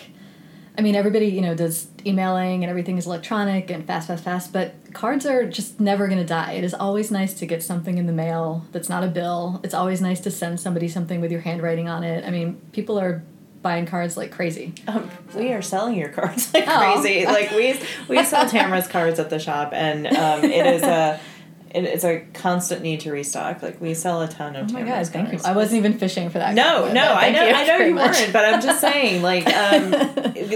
I 0.79 0.83
mean, 0.83 0.95
everybody, 0.95 1.27
you 1.27 1.41
know, 1.41 1.55
does 1.55 1.89
emailing 2.05 2.63
and 2.63 2.71
everything 2.71 2.99
is 2.99 3.07
electronic 3.07 3.71
and 3.71 3.87
fast, 3.87 4.09
fast, 4.09 4.25
fast, 4.25 4.53
but 4.53 4.75
cards 4.93 5.25
are 5.27 5.47
just 5.49 5.81
never 5.81 6.07
going 6.07 6.19
to 6.19 6.25
die. 6.27 6.53
It 6.53 6.65
is 6.65 6.75
always 6.75 7.11
nice 7.11 7.35
to 7.35 7.47
get 7.47 7.63
something 7.63 7.97
in 7.99 8.07
the 8.07 8.13
mail 8.13 8.67
that's 8.73 8.89
not 8.89 9.03
a 9.03 9.09
bill. 9.09 9.61
It's 9.65 9.75
always 9.75 10.01
nice 10.01 10.21
to 10.21 10.31
send 10.31 10.61
somebody 10.61 10.89
something 10.89 11.21
with 11.21 11.31
your 11.33 11.41
handwriting 11.41 11.89
on 11.89 12.05
it. 12.05 12.25
I 12.27 12.31
mean, 12.31 12.61
people 12.73 12.99
are 12.99 13.23
buying 13.63 13.87
cards 13.87 14.17
like 14.17 14.31
crazy. 14.31 14.75
Um, 14.87 15.11
we 15.35 15.53
are 15.53 15.63
selling 15.63 15.97
your 15.97 16.11
cards 16.11 16.53
like 16.55 16.65
Oh. 16.69 17.01
crazy. 17.03 17.25
Like 17.27 17.51
we 17.53 17.81
we 18.09 18.23
sell 18.25 18.47
Tamara's 18.49 18.87
cards 18.87 19.19
at 19.19 19.29
the 19.31 19.39
shop, 19.39 19.71
and 19.73 20.07
um, 20.07 20.45
it 20.45 20.67
is 20.67 20.83
a 20.83 21.19
it, 21.77 21.85
it's 21.85 22.05
a 22.05 22.21
constant 22.35 22.83
need 22.83 23.01
to 23.01 23.12
restock. 23.12 23.62
Like 23.62 23.81
we 23.81 23.95
sell 23.95 24.23
a 24.23 24.29
ton 24.29 24.57
of 24.57 24.71
Oh 24.71 24.73
my 24.73 24.83
god, 24.83 25.07
thank 25.09 25.33
you. 25.33 25.39
I 25.45 25.53
wasn't 25.53 25.79
even 25.79 25.99
fishing 25.99 26.31
for 26.31 26.39
that. 26.39 26.55
No, 26.55 26.93
no, 26.93 27.12
I 27.12 27.31
know, 27.31 27.41
I 27.47 27.65
know 27.67 27.77
you 27.79 27.95
much. 27.95 28.19
weren't, 28.19 28.33
but 28.33 28.45
I'm 28.45 28.61
just 28.62 28.81
saying, 28.81 29.23
like, 29.23 29.47
um, 29.57 29.91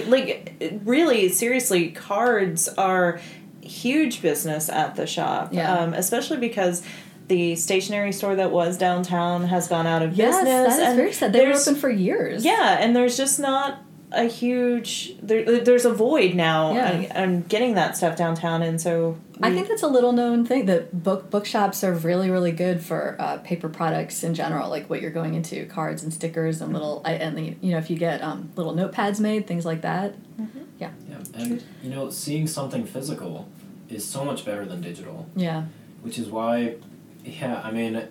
like, 0.09 0.54
really, 0.85 1.28
seriously, 1.28 1.90
cards 1.90 2.68
are 2.68 3.20
huge 3.62 4.22
business 4.22 4.68
at 4.68 4.96
the 4.96 5.06
shop, 5.06 5.50
Yeah. 5.52 5.72
um, 5.78 5.92
especially 5.94 6.38
because 6.38 6.83
the 7.28 7.54
stationery 7.54 8.11
store 8.12 8.35
that 8.37 8.50
was 8.50 8.76
downtown 8.76 9.44
has 9.44 9.68
gone 9.68 9.87
out 9.87 10.02
of 10.02 10.14
Yes, 10.14 10.35
business. 10.37 10.76
that 10.76 10.83
is 10.83 10.88
and 10.88 10.96
very 10.96 11.12
sad. 11.12 11.33
They 11.33 11.46
were 11.46 11.52
open 11.54 11.76
for 11.76 11.88
years. 11.88 12.44
Yeah, 12.44 12.78
and 12.80 12.96
there's 12.96 13.16
just 13.16 13.38
not 13.38 13.78
a 14.12 14.24
huge 14.24 15.14
there, 15.22 15.60
there's 15.60 15.84
a 15.84 15.92
void 15.94 16.34
now 16.34 16.72
Yeah. 16.74 17.12
on, 17.14 17.22
on 17.22 17.42
getting 17.42 17.74
that 17.74 17.96
stuff 17.96 18.16
downtown, 18.16 18.62
and 18.62 18.80
so 18.80 19.16
I 19.42 19.52
think 19.52 19.68
that's 19.68 19.82
a 19.82 19.88
little 19.88 20.12
known 20.12 20.44
thing 20.44 20.66
that 20.66 21.02
book 21.02 21.30
bookshops 21.30 21.82
are 21.84 21.92
really 21.94 22.30
really 22.30 22.52
good 22.52 22.82
for 22.82 23.16
uh, 23.18 23.38
paper 23.38 23.68
products 23.68 24.22
in 24.24 24.34
general, 24.34 24.68
like 24.68 24.90
what 24.90 25.00
you're 25.00 25.10
going 25.12 25.34
into, 25.34 25.64
cards 25.66 26.02
and 26.02 26.12
stickers 26.12 26.60
and 26.60 26.72
little 26.72 27.02
and 27.04 27.36
the- 27.38 27.56
you 27.60 27.70
know 27.72 27.78
if 27.78 27.88
you 27.90 27.96
get 27.96 28.20
um, 28.22 28.50
little 28.56 28.74
notepads 28.74 29.20
made, 29.20 29.46
things 29.46 29.64
like 29.64 29.82
that. 29.82 30.14
Yeah 30.78 30.90
yeah, 31.08 31.18
and 31.34 31.62
you 31.82 31.90
know, 31.90 32.10
seeing 32.10 32.46
something 32.46 32.84
physical 32.86 33.48
is 33.88 34.04
so 34.04 34.24
much 34.24 34.44
better 34.44 34.64
than 34.64 34.80
digital, 34.80 35.26
Yeah, 35.36 35.64
which 36.02 36.18
is 36.18 36.28
why, 36.28 36.76
yeah, 37.24 37.60
I 37.62 37.70
mean, 37.70 38.02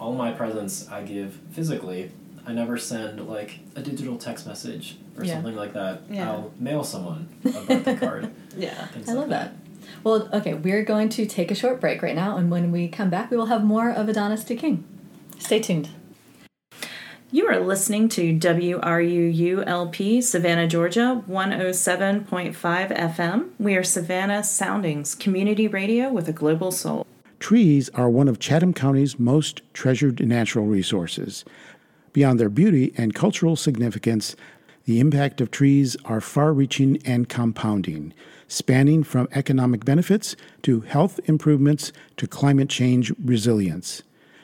all 0.00 0.14
my 0.14 0.32
presents 0.32 0.88
I 0.88 1.02
give 1.02 1.38
physically. 1.52 2.10
I 2.46 2.52
never 2.52 2.78
send 2.78 3.26
like 3.28 3.60
a 3.76 3.82
digital 3.82 4.16
text 4.16 4.46
message 4.46 4.96
or 5.16 5.24
Yeah. 5.24 5.34
something 5.34 5.56
like 5.56 5.72
that. 5.74 6.02
Yeah. 6.10 6.30
I'll 6.30 6.52
mail 6.58 6.82
someone 6.84 7.28
a 7.44 7.50
birthday 7.50 7.96
card. 7.96 8.30
yeah. 8.56 8.86
Things 8.88 9.08
I 9.08 9.12
like 9.12 9.20
love 9.20 9.28
that. 9.30 9.52
Well, 10.04 10.28
okay, 10.32 10.54
we're 10.54 10.84
going 10.84 11.08
to 11.10 11.26
take 11.26 11.50
a 11.50 11.54
short 11.54 11.80
break 11.80 12.00
right 12.02 12.14
now, 12.14 12.36
and 12.36 12.50
when 12.50 12.70
we 12.72 12.88
come 12.88 13.10
back, 13.10 13.30
we 13.30 13.36
will 13.36 13.46
have 13.46 13.64
more 13.64 13.90
of 13.90 14.08
Adonis 14.08 14.44
Deking. 14.44 14.82
Stay 15.38 15.58
tuned. 15.60 15.88
You 17.32 17.46
are 17.46 17.60
listening 17.60 18.08
to 18.10 18.34
WRUULP 18.38 20.22
Savannah, 20.22 20.66
Georgia, 20.66 21.22
107.5 21.28 22.90
FM. 22.90 23.50
We 23.58 23.76
are 23.76 23.84
Savannah 23.84 24.42
Soundings, 24.42 25.14
community 25.14 25.68
radio 25.68 26.10
with 26.10 26.28
a 26.28 26.32
global 26.32 26.72
soul. 26.72 27.06
Trees 27.38 27.88
are 27.90 28.10
one 28.10 28.26
of 28.28 28.38
Chatham 28.38 28.74
County's 28.74 29.18
most 29.18 29.62
treasured 29.72 30.26
natural 30.26 30.66
resources. 30.66 31.44
Beyond 32.12 32.40
their 32.40 32.48
beauty 32.48 32.92
and 32.96 33.14
cultural 33.14 33.56
significance, 33.56 34.34
the 34.84 34.98
impact 34.98 35.40
of 35.40 35.50
trees 35.50 35.96
are 36.04 36.20
far 36.20 36.52
reaching 36.52 37.00
and 37.04 37.28
compounding, 37.28 38.12
spanning 38.48 39.04
from 39.04 39.28
economic 39.32 39.84
benefits 39.84 40.34
to 40.62 40.80
health 40.80 41.20
improvements 41.26 41.92
to 42.16 42.26
climate 42.26 42.68
change 42.68 43.12
resilience. 43.24 44.02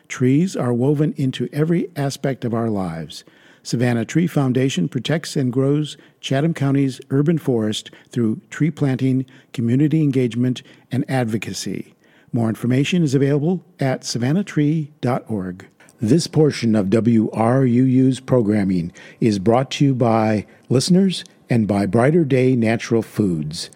Trees 0.09 0.55
are 0.55 0.73
woven 0.73 1.15
into 1.17 1.49
every 1.53 1.91
aspect 1.97 2.45
of 2.45 2.55
our 2.55 2.71
lives. 2.71 3.25
Savannah 3.65 4.05
Tree 4.05 4.29
Foundation 4.29 4.89
protects 4.89 5.35
and 5.35 5.53
grows 5.53 5.97
Chatham 6.21 6.55
County's 6.55 7.01
urban 7.11 7.39
forest 7.39 7.91
through 8.11 8.41
tree 8.49 8.71
planting, 8.71 9.27
community 9.53 10.03
engagement, 10.03 10.63
and 10.93 11.05
advocacy. 11.11 11.95
More 12.33 12.49
information 12.49 13.03
is 13.03 13.17
available 13.17 13.65
at 13.81 14.03
savannahtree.org. 14.03 15.67
This 16.01 16.27
portion 16.27 16.75
of 16.75 16.91
WRUU's 16.91 18.21
programming 18.21 18.93
is 19.19 19.39
brought 19.39 19.71
to 19.73 19.85
you 19.87 19.95
by 19.95 20.45
listeners 20.69 21.25
and 21.49 21.67
by 21.67 21.87
Brighter 21.87 22.23
Day 22.23 22.55
Natural 22.55 23.01
Foods. 23.01 23.71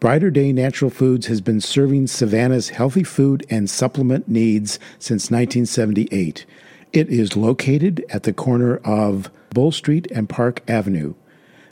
Brighter 0.00 0.30
Day 0.30 0.50
Natural 0.50 0.90
Foods 0.90 1.26
has 1.26 1.42
been 1.42 1.60
serving 1.60 2.06
Savannah's 2.06 2.70
healthy 2.70 3.02
food 3.02 3.44
and 3.50 3.68
supplement 3.68 4.28
needs 4.28 4.78
since 4.98 5.30
1978. 5.30 6.46
It 6.94 7.10
is 7.10 7.36
located 7.36 8.02
at 8.08 8.22
the 8.22 8.32
corner 8.32 8.78
of 8.78 9.30
Bull 9.50 9.70
Street 9.70 10.10
and 10.10 10.26
Park 10.26 10.62
Avenue. 10.68 11.12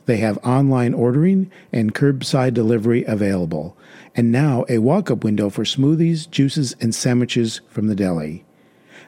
They 0.05 0.19
have 0.19 0.37
online 0.45 0.93
ordering 0.93 1.51
and 1.73 1.95
curbside 1.95 2.53
delivery 2.53 3.03
available, 3.05 3.79
and 4.15 4.31
now 4.31 4.67
a 4.69 4.77
walk 4.77 5.11
up 5.11 5.25
window 5.25 5.49
for 5.49 5.65
smoothies, 5.65 6.31
juices, 6.31 6.77
and 6.83 6.95
sandwiches 6.95 7.63
from 7.71 7.87
the 7.87 7.95
deli. 7.95 8.46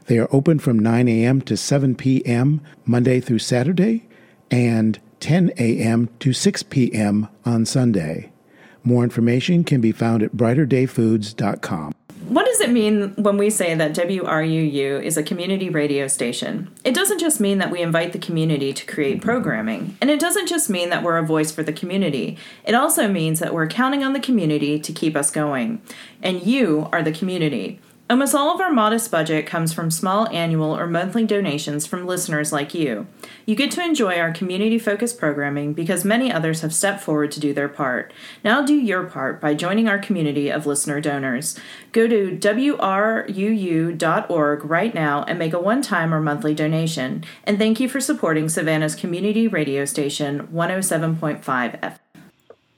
They 0.08 0.18
are 0.18 0.28
open 0.32 0.58
from 0.58 0.78
9 0.78 1.06
a.m. 1.06 1.42
to 1.42 1.56
7 1.56 1.94
p.m. 1.94 2.62
Monday 2.86 3.20
through 3.20 3.40
Saturday 3.40 4.08
and 4.50 4.98
10 5.20 5.52
a.m. 5.58 6.08
to 6.20 6.32
6 6.32 6.62
p.m. 6.64 7.28
on 7.44 7.66
Sunday. 7.66 8.32
More 8.82 9.04
information 9.04 9.64
can 9.64 9.82
be 9.82 9.92
found 9.92 10.22
at 10.22 10.34
brighterdayfoods.com. 10.34 11.92
What 12.28 12.46
does 12.46 12.60
it 12.60 12.70
mean 12.70 13.14
when 13.16 13.36
we 13.36 13.50
say 13.50 13.74
that 13.74 13.94
WRUU 13.94 15.02
is 15.02 15.18
a 15.18 15.22
community 15.22 15.68
radio 15.68 16.06
station? 16.08 16.70
It 16.84 16.94
doesn't 16.94 17.20
just 17.20 17.38
mean 17.38 17.58
that 17.58 17.70
we 17.70 17.82
invite 17.82 18.12
the 18.12 18.18
community 18.18 18.72
to 18.72 18.86
create 18.86 19.20
programming, 19.20 19.96
and 20.00 20.10
it 20.10 20.20
doesn't 20.20 20.48
just 20.48 20.70
mean 20.70 20.88
that 20.88 21.02
we're 21.02 21.18
a 21.18 21.22
voice 21.22 21.52
for 21.52 21.62
the 21.62 21.72
community. 21.72 22.38
It 22.64 22.74
also 22.74 23.08
means 23.08 23.40
that 23.40 23.52
we're 23.52 23.68
counting 23.68 24.04
on 24.04 24.14
the 24.14 24.20
community 24.20 24.78
to 24.78 24.92
keep 24.92 25.16
us 25.16 25.30
going. 25.30 25.82
And 26.22 26.46
you 26.46 26.88
are 26.92 27.02
the 27.02 27.12
community. 27.12 27.80
Almost 28.10 28.34
all 28.34 28.54
of 28.54 28.60
our 28.62 28.72
modest 28.72 29.10
budget 29.10 29.44
comes 29.44 29.74
from 29.74 29.90
small 29.90 30.26
annual 30.30 30.74
or 30.74 30.86
monthly 30.86 31.26
donations 31.26 31.86
from 31.86 32.06
listeners 32.06 32.54
like 32.54 32.72
you. 32.72 33.06
You 33.44 33.54
get 33.54 33.70
to 33.72 33.84
enjoy 33.84 34.18
our 34.18 34.32
community 34.32 34.78
focused 34.78 35.18
programming 35.18 35.74
because 35.74 36.06
many 36.06 36.32
others 36.32 36.62
have 36.62 36.72
stepped 36.72 37.02
forward 37.02 37.30
to 37.32 37.40
do 37.40 37.52
their 37.52 37.68
part. 37.68 38.14
Now 38.42 38.64
do 38.64 38.72
your 38.74 39.04
part 39.04 39.42
by 39.42 39.52
joining 39.52 39.88
our 39.88 39.98
community 39.98 40.48
of 40.48 40.64
listener 40.64 41.02
donors. 41.02 41.60
Go 41.92 42.06
to 42.08 42.34
WRUU.org 42.40 42.64
right 44.64 44.94
now 44.94 45.24
and 45.24 45.38
make 45.38 45.52
a 45.52 45.60
one 45.60 45.82
time 45.82 46.14
or 46.14 46.20
monthly 46.22 46.54
donation. 46.54 47.24
And 47.44 47.58
thank 47.58 47.78
you 47.78 47.90
for 47.90 48.00
supporting 48.00 48.48
Savannah's 48.48 48.94
community 48.94 49.46
radio 49.46 49.84
station 49.84 50.48
107.5 50.48 51.42
FM. 51.42 51.98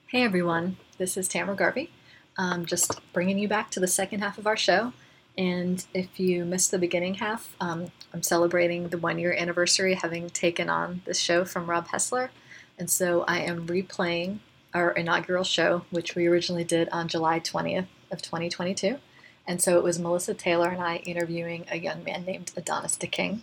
Hey 0.09 0.25
everyone, 0.25 0.77
this 0.99 1.17
is 1.17 1.29
Tamara 1.29 1.55
Garvey. 1.55 1.93
Um, 2.37 2.67
just 2.67 2.99
bringing 3.13 3.39
you 3.39 3.47
back 3.47 3.71
to 3.71 3.79
the 3.79 3.87
second 3.87 4.19
half 4.23 4.37
of 4.37 4.49
our 4.49 4.57
show. 4.57 4.93
And 5.41 5.83
if 5.95 6.21
you 6.21 6.45
missed 6.45 6.71
the 6.71 6.79
beginning 6.79 7.15
half, 7.15 7.57
um, 7.63 7.91
I'm 8.13 8.23
celebrating 8.23 8.89
the 8.89 8.99
one 8.99 9.19
year 9.19 9.33
anniversary 9.33 9.95
having 9.95 10.29
taken 10.29 10.69
on 10.69 11.01
this 11.07 11.19
show 11.19 11.47
from 11.47 11.71
Rob 11.71 11.89
Hessler. 11.89 12.29
And 12.79 12.91
so 12.91 13.25
I 13.27 13.39
am 13.39 13.67
replaying 13.67 14.41
our 14.75 14.91
inaugural 14.91 15.45
show, 15.45 15.87
which 15.89 16.15
we 16.15 16.27
originally 16.27 16.63
did 16.63 16.91
on 16.91 17.09
July 17.09 17.41
20th 17.41 17.87
of 18.11 18.21
2022. 18.21 18.99
And 19.47 19.63
so 19.63 19.79
it 19.79 19.83
was 19.83 19.99
Melissa 19.99 20.35
Taylor 20.35 20.69
and 20.69 20.83
I 20.83 20.97
interviewing 20.97 21.65
a 21.71 21.79
young 21.79 22.05
man 22.05 22.27
named 22.27 22.53
Adonis 22.55 22.99
Deking. 22.99 23.41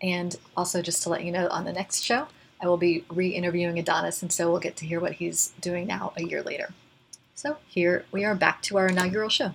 And 0.00 0.36
also, 0.56 0.80
just 0.80 1.02
to 1.02 1.08
let 1.08 1.24
you 1.24 1.32
know, 1.32 1.48
on 1.48 1.64
the 1.64 1.72
next 1.72 2.04
show, 2.04 2.28
I 2.62 2.68
will 2.68 2.76
be 2.76 3.04
re 3.08 3.30
interviewing 3.30 3.80
Adonis, 3.80 4.22
and 4.22 4.32
so 4.32 4.48
we'll 4.48 4.60
get 4.60 4.76
to 4.76 4.86
hear 4.86 5.00
what 5.00 5.14
he's 5.14 5.54
doing 5.60 5.88
now 5.88 6.12
a 6.16 6.22
year 6.22 6.42
later. 6.42 6.72
So 7.34 7.56
here 7.66 8.04
we 8.12 8.24
are 8.24 8.36
back 8.36 8.62
to 8.62 8.78
our 8.78 8.86
inaugural 8.86 9.28
show. 9.28 9.54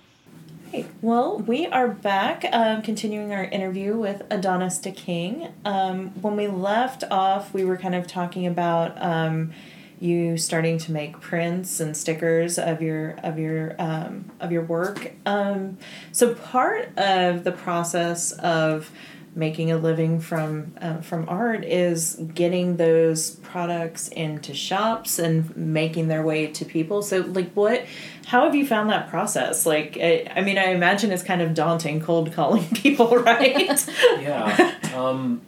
Hey, 0.72 0.86
well, 1.02 1.36
we 1.36 1.66
are 1.66 1.86
back, 1.86 2.46
um, 2.50 2.80
continuing 2.80 3.34
our 3.34 3.44
interview 3.44 3.94
with 3.94 4.22
Adonis 4.30 4.78
Deking. 4.78 5.52
Um, 5.66 6.12
when 6.22 6.34
we 6.34 6.48
left 6.48 7.04
off, 7.10 7.52
we 7.52 7.62
were 7.62 7.76
kind 7.76 7.94
of 7.94 8.06
talking 8.06 8.46
about 8.46 8.94
um, 8.96 9.52
you 10.00 10.38
starting 10.38 10.78
to 10.78 10.90
make 10.90 11.20
prints 11.20 11.78
and 11.78 11.94
stickers 11.94 12.58
of 12.58 12.80
your 12.80 13.18
of 13.22 13.38
your 13.38 13.76
um, 13.78 14.30
of 14.40 14.50
your 14.50 14.62
work. 14.62 15.12
Um, 15.26 15.76
so 16.10 16.34
part 16.34 16.96
of 16.96 17.44
the 17.44 17.52
process 17.52 18.32
of 18.32 18.90
making 19.34 19.70
a 19.72 19.78
living 19.78 20.20
from 20.20 20.72
uh, 20.80 20.98
from 20.98 21.26
art 21.28 21.64
is 21.64 22.16
getting 22.34 22.76
those 22.76 23.30
products 23.36 24.08
into 24.08 24.52
shops 24.52 25.18
and 25.18 25.56
making 25.56 26.08
their 26.08 26.22
way 26.22 26.46
to 26.48 26.64
people 26.64 27.00
so 27.02 27.20
like 27.20 27.50
what 27.54 27.84
how 28.26 28.44
have 28.44 28.54
you 28.54 28.66
found 28.66 28.90
that 28.90 29.08
process 29.08 29.64
like 29.64 29.96
i, 30.00 30.30
I 30.36 30.42
mean 30.42 30.58
i 30.58 30.66
imagine 30.66 31.10
it's 31.12 31.22
kind 31.22 31.40
of 31.40 31.54
daunting 31.54 32.00
cold 32.00 32.32
calling 32.32 32.68
people 32.74 33.16
right 33.16 33.86
yeah. 34.20 34.74
Um, 34.94 35.40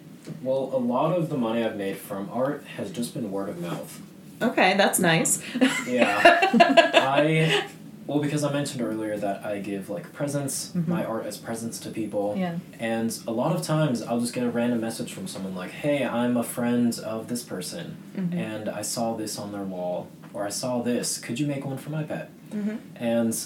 well, 0.42 0.70
a 0.72 0.78
lot 0.78 1.14
of 1.18 1.28
the 1.28 1.36
money 1.36 1.62
I've 1.62 1.76
made 1.76 1.98
from 1.98 2.30
art 2.32 2.64
has 2.78 2.90
just 2.90 3.12
been 3.12 3.30
word 3.30 3.50
of 3.50 3.60
mouth. 3.60 4.00
okay 4.40 4.74
that's 4.78 4.98
nice 4.98 5.42
Yeah. 5.86 6.20
I 6.94 7.66
well 8.06 8.18
because 8.20 8.44
I 8.44 8.52
mentioned 8.52 8.82
earlier 8.82 9.16
that 9.16 9.44
I 9.44 9.58
give 9.60 9.88
like 9.88 10.12
presents, 10.12 10.68
Mm-hmm. 10.74 10.90
my 10.90 11.04
art 11.04 11.26
as 11.26 11.36
presents 11.38 11.78
to 11.80 11.90
people. 11.90 12.34
Yeah. 12.36 12.58
And 12.78 13.16
a 13.26 13.30
lot 13.32 13.54
of 13.56 13.62
times 13.62 14.02
I'll 14.02 14.20
just 14.20 14.32
get 14.34 14.44
a 14.44 14.50
random 14.50 14.80
message 14.80 15.12
from 15.12 15.26
someone 15.26 15.54
like, 15.54 15.70
"Hey, 15.70 16.04
I'm 16.04 16.36
a 16.36 16.42
friend 16.42 16.98
of 17.00 17.28
this 17.28 17.42
person, 17.42 17.96
Mm-hmm. 18.16 18.38
and 18.38 18.68
I 18.68 18.82
saw 18.82 19.14
this 19.16 19.38
on 19.38 19.52
their 19.52 19.62
wall, 19.64 20.08
or 20.32 20.44
I 20.46 20.50
saw 20.50 20.82
this. 20.82 21.18
Could 21.18 21.38
you 21.40 21.46
make 21.46 21.64
one 21.64 21.78
for 21.78 21.90
my 21.90 22.02
pet?" 22.02 22.30
Mm-hmm. 22.52 22.76
And 22.96 23.36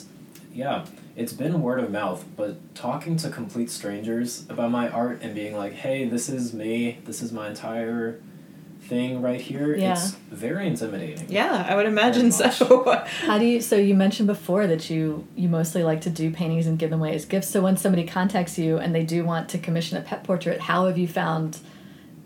yeah, 0.52 0.86
it's 1.14 1.32
been 1.32 1.62
word 1.62 1.78
of 1.80 1.90
mouth, 1.90 2.24
but 2.36 2.74
talking 2.74 3.16
to 3.18 3.28
complete 3.30 3.70
strangers 3.70 4.44
about 4.48 4.70
my 4.70 4.88
art 4.88 5.20
and 5.22 5.34
being 5.34 5.56
like, 5.56 5.72
"Hey, 5.74 6.08
this 6.08 6.28
is 6.28 6.52
me. 6.52 6.98
This 7.04 7.22
is 7.22 7.30
my 7.32 7.48
entire 7.48 8.20
thing 8.88 9.22
right 9.22 9.40
here." 9.40 9.76
Yeah. 9.76 9.92
It's 9.92 10.12
very 10.30 10.66
intimidating. 10.66 11.26
yeah 11.28 11.66
i 11.68 11.74
would 11.76 11.86
imagine 11.86 12.30
Very 12.30 12.52
so 12.52 13.04
How 13.26 13.38
do 13.38 13.44
you? 13.44 13.60
So 13.60 13.76
you 13.76 13.94
mentioned 13.94 14.26
before 14.26 14.66
that 14.66 14.90
you 14.90 15.26
you 15.36 15.48
mostly 15.48 15.82
like 15.84 16.00
to 16.02 16.10
do 16.10 16.30
paintings 16.30 16.66
and 16.66 16.78
give 16.78 16.90
them 16.90 17.00
away 17.00 17.14
as 17.14 17.24
gifts. 17.24 17.48
So 17.48 17.60
when 17.60 17.76
somebody 17.76 18.04
contacts 18.04 18.58
you 18.58 18.78
and 18.78 18.94
they 18.94 19.04
do 19.04 19.24
want 19.24 19.48
to 19.50 19.58
commission 19.58 19.96
a 19.98 20.00
pet 20.00 20.24
portrait, 20.24 20.60
how 20.60 20.86
have 20.86 20.98
you 20.98 21.08
found 21.08 21.58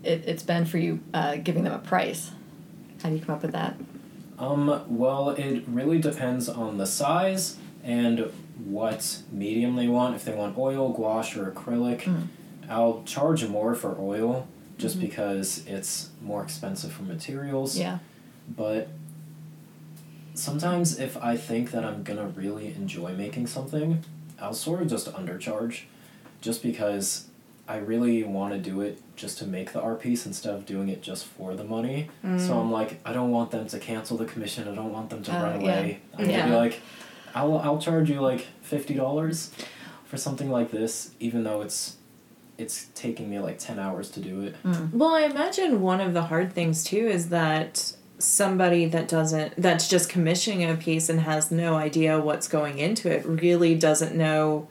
it, 0.03 0.23
it's 0.27 0.43
been 0.43 0.65
for 0.65 0.77
you 0.77 0.99
uh, 1.13 1.35
giving 1.37 1.63
them 1.63 1.73
a 1.73 1.79
price? 1.79 2.31
How 3.01 3.09
do 3.09 3.15
you 3.15 3.21
come 3.21 3.35
up 3.35 3.41
with 3.41 3.51
that? 3.53 3.75
Um, 4.39 4.83
well, 4.87 5.29
it 5.31 5.63
really 5.67 5.99
depends 5.99 6.49
on 6.49 6.77
the 6.77 6.85
size 6.85 7.57
and 7.83 8.31
what 8.63 9.21
medium 9.31 9.75
they 9.75 9.87
want. 9.87 10.15
If 10.15 10.25
they 10.25 10.33
want 10.33 10.57
oil, 10.57 10.91
gouache, 10.93 11.39
or 11.39 11.51
acrylic, 11.51 12.09
I'll 12.69 13.03
charge 13.03 13.45
more 13.47 13.75
for 13.75 13.97
oil 13.99 14.47
just 14.77 14.97
mm-hmm. 14.97 15.07
because 15.07 15.63
it's 15.67 16.09
more 16.21 16.43
expensive 16.43 16.91
for 16.91 17.03
materials. 17.03 17.77
Yeah. 17.77 17.99
but 18.47 18.89
sometimes 20.33 20.99
if 20.99 21.15
I 21.17 21.37
think 21.37 21.71
that 21.71 21.83
I'm 21.85 22.03
gonna 22.03 22.27
really 22.27 22.67
enjoy 22.67 23.13
making 23.13 23.47
something, 23.47 24.03
I'll 24.39 24.53
sort 24.53 24.81
of 24.81 24.87
just 24.89 25.11
undercharge, 25.13 25.81
just 26.41 26.63
because 26.63 27.25
I 27.67 27.77
really 27.77 28.23
want 28.23 28.53
to 28.53 28.59
do 28.59 28.81
it 28.81 29.01
just 29.15 29.37
to 29.37 29.45
make 29.45 29.71
the 29.71 29.81
art 29.81 30.01
piece 30.01 30.25
instead 30.25 30.53
of 30.53 30.65
doing 30.65 30.89
it 30.89 31.01
just 31.01 31.25
for 31.25 31.55
the 31.55 31.63
money. 31.63 32.09
So 32.21 32.27
mm. 32.27 32.59
I'm 32.59 32.71
like, 32.71 32.99
I 33.05 33.13
don't 33.13 33.31
want 33.31 33.51
them 33.51 33.67
to 33.67 33.79
cancel 33.79 34.17
the 34.17 34.25
commission. 34.25 34.67
I 34.67 34.75
don't 34.75 34.91
want 34.91 35.09
them 35.09 35.23
to 35.23 35.31
Oh, 35.39 35.43
run 35.43 35.61
yeah. 35.61 35.71
away. 35.71 35.99
I'm 36.17 36.29
Yeah. 36.29 36.37
gonna 36.39 36.49
be 36.51 36.55
like, 36.57 36.81
I'll 37.35 37.57
I'll 37.59 37.79
charge 37.79 38.09
you 38.09 38.19
like 38.19 38.47
fifty 38.61 38.95
dollars 38.95 39.51
for 40.05 40.17
something 40.17 40.49
like 40.51 40.71
this, 40.71 41.11
even 41.19 41.43
though 41.43 41.61
it's 41.61 41.95
it's 42.63 42.87
taking 42.95 43.29
me 43.29 43.39
like 43.39 43.59
ten 43.59 43.77
hours 43.79 44.09
to 44.11 44.19
do 44.19 44.41
it. 44.41 44.55
Hmm. 44.63 44.97
Well, 44.97 45.13
I 45.13 45.21
imagine 45.23 45.81
one 45.81 46.01
of 46.01 46.13
the 46.13 46.23
hard 46.23 46.53
things 46.53 46.83
too 46.83 47.05
is 47.07 47.29
that 47.29 47.93
somebody 48.19 48.85
that 48.85 49.07
doesn't 49.07 49.53
that's 49.61 49.87
just 49.89 50.09
commissioning 50.09 50.69
a 50.69 50.75
piece 50.75 51.09
and 51.09 51.19
has 51.19 51.51
no 51.51 51.75
idea 51.75 52.19
what's 52.21 52.47
going 52.47 52.79
into 52.79 53.11
it 53.11 53.25
really 53.25 53.75
doesn't 53.75 54.15
know 54.15 54.65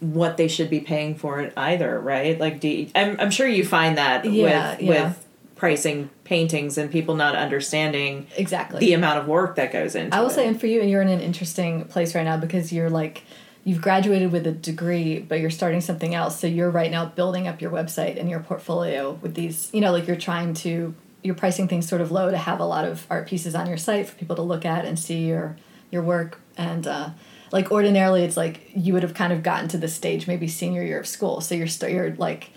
what 0.00 0.36
they 0.36 0.48
should 0.48 0.68
be 0.68 0.80
paying 0.80 1.14
for 1.14 1.40
it 1.40 1.52
either, 1.56 1.98
right? 2.00 2.38
Like, 2.38 2.60
do 2.60 2.68
you, 2.68 2.88
I'm 2.94 3.18
I'm 3.20 3.30
sure 3.30 3.46
you 3.46 3.64
find 3.64 3.96
that 3.96 4.24
Yeah, 4.24 4.72
with 4.72 4.82
yeah. 4.82 4.88
with 5.08 5.26
pricing 5.54 6.10
paintings 6.24 6.76
and 6.76 6.90
people 6.90 7.14
not 7.14 7.34
understanding 7.36 8.26
Exactly. 8.36 8.80
the 8.80 8.92
amount 8.92 9.20
of 9.20 9.28
work 9.28 9.54
that 9.56 9.72
goes 9.72 9.94
into. 9.94 10.08
it. 10.08 10.18
I 10.18 10.20
will 10.20 10.28
it. 10.28 10.34
say, 10.34 10.46
and 10.48 10.60
for 10.60 10.66
you, 10.66 10.80
and 10.80 10.90
you're 10.90 11.00
in 11.00 11.08
an 11.08 11.20
interesting 11.20 11.84
place 11.84 12.14
right 12.14 12.24
now 12.24 12.36
because 12.36 12.72
you're 12.72 12.90
like, 12.90 13.22
you've 13.64 13.80
graduated 13.80 14.30
with 14.30 14.46
a 14.46 14.52
degree, 14.52 15.18
but 15.18 15.40
you're 15.40 15.50
starting 15.50 15.80
something 15.80 16.14
else. 16.14 16.38
So 16.38 16.46
you're 16.46 16.70
right 16.70 16.90
now 16.90 17.06
building 17.06 17.48
up 17.48 17.60
your 17.60 17.70
website 17.70 18.20
and 18.20 18.28
your 18.28 18.40
portfolio 18.40 19.12
with 19.22 19.34
these, 19.34 19.70
you 19.72 19.80
know, 19.80 19.90
like 19.90 20.06
you're 20.06 20.16
trying 20.16 20.52
to, 20.54 20.94
you're 21.22 21.34
pricing 21.34 21.66
things 21.66 21.88
sort 21.88 22.02
of 22.02 22.12
low 22.12 22.30
to 22.30 22.36
have 22.36 22.60
a 22.60 22.64
lot 22.64 22.84
of 22.84 23.06
art 23.08 23.26
pieces 23.26 23.54
on 23.54 23.66
your 23.66 23.78
site 23.78 24.06
for 24.06 24.14
people 24.16 24.36
to 24.36 24.42
look 24.42 24.64
at 24.64 24.84
and 24.84 24.98
see 24.98 25.26
your 25.26 25.56
your 25.90 26.02
work. 26.02 26.40
And 26.58 26.86
uh, 26.86 27.10
like 27.52 27.70
ordinarily, 27.70 28.24
it's 28.24 28.36
like 28.36 28.70
you 28.74 28.92
would 28.92 29.02
have 29.02 29.14
kind 29.14 29.32
of 29.32 29.42
gotten 29.42 29.68
to 29.68 29.78
this 29.78 29.94
stage 29.94 30.26
maybe 30.26 30.46
senior 30.46 30.82
year 30.82 31.00
of 31.00 31.06
school. 31.06 31.40
So 31.40 31.54
you're 31.54 31.66
st- 31.66 31.92
you're 31.92 32.14
like 32.16 32.50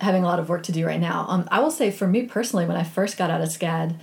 having 0.00 0.22
a 0.22 0.26
lot 0.26 0.38
of 0.38 0.48
work 0.48 0.62
to 0.64 0.72
do 0.72 0.86
right 0.86 1.00
now. 1.00 1.24
Um, 1.28 1.48
I 1.50 1.60
will 1.60 1.70
say 1.70 1.90
for 1.90 2.06
me 2.06 2.22
personally, 2.22 2.66
when 2.66 2.76
I 2.76 2.84
first 2.84 3.16
got 3.16 3.30
out 3.30 3.40
of 3.40 3.48
SCAD, 3.48 3.98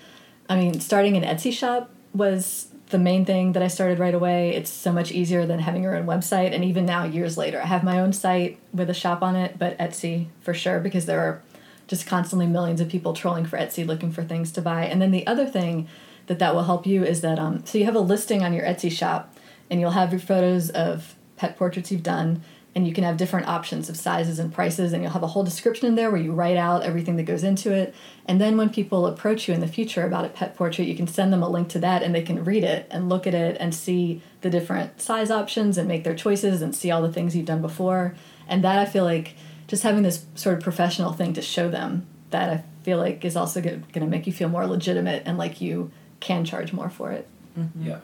I 0.49 0.57
mean, 0.57 0.79
starting 0.81 1.15
an 1.15 1.23
Etsy 1.23 1.53
shop 1.53 1.91
was 2.13 2.67
the 2.93 2.99
main 2.99 3.25
thing 3.25 3.53
that 3.53 3.63
I 3.63 3.67
started 3.67 3.97
right 3.97 4.13
away. 4.13 4.55
It's 4.55 4.69
so 4.69 4.93
much 4.93 5.11
easier 5.11 5.45
than 5.47 5.59
having 5.59 5.81
your 5.81 5.97
own 5.97 6.05
website. 6.05 6.53
And 6.53 6.63
even 6.63 6.85
now, 6.85 7.03
years 7.03 7.37
later, 7.37 7.59
I 7.59 7.65
have 7.65 7.83
my 7.83 7.99
own 7.99 8.13
site 8.13 8.59
with 8.71 8.87
a 8.87 8.93
shop 8.93 9.23
on 9.23 9.35
it, 9.35 9.57
but 9.57 9.77
Etsy 9.79 10.27
for 10.41 10.53
sure, 10.53 10.79
because 10.79 11.07
there 11.07 11.19
are 11.19 11.41
just 11.87 12.05
constantly 12.05 12.45
millions 12.45 12.79
of 12.79 12.87
people 12.87 13.13
trolling 13.13 13.45
for 13.45 13.57
Etsy 13.57 13.85
looking 13.85 14.11
for 14.11 14.23
things 14.23 14.51
to 14.51 14.61
buy. 14.61 14.85
And 14.85 15.01
then 15.01 15.09
the 15.09 15.25
other 15.25 15.47
thing 15.47 15.87
that 16.27 16.37
that 16.37 16.53
will 16.53 16.63
help 16.63 16.85
you 16.85 17.03
is 17.03 17.21
that 17.21 17.39
um, 17.39 17.65
so 17.65 17.79
you 17.79 17.85
have 17.85 17.95
a 17.95 17.99
listing 17.99 18.43
on 18.43 18.53
your 18.53 18.63
Etsy 18.63 18.91
shop, 18.91 19.35
and 19.71 19.81
you'll 19.81 19.91
have 19.91 20.11
your 20.11 20.21
photos 20.21 20.69
of 20.69 21.15
pet 21.35 21.57
portraits 21.57 21.91
you've 21.91 22.03
done, 22.03 22.43
and 22.75 22.87
you 22.87 22.93
can 22.93 23.03
have 23.03 23.17
different 23.17 23.47
options 23.47 23.89
of 23.89 23.97
sizes 23.97 24.39
and 24.39 24.53
prices, 24.53 24.93
and 24.93 25.03
you'll 25.03 25.11
have 25.11 25.23
a 25.23 25.27
whole 25.27 25.43
description 25.43 25.87
in 25.87 25.95
there 25.95 26.09
where 26.09 26.21
you 26.21 26.31
write 26.31 26.57
out 26.57 26.83
everything 26.83 27.17
that 27.17 27.23
goes 27.23 27.43
into 27.43 27.71
it. 27.71 27.93
And 28.25 28.41
then 28.41 28.57
when 28.57 28.69
people 28.69 29.05
approach 29.05 29.47
you 29.47 29.53
in 29.53 29.59
the 29.59 29.67
future 29.67 30.05
about 30.05 30.25
a 30.25 30.29
pet 30.29 30.55
portrait, 30.55 30.87
you 30.87 30.95
can 30.95 31.07
send 31.07 31.31
them 31.31 31.43
a 31.43 31.49
link 31.49 31.69
to 31.69 31.79
that, 31.79 32.01
and 32.01 32.15
they 32.15 32.23
can 32.23 32.43
read 32.43 32.63
it 32.63 32.87
and 32.89 33.09
look 33.09 33.27
at 33.27 33.33
it 33.33 33.57
and 33.59 33.75
see 33.75 34.21
the 34.41 34.49
different 34.49 35.01
size 35.01 35.29
options 35.29 35.77
and 35.77 35.87
make 35.87 36.03
their 36.03 36.15
choices 36.15 36.61
and 36.61 36.75
see 36.75 36.89
all 36.89 37.01
the 37.01 37.13
things 37.13 37.35
you've 37.35 37.45
done 37.45 37.61
before. 37.61 38.15
And 38.47 38.63
that 38.63 38.79
I 38.79 38.85
feel 38.85 39.03
like 39.03 39.35
just 39.67 39.83
having 39.83 40.03
this 40.03 40.25
sort 40.35 40.57
of 40.57 40.63
professional 40.63 41.13
thing 41.13 41.33
to 41.33 41.41
show 41.41 41.69
them 41.69 42.07
that 42.31 42.49
I 42.49 42.63
feel 42.83 42.97
like 42.97 43.23
is 43.23 43.37
also 43.37 43.61
going 43.61 43.83
to 43.93 44.05
make 44.05 44.27
you 44.27 44.33
feel 44.33 44.49
more 44.49 44.65
legitimate 44.67 45.23
and 45.25 45.37
like 45.37 45.61
you 45.61 45.91
can 46.19 46.43
charge 46.43 46.73
more 46.73 46.89
for 46.89 47.11
it. 47.11 47.27
Mm-hmm. 47.57 47.87
Yeah. 47.87 47.99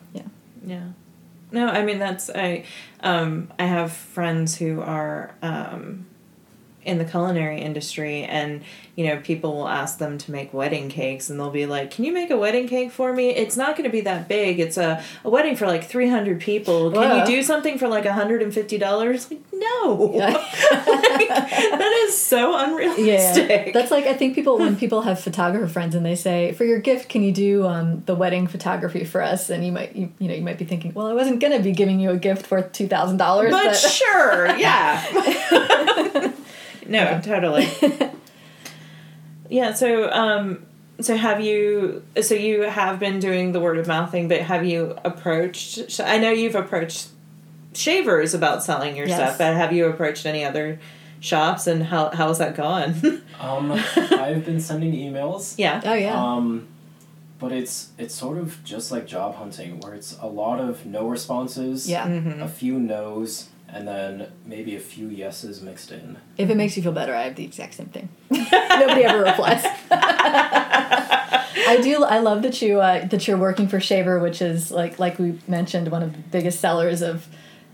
Yeah. 0.66 0.88
No, 1.52 1.68
I 1.68 1.84
mean 1.84 2.00
that's 2.00 2.30
I 2.30 2.66
um 3.02 3.52
I 3.58 3.66
have 3.66 3.92
friends 3.92 4.58
who 4.58 4.82
are 4.82 5.36
um 5.42 6.06
in 6.90 6.98
the 6.98 7.06
culinary 7.06 7.62
industry 7.62 8.24
and 8.24 8.62
you 8.96 9.06
know 9.08 9.18
people 9.22 9.56
will 9.56 9.68
ask 9.68 9.98
them 10.00 10.18
to 10.18 10.32
make 10.32 10.54
wedding 10.54 10.90
cakes 10.90 11.30
and 11.30 11.40
they'll 11.40 11.50
be 11.50 11.66
like 11.66 11.92
can 11.92 12.04
you 12.04 12.12
make 12.12 12.30
a 12.32 12.38
wedding 12.38 12.68
cake 12.68 12.92
for 12.92 13.14
me? 13.14 13.30
It's 13.30 13.56
not 13.56 13.78
going 13.78 13.84
to 13.90 13.92
be 13.92 14.02
that 14.02 14.28
big. 14.28 14.60
It's 14.60 14.78
a, 14.78 15.02
a 15.24 15.30
wedding 15.30 15.56
for 15.56 15.68
like 15.68 15.86
300 15.86 16.42
people. 16.42 16.92
Can 16.92 17.00
Wow. 17.02 17.20
you 17.20 17.26
do 17.26 17.44
something 17.44 17.78
for 17.78 17.88
like 17.88 18.04
$150 18.04 19.32
like, 19.32 19.40
no. 19.54 20.12
Yeah. 20.16 20.32
that 20.72 22.06
is 22.08 22.18
so 22.22 22.58
unrealistic. 22.58 23.68
Yeah, 23.68 23.72
that's 23.72 23.92
like 23.92 24.06
I 24.06 24.14
think 24.16 24.36
people 24.36 24.58
when 24.58 24.76
people 24.76 25.02
have 25.04 25.20
photographer 25.20 25.68
friends 25.68 25.96
and 25.96 26.06
they 26.06 26.16
say 26.16 26.52
for 26.54 26.66
your 26.66 26.80
gift 26.80 27.10
can 27.10 27.24
you 27.24 27.32
do 27.32 27.66
um, 27.68 28.04
the 28.06 28.16
wedding 28.16 28.48
photography 28.48 29.04
for 29.06 29.22
us? 29.22 29.50
And 29.50 29.66
you 29.66 29.72
might 29.72 29.96
you, 29.96 30.12
you 30.20 30.28
know 30.28 30.34
you 30.34 30.42
might 30.42 30.58
be 30.58 30.66
thinking 30.66 30.94
well 30.94 31.08
I 31.08 31.14
wasn't 31.14 31.40
gonna 31.40 31.60
be 31.60 31.72
giving 31.72 32.00
you 32.00 32.10
a 32.12 32.18
gift 32.18 32.50
worth 32.52 32.72
two 32.74 32.88
thousand 32.88 33.18
dollars 33.18 33.52
but 33.52 33.74
sure 33.76 34.58
yeah 34.58 35.04
no 36.90 37.20
totally 37.24 37.68
yeah 39.50 39.74
so 39.74 40.10
um 40.12 40.66
so 41.00 41.16
have 41.16 41.40
you 41.42 42.04
so 42.22 42.36
you 42.36 42.64
have 42.64 43.00
been 43.00 43.20
doing 43.20 43.52
the 43.52 43.60
word 43.60 43.78
of 43.78 43.88
mouth 43.88 44.12
thing 44.12 44.28
but 44.28 44.42
have 44.42 44.66
you 44.66 44.96
approached 45.06 46.00
i 46.02 46.18
know 46.18 46.32
you've 46.32 46.56
approached 46.56 47.10
Shaver's 47.74 48.34
about 48.34 48.64
selling 48.64 48.96
your 48.98 49.08
Yes. 49.08 49.18
stuff 49.18 49.38
but 49.38 49.54
have 49.56 49.72
you 49.72 49.86
approached 49.86 50.26
any 50.26 50.44
other 50.44 50.80
shops 51.20 51.68
and 51.68 51.84
how 51.84 52.10
how's 52.12 52.40
that 52.40 52.56
gone 52.56 53.22
Um, 53.40 53.72
I've 53.72 54.44
been 54.46 54.60
sending 54.60 54.92
emails. 54.92 55.56
yeah 55.58 55.80
oh 55.86 55.94
yeah 55.94 56.22
Um, 56.22 56.68
but 57.40 57.54
it's 57.54 57.90
it's 57.98 58.14
sort 58.14 58.38
of 58.38 58.62
just 58.66 58.92
like 58.92 59.08
job 59.08 59.36
hunting, 59.36 59.80
where 59.80 59.94
it's 59.94 60.18
a 60.22 60.28
lot 60.28 60.60
of 60.60 60.86
no 60.86 61.08
responses, 61.08 61.90
yeah 61.90 62.06
Mm-hmm. 62.06 62.42
a 62.42 62.50
few 62.50 62.78
no's, 62.78 63.48
and 63.74 63.88
then 63.88 64.32
maybe 64.46 64.76
a 64.76 64.80
few 64.80 65.08
yeses 65.10 65.62
mixed 65.62 65.92
in. 65.92 66.18
if 66.38 66.50
it 66.50 66.56
makes 66.56 66.76
you 66.76 66.84
feel 66.84 66.92
better 66.92 67.14
I 67.16 67.24
have 67.24 67.36
the 67.36 67.46
exact 67.46 67.76
same 67.76 67.88
thing. 67.88 68.10
Nobody 68.32 69.04
ever 69.04 69.24
replies. 69.24 69.64
I 69.92 71.80
do 71.82 72.04
I 72.04 72.20
love 72.20 72.42
that 72.44 72.62
you 72.62 72.80
uh, 72.82 73.06
that 73.08 73.28
you're 73.28 73.38
working 73.38 73.68
for 73.68 73.80
Shaver 73.80 74.20
which 74.20 74.42
is 74.42 74.72
like 74.72 74.98
like 75.00 75.20
we 75.20 75.40
mentioned 75.48 75.90
one 75.90 76.04
of 76.04 76.14
the 76.14 76.20
biggest 76.20 76.60
sellers 76.60 77.02
of 77.02 77.28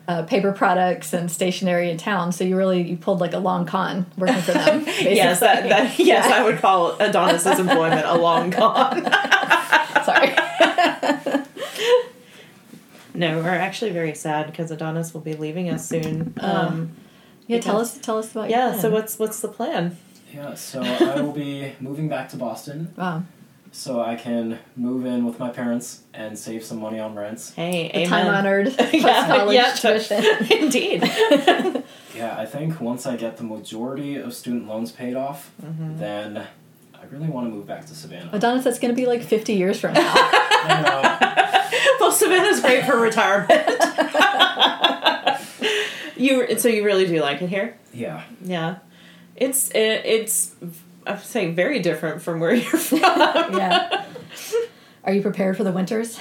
uh, 0.08 0.22
paper 0.24 0.52
products 0.52 1.14
and 1.14 1.32
stationery 1.32 1.90
in 1.90 1.98
town. 1.98 2.32
So 2.32 2.44
you 2.44 2.56
really 2.58 2.82
you 2.84 2.98
pulled 2.98 3.20
like 3.22 3.34
a 3.34 3.40
long 3.40 3.66
con 3.66 4.06
working 4.18 4.42
for 4.42 4.52
them 4.54 4.84
yes 5.00 5.40
that, 5.40 5.68
that 5.70 5.98
yes 5.98 6.26
i 6.32 6.44
would 6.44 6.60
call 6.60 6.92
adonis's 7.00 7.60
employment 7.60 8.06
a 8.06 8.16
long 8.16 8.52
con. 8.52 9.04
Sorry 10.06 10.36
no 13.16 13.40
we're 13.42 13.50
actually 13.50 13.92
very 13.92 14.14
sad 14.16 14.46
because 14.48 14.70
adonis 14.72 15.14
will 15.14 15.22
be 15.22 15.34
leaving 15.34 15.70
us 15.70 15.88
soon 15.88 16.34
um 16.40 16.92
yeah 17.48 17.60
tell 17.60 17.78
us 17.80 17.98
tell 17.98 18.18
us 18.18 18.32
about 18.32 18.50
your 18.50 18.60
yeah 18.60 18.80
so 18.80 18.90
what's 18.90 19.18
what's 19.20 19.40
the 19.42 19.48
plan? 19.48 19.98
Yeah, 20.34 20.54
so 20.56 20.82
I 20.84 21.22
will 21.22 21.32
be 21.32 21.72
moving 21.80 22.10
back 22.10 22.28
to 22.30 22.36
Boston, 22.38 22.94
wow. 22.98 23.24
so 23.72 24.02
I 24.02 24.16
can 24.16 24.60
move 24.76 25.06
in 25.06 25.26
with 25.26 25.40
my 25.40 25.50
parents 25.50 26.02
and 26.14 26.38
save 26.38 26.62
some 26.66 26.80
money 26.82 27.00
on 27.00 27.16
rents. 27.16 27.54
hey 27.54 27.88
the 27.88 28.00
amen. 28.00 28.10
time 28.10 28.28
honored 28.36 28.68
yeah, 28.94 29.28
college 29.28 29.56
yeah, 29.56 29.72
to- 29.72 29.80
tradition 29.82 30.24
indeed. 30.64 31.04
Yeah, 32.14 32.36
I 32.38 32.46
think 32.46 32.82
once 32.82 33.06
I 33.06 33.16
get 33.16 33.38
the 33.38 33.44
majority 33.44 34.16
of 34.18 34.34
student 34.34 34.68
loans 34.68 34.92
paid 34.92 35.16
off, 35.16 35.52
Mm-hmm. 35.64 35.98
then 36.00 36.48
I 37.06 37.14
really 37.14 37.28
want 37.30 37.48
to 37.48 37.52
move 37.54 37.68
back 37.68 37.86
to 37.86 37.94
Savannah. 37.96 38.30
Adonis 38.34 38.64
that's 38.64 38.80
going 38.80 38.94
to 38.94 39.00
be 39.00 39.06
like 39.06 39.22
50 39.22 39.54
years 39.54 39.80
from 39.80 39.94
now 39.94 40.02
I 40.16 40.82
know. 40.82 41.98
well 42.00 42.12
savannah's 42.12 42.62
great 42.62 42.86
for 42.86 42.98
retirement 42.98 43.52
you 46.18 46.58
so 46.58 46.68
you 46.68 46.84
really 46.84 47.06
do 47.06 47.20
like 47.22 47.42
it 47.42 47.50
here 47.50 47.78
Yeah. 47.94 48.24
yeah 48.44 48.78
it's 49.36 49.70
it, 49.72 50.02
it's 50.06 50.56
I'm 51.06 51.20
saying 51.20 51.56
very 51.56 51.80
different 51.80 52.22
from 52.22 52.40
where 52.40 52.54
you're 52.54 52.80
from 52.80 53.00
yeah 53.00 54.06
are 55.04 55.14
you 55.14 55.22
prepared 55.22 55.58
for 55.58 55.64
the 55.64 55.72
winters 55.72 56.20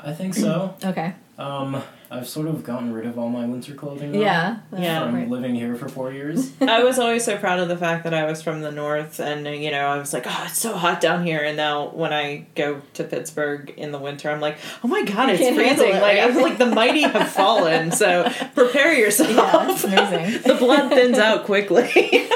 I 0.00 0.12
think 0.12 0.34
so. 0.34 0.74
okay 0.84 1.14
Um, 1.38 1.82
I've 2.14 2.28
sort 2.28 2.46
of 2.46 2.62
gotten 2.62 2.92
rid 2.92 3.06
of 3.06 3.18
all 3.18 3.30
my 3.30 3.46
winter 3.46 3.72
clothing. 3.74 4.12
Now 4.12 4.18
yeah 4.20 4.56
Yeah. 4.76 5.04
From 5.06 5.14
right. 5.14 5.28
living 5.28 5.54
here 5.54 5.74
for 5.76 5.88
four 5.88 6.12
years. 6.12 6.52
I 6.60 6.82
was 6.84 6.98
always 6.98 7.24
so 7.24 7.38
proud 7.38 7.58
of 7.58 7.68
the 7.68 7.76
fact 7.76 8.04
that 8.04 8.12
I 8.12 8.24
was 8.26 8.42
from 8.42 8.60
the 8.60 8.70
north, 8.70 9.18
and 9.18 9.46
you 9.46 9.70
know, 9.70 9.86
I 9.86 9.96
was 9.96 10.12
like, 10.12 10.24
"Oh, 10.26 10.42
it's 10.46 10.58
so 10.58 10.76
hot 10.76 11.00
down 11.00 11.24
here." 11.24 11.42
And 11.42 11.56
now, 11.56 11.88
when 11.88 12.12
I 12.12 12.46
go 12.54 12.82
to 12.94 13.04
Pittsburgh 13.04 13.72
in 13.78 13.92
the 13.92 13.98
winter, 13.98 14.30
I'm 14.30 14.40
like, 14.40 14.58
"Oh 14.84 14.88
my 14.88 15.02
god, 15.04 15.30
it's 15.30 15.40
freezing!" 15.56 15.88
it, 15.88 15.92
Like, 15.94 16.02
right? 16.02 16.18
I'm 16.22 16.36
like, 16.36 16.58
the 16.58 16.66
mighty 16.66 17.00
have 17.16 17.30
fallen. 17.30 17.92
So 17.92 18.30
prepare 18.54 18.92
yourself. 18.92 19.30
yeah 19.30 19.70
it's 19.72 19.84
amazing 19.84 20.42
the 20.42 20.54
blood 20.58 20.90
thins 20.90 21.18
out 21.18 21.44
quickly. 21.46 22.28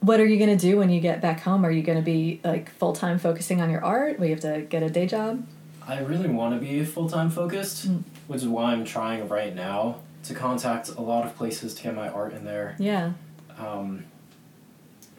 what 0.00 0.20
are 0.20 0.26
you 0.26 0.36
going 0.38 0.56
to 0.56 0.62
do 0.70 0.76
when 0.76 0.90
you 0.90 1.00
get 1.00 1.20
back 1.20 1.40
home 1.40 1.64
are 1.66 1.70
you 1.70 1.82
going 1.82 1.98
to 1.98 2.04
be 2.04 2.40
like 2.44 2.70
full-time 2.70 3.18
focusing 3.18 3.60
on 3.60 3.70
your 3.70 3.84
art 3.84 4.18
will 4.20 4.26
you 4.26 4.32
have 4.32 4.40
to 4.40 4.60
get 4.68 4.82
a 4.82 4.90
day 4.90 5.06
job 5.06 5.44
I 5.88 6.00
really 6.00 6.28
want 6.28 6.54
to 6.54 6.60
be 6.60 6.84
full 6.84 7.08
time 7.08 7.30
focused, 7.30 7.88
Mm. 7.88 8.02
which 8.26 8.42
is 8.42 8.48
why 8.48 8.72
I'm 8.72 8.84
trying 8.84 9.28
right 9.28 9.54
now 9.54 9.96
to 10.24 10.34
contact 10.34 10.88
a 10.88 11.00
lot 11.00 11.24
of 11.24 11.36
places 11.36 11.74
to 11.74 11.82
get 11.84 11.94
my 11.94 12.08
art 12.08 12.32
in 12.34 12.44
there. 12.44 12.74
yeah 12.78 13.12
Um, 13.58 14.04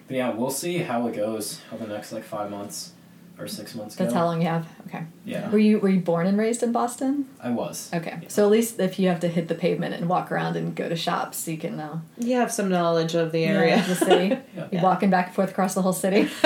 but 0.07 0.15
yeah, 0.17 0.29
we'll 0.31 0.49
see 0.51 0.77
how 0.79 1.07
it 1.07 1.15
goes 1.15 1.61
over 1.73 1.85
the 1.85 1.93
next 1.93 2.11
like 2.11 2.23
five 2.23 2.49
months. 2.51 2.91
or 3.39 3.47
six 3.47 3.75
months 3.75 3.93
ago. 3.93 4.03
That's 4.05 4.15
how 4.15 4.25
long 4.25 4.41
you 4.41 4.47
have. 4.47 4.65
Okay. 4.87 5.03
Yeah, 5.23 5.47
Were 5.51 5.59
you 5.59 5.77
were 5.79 5.89
you 5.89 5.99
born 5.99 6.25
and 6.25 6.39
raised 6.39 6.63
in 6.63 6.71
Boston? 6.71 7.27
I 7.39 7.51
was. 7.51 7.91
Okay. 7.93 8.17
So 8.29 8.43
at 8.43 8.49
least 8.49 8.79
if 8.79 8.97
you 8.97 9.09
have 9.09 9.19
to 9.19 9.27
hit 9.27 9.47
the 9.47 9.53
pavement 9.53 9.93
and 9.93 10.09
walk 10.09 10.31
around 10.31 10.55
and 10.55 10.73
go 10.75 10.89
to 10.89 10.95
shops, 10.95 11.47
you 11.47 11.55
can 11.55 11.79
uh, 11.79 11.99
You 12.17 12.35
have 12.37 12.51
some 12.51 12.67
knowledge 12.67 13.13
of 13.13 13.31
the 13.31 13.41
yeah, 13.41 13.49
area. 13.59 13.83
the 13.87 13.93
city. 13.95 14.37
Yeah. 14.57 14.67
You're 14.71 14.81
walking 14.81 15.11
back 15.11 15.27
and 15.27 15.35
forth 15.35 15.51
across 15.51 15.75
the 15.75 15.83
whole 15.83 15.93
city. 15.93 16.27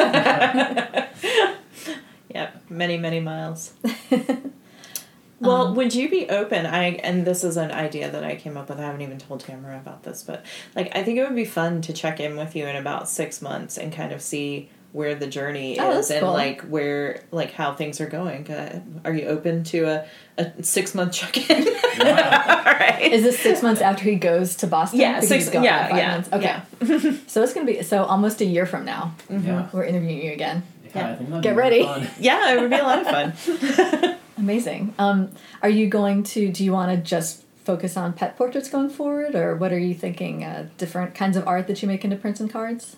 Yep, 2.34 2.70
many 2.70 2.98
many 2.98 3.20
miles. 3.20 3.74
well, 5.40 5.68
Um, 5.68 5.76
would 5.76 5.94
you 5.96 6.10
be 6.10 6.30
open? 6.30 6.66
I 6.66 6.92
and 7.04 7.26
this 7.26 7.44
is 7.44 7.58
an 7.58 7.72
idea 7.72 8.10
that 8.12 8.24
I 8.24 8.36
came 8.36 8.58
up 8.58 8.70
with. 8.70 8.80
I 8.80 8.84
haven't 8.84 9.02
even 9.02 9.18
told 9.18 9.40
Tamara 9.42 9.78
about 9.78 10.04
this, 10.04 10.24
but 10.24 10.46
like 10.76 10.96
I 10.96 11.04
think 11.04 11.18
it 11.18 11.24
would 11.26 11.36
be 11.36 11.46
fun 11.46 11.82
to 11.84 11.94
check 11.94 12.20
in 12.20 12.38
with 12.38 12.56
you 12.56 12.68
in 12.68 12.76
about 12.76 13.10
six 13.10 13.42
months 13.42 13.78
and 13.78 13.92
kind 13.92 14.12
of 14.12 14.22
see 14.22 14.70
where 14.94 15.16
the 15.16 15.26
journey 15.28 15.80
Oh, 15.80 16.00
is 16.00 16.12
and 16.12 16.20
cool. 16.20 16.34
like 16.34 16.62
where 16.64 17.24
like 17.32 17.54
how 17.54 17.74
things 17.74 18.02
are 18.02 18.08
going. 18.08 18.50
Uh, 18.52 18.82
Are 19.06 19.14
you 19.14 19.26
open 19.28 19.64
to 19.66 19.86
a, 19.86 20.06
a 20.38 20.64
six 20.64 20.94
month 20.94 21.14
check 21.14 21.50
in? 21.50 21.64
Yeah. 21.98 22.64
All 22.68 22.74
right. 22.74 23.02
Is 23.12 23.24
this 23.24 23.40
six 23.40 23.64
months 23.64 23.82
after 23.82 24.04
he 24.04 24.16
goes 24.16 24.58
to 24.58 24.68
Boston? 24.68 25.00
Yeah, 25.00 25.16
Because 25.16 25.30
six- 25.30 25.46
he's 25.46 25.54
yeah, 25.64 25.88
five 25.88 25.98
yeah, 25.98 26.12
months. 26.12 26.30
Okay. 26.34 27.20
so 27.28 27.42
it's 27.42 27.54
gonna 27.54 27.66
be 27.66 27.82
so 27.84 28.04
almost 28.04 28.42
a 28.42 28.46
year 28.46 28.66
from 28.66 28.84
now. 28.86 29.16
Yeah. 29.30 29.70
We're 29.72 29.86
interviewing 29.86 30.22
you 30.24 30.34
again. 30.34 30.64
Yeah, 30.96 31.12
I 31.12 31.16
think 31.16 31.30
that'd 31.30 31.44
Get 31.44 31.52
be 31.52 31.58
ready. 31.58 31.84
Fun. 31.84 32.08
yeah, 32.20 32.54
it 32.54 32.62
would 32.62 32.70
be 32.70 32.78
a 32.78 32.84
lot 32.84 33.00
of 33.00 33.08
fun. 33.08 34.18
Amazing. 34.38 34.94
Um, 34.98 35.32
are 35.62 35.70
you 35.70 35.88
going 35.88 36.24
to? 36.24 36.52
Do 36.52 36.64
you 36.64 36.72
want 36.72 36.92
to 36.92 36.98
just 36.98 37.46
focus 37.64 37.96
on 37.96 38.14
pet 38.14 38.38
portraits 38.38 38.70
going 38.70 38.89
forward, 38.89 39.36
or 39.36 39.56
what 39.56 39.72
are 39.72 39.80
you 39.80 39.94
thinking? 39.94 40.44
Uh, 40.44 40.68
different 40.78 41.14
kinds 41.16 41.38
of 41.38 41.48
art 41.48 41.68
that 41.68 41.82
you 41.82 41.88
make 41.88 42.04
into 42.04 42.16
prints 42.16 42.39
and 42.39 42.52
cards. 42.52 42.96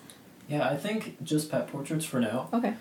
Yeah, 0.47 0.69
I 0.69 0.77
think 0.77 1.23
just 1.23 1.51
pet 1.51 1.67
portraits 1.67 2.05
for 2.05 2.19
now. 2.19 2.49
Okay. 2.53 2.73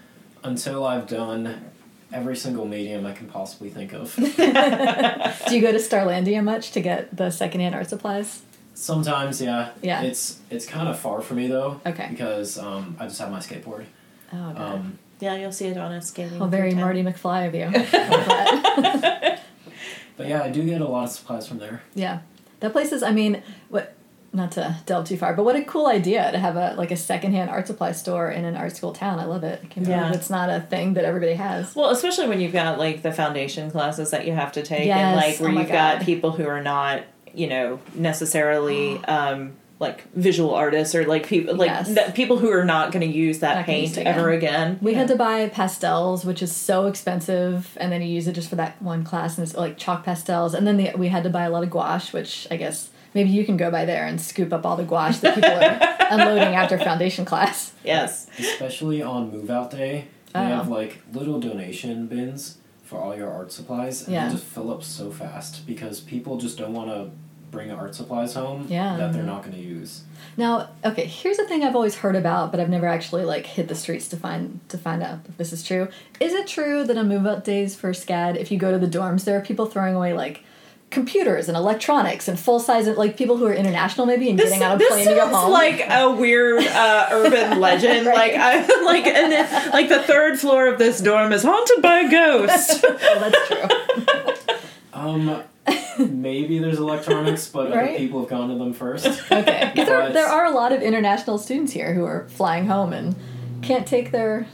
Until 0.45 0.85
I've 0.85 1.07
done 1.07 1.71
every 2.13 2.37
single 2.37 2.67
medium 2.67 3.07
I 3.07 3.13
can 3.13 3.29
possibly 3.29 3.71
think 3.71 3.93
of. 3.93 4.15
Do 4.17 4.23
you 4.25 5.61
go 5.61 5.73
to 5.73 5.79
Starlandia 5.79 6.43
much 6.43 6.73
to 6.73 6.81
get 6.81 7.17
the 7.17 7.31
secondhand 7.31 7.75
art 7.75 7.89
supplies? 7.89 8.43
Sometimes, 8.75 9.41
yeah. 9.41 9.71
Yeah. 9.83 10.03
It's 10.03 10.41
it's 10.51 10.67
kind 10.67 10.89
of 10.89 10.99
far 10.99 11.21
for 11.21 11.35
me 11.35 11.47
though. 11.47 11.81
Okay. 11.87 12.09
Because 12.11 12.59
um, 12.59 12.97
I 12.99 13.07
just 13.07 13.21
have 13.21 13.31
my 13.31 13.39
skateboard. 13.39 13.85
Oh, 14.33 14.51
okay. 14.51 14.61
Um, 14.61 14.99
yeah, 15.23 15.37
you'll 15.37 15.53
see 15.53 15.69
it 15.69 15.79
on 15.79 15.93
a 15.93 16.03
skating. 16.03 16.39
Well, 16.39 16.49
very 16.49 16.73
through 16.73 16.81
town. 16.81 16.85
Marty 16.85 17.03
McFly 17.03 17.47
of 17.49 17.55
you. 17.55 19.39
But 20.17 20.27
yeah, 20.29 20.43
I 20.43 20.51
do 20.51 20.63
get 20.63 20.81
a 20.83 20.87
lot 20.87 21.05
of 21.05 21.11
supplies 21.11 21.49
from 21.49 21.59
there. 21.59 21.83
yeah, 21.95 22.21
that 22.61 22.73
place 22.73 22.93
is. 22.93 23.03
I 23.03 23.13
mean, 23.13 23.43
what? 23.71 23.95
Not 24.35 24.53
to 24.53 24.77
delve 24.87 25.07
too 25.09 25.17
far, 25.19 25.35
but 25.35 25.45
what 25.45 25.57
a 25.57 25.63
cool 25.65 25.87
idea 25.89 26.31
to 26.33 26.39
have 26.39 26.57
a 26.57 26.75
like 26.79 26.91
a 26.91 26.97
secondhand 26.97 27.51
art 27.51 27.67
supply 27.67 27.93
store 27.93 28.31
in 28.31 28.45
an 28.47 28.57
art 28.57 28.75
school 28.77 28.93
town. 28.93 29.19
I 29.21 29.25
love 29.25 29.43
it. 29.45 29.61
I 29.63 29.67
can't 29.67 29.87
Yeah. 29.87 30.01
believe 30.05 30.15
it's 30.17 30.31
not 30.31 30.49
a 30.49 30.61
thing 30.61 30.95
that 30.95 31.05
everybody 31.05 31.35
has. 31.35 31.75
Well, 31.75 31.91
especially 31.91 32.29
when 32.29 32.41
you've 32.41 32.53
got 32.53 32.79
like 32.79 33.03
the 33.03 33.13
foundation 33.13 33.71
classes 33.71 34.11
that 34.11 34.27
you 34.27 34.33
have 34.33 34.53
to 34.53 34.63
take, 34.63 34.89
and 34.89 35.17
like 35.17 35.39
where 35.39 35.51
Oh 35.51 35.59
you've 35.61 35.69
got 35.69 36.03
people 36.03 36.31
who 36.33 36.47
are 36.47 36.63
not, 36.63 37.03
you 37.35 37.47
know, 37.47 37.79
necessarily 37.95 39.03
um, 39.05 39.53
like 39.83 40.11
visual 40.15 40.55
artists 40.55 40.95
or 40.95 41.05
like 41.05 41.27
people 41.27 41.55
like 41.55 41.69
Yes. 41.69 41.95
that 41.95 42.15
people 42.15 42.39
who 42.39 42.51
are 42.51 42.65
not 42.65 42.91
going 42.93 43.07
to 43.07 43.15
use 43.19 43.41
that 43.41 43.57
Not 43.57 43.67
gonna 43.67 43.79
use 43.79 43.91
paint 43.91 44.07
again. 44.07 44.15
ever 44.19 44.31
again. 44.31 44.79
We 44.81 44.95
had 44.95 45.09
to 45.09 45.17
buy 45.17 45.47
pastels, 45.51 46.25
which 46.25 46.41
is 46.43 46.55
so 46.57 46.87
expensive, 46.87 47.77
and 47.81 47.93
then 47.93 48.01
you 48.01 48.09
use 48.09 48.27
it 48.29 48.33
just 48.33 48.49
for 48.49 48.57
that 48.57 48.81
one 48.81 49.05
class, 49.05 49.37
and 49.37 49.47
it's 49.47 49.57
like 49.57 49.77
chalk 49.77 50.05
pastels. 50.05 50.55
And 50.55 50.67
then 50.67 50.77
the, 50.79 50.93
we 50.97 51.09
had 51.09 51.23
to 51.25 51.31
buy 51.31 51.45
a 51.45 51.51
lot 51.51 51.63
of 51.65 51.71
gouache, 51.71 52.13
which 52.17 52.47
I 52.51 52.57
guess 52.57 52.89
maybe 53.13 53.29
you 53.31 53.45
can 53.45 53.57
go 53.59 53.71
by 53.71 53.85
there 53.85 54.07
and 54.07 54.19
scoop 54.21 54.53
up 54.53 54.65
all 54.65 54.77
the 54.77 54.85
gouache 54.85 55.19
that 55.21 55.35
people 55.35 55.51
are 55.51 55.97
unloading 56.11 56.55
after 56.55 56.79
foundation 56.79 57.25
class. 57.27 57.73
Yes. 57.85 58.27
Especially 58.39 59.03
on 59.03 59.31
move 59.31 59.51
out 59.51 59.71
day, 59.71 60.07
they 60.33 60.41
Oh. 60.41 60.45
have 60.45 60.69
like 60.69 61.03
little 61.13 61.39
donation 61.41 62.07
bins 62.07 62.57
for 62.85 62.99
all 63.01 63.17
your 63.17 63.31
art 63.31 63.51
supplies, 63.53 64.03
and 64.05 64.15
Yeah. 64.15 64.29
they 64.29 64.35
just 64.35 64.45
fill 64.45 64.71
up 64.71 64.83
so 64.85 65.11
fast 65.11 65.67
because 65.67 66.01
people 66.01 66.37
just 66.39 66.57
don't 66.59 66.73
want 66.73 66.89
to 66.91 67.11
bring 67.53 67.71
art 67.71 67.95
supplies 67.95 68.35
home 68.35 68.67
Yeah. 68.69 68.97
that 68.97 69.13
they're 69.13 69.23
not 69.23 69.43
going 69.45 69.55
to 69.55 69.61
use. 69.63 70.03
Now, 70.37 70.71
okay, 70.85 71.05
here's 71.05 71.39
a 71.39 71.45
thing 71.45 71.63
I've 71.63 71.77
always 71.77 71.95
heard 71.97 72.17
about, 72.17 72.51
but 72.51 72.59
I've 72.59 72.71
never 72.71 72.87
actually 72.89 73.25
like 73.25 73.47
hit 73.47 73.69
the 73.69 73.75
streets 73.77 74.09
to 74.09 74.17
find 74.17 74.59
to 74.71 74.79
find 74.79 75.03
out 75.03 75.19
if 75.29 75.37
this 75.37 75.53
is 75.53 75.63
true. 75.63 75.87
Is 76.19 76.33
it 76.33 76.49
true 76.49 76.83
that 76.85 76.97
on 76.97 77.07
move 77.09 77.27
out 77.27 77.45
days 77.45 77.77
for 77.77 77.93
SCAD, 77.93 78.37
if 78.37 78.51
you 78.51 78.59
go 78.59 78.73
to 78.73 78.79
the 78.79 78.89
dorms, 78.89 79.25
there 79.25 79.37
are 79.37 79.43
people 79.43 79.67
throwing 79.67 79.95
away 79.95 80.15
like 80.15 80.43
computers 80.91 81.49
and 81.49 81.57
electronics 81.57 82.29
and 82.29 82.39
full 82.39 82.61
size 82.61 82.87
like 82.87 83.17
people 83.17 83.39
who 83.39 83.47
are 83.47 83.53
international 83.55 84.05
maybe 84.07 84.29
and 84.29 84.39
This, 84.39 84.51
getting 84.51 84.63
on 84.63 84.77
a 84.81 84.85
plane 84.87 85.07
to 85.09 85.15
go 85.15 85.21
sounds 85.21 85.37
home? 85.37 85.51
like 85.53 85.81
a 85.89 86.11
weird 86.11 86.63
uh, 86.67 87.09
urban 87.13 87.61
legend. 87.69 88.07
Right. 88.07 88.17
Like 88.17 88.33
I 88.35 88.83
like 88.85 89.07
and 89.07 89.33
then, 89.33 89.71
like 89.73 89.89
the 89.91 90.03
third 90.03 90.39
floor 90.41 90.67
of 90.69 90.79
this 90.79 91.01
dorm 91.01 91.33
is 91.33 91.43
haunted 91.43 91.81
by 91.83 92.01
a 92.01 92.11
ghost. 92.11 92.85
oh, 92.89 93.31
that's 93.31 93.49
true. 93.49 94.57
Um, 94.95 95.43
maybe 95.99 96.59
there's 96.59 96.79
electronics, 96.79 97.49
but 97.49 97.71
Right. 97.71 97.91
other 97.91 97.99
people 97.99 98.21
have 98.21 98.29
gone 98.29 98.49
to 98.49 98.55
them 98.57 98.73
first. 98.73 99.07
Okay. 99.33 99.73
'Cause 99.77 99.87
there, 99.87 100.01
But- 100.01 100.13
there 100.13 100.27
are 100.27 100.47
a 100.47 100.51
lot 100.51 100.73
of 100.73 100.83
international 100.83 101.39
students 101.39 101.73
here 101.73 101.95
who 101.95 102.05
are 102.05 102.27
flying 102.29 102.67
home 102.67 102.93
and 102.93 103.15
can't 103.63 103.87
take 103.87 104.11
their 104.11 104.47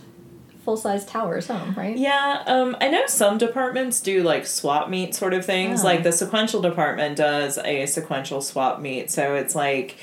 full 0.64 0.76
size 0.76 1.06
towers 1.06 1.46
home, 1.46 1.74
right? 1.78 1.96
Yeah, 1.96 2.42
um, 2.46 2.76
I 2.80 2.88
know 2.88 3.06
some 3.06 3.38
departments 3.38 4.00
do 4.00 4.22
like 4.22 4.44
swap 4.46 4.90
meet 4.90 5.14
sort 5.14 5.32
of 5.32 5.44
things. 5.46 5.80
Oh. 5.82 5.84
Like 5.86 6.02
the 6.02 6.12
sequential 6.12 6.60
department 6.60 7.16
does 7.16 7.56
a 7.64 7.86
sequential 7.86 8.42
swap 8.42 8.78
meet, 8.80 9.10
so 9.10 9.34
it's 9.34 9.54
like 9.54 9.96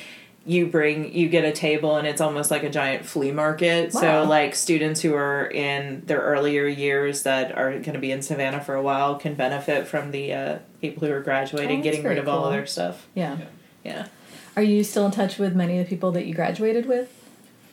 you 0.46 0.68
bring 0.68 1.12
you 1.14 1.28
get 1.28 1.44
a 1.44 1.52
table 1.52 1.96
and 1.96 2.06
it's 2.08 2.22
almost 2.22 2.52
like 2.52 2.64
a 2.64 2.70
giant 2.70 3.06
flea 3.06 3.32
market. 3.32 3.94
Wow. 3.94 4.02
So 4.02 4.24
like 4.30 4.56
students 4.56 5.02
who 5.02 5.16
are 5.16 5.48
in 5.50 6.04
their 6.06 6.20
earlier 6.20 6.68
years 6.68 7.24
that 7.24 7.58
are 7.58 7.72
going 7.72 7.94
to 7.94 8.00
be 8.00 8.12
in 8.12 8.22
Savannah 8.22 8.62
for 8.62 8.76
a 8.76 8.82
while 8.82 9.16
can 9.16 9.34
benefit 9.34 9.88
from 9.88 10.12
the 10.12 10.34
uh, 10.34 10.60
people 10.82 11.08
who 11.08 11.14
are 11.14 11.22
graduating, 11.22 11.80
Oh, 11.80 11.84
getting 11.84 12.04
rid 12.04 12.10
very 12.10 12.20
of 12.20 12.28
all 12.28 12.46
of 12.46 12.52
their 12.52 12.66
stuff. 12.68 13.08
Yeah. 13.16 13.38
Yeah. 13.84 14.08
Are 14.56 14.64
you 14.64 14.84
still 14.84 15.06
in 15.06 15.12
touch 15.12 15.38
with 15.38 15.56
many 15.56 15.80
of 15.80 15.86
the 15.86 15.90
people 15.90 16.12
that 16.12 16.26
you 16.26 16.34
graduated 16.34 16.86
with? 16.86 17.12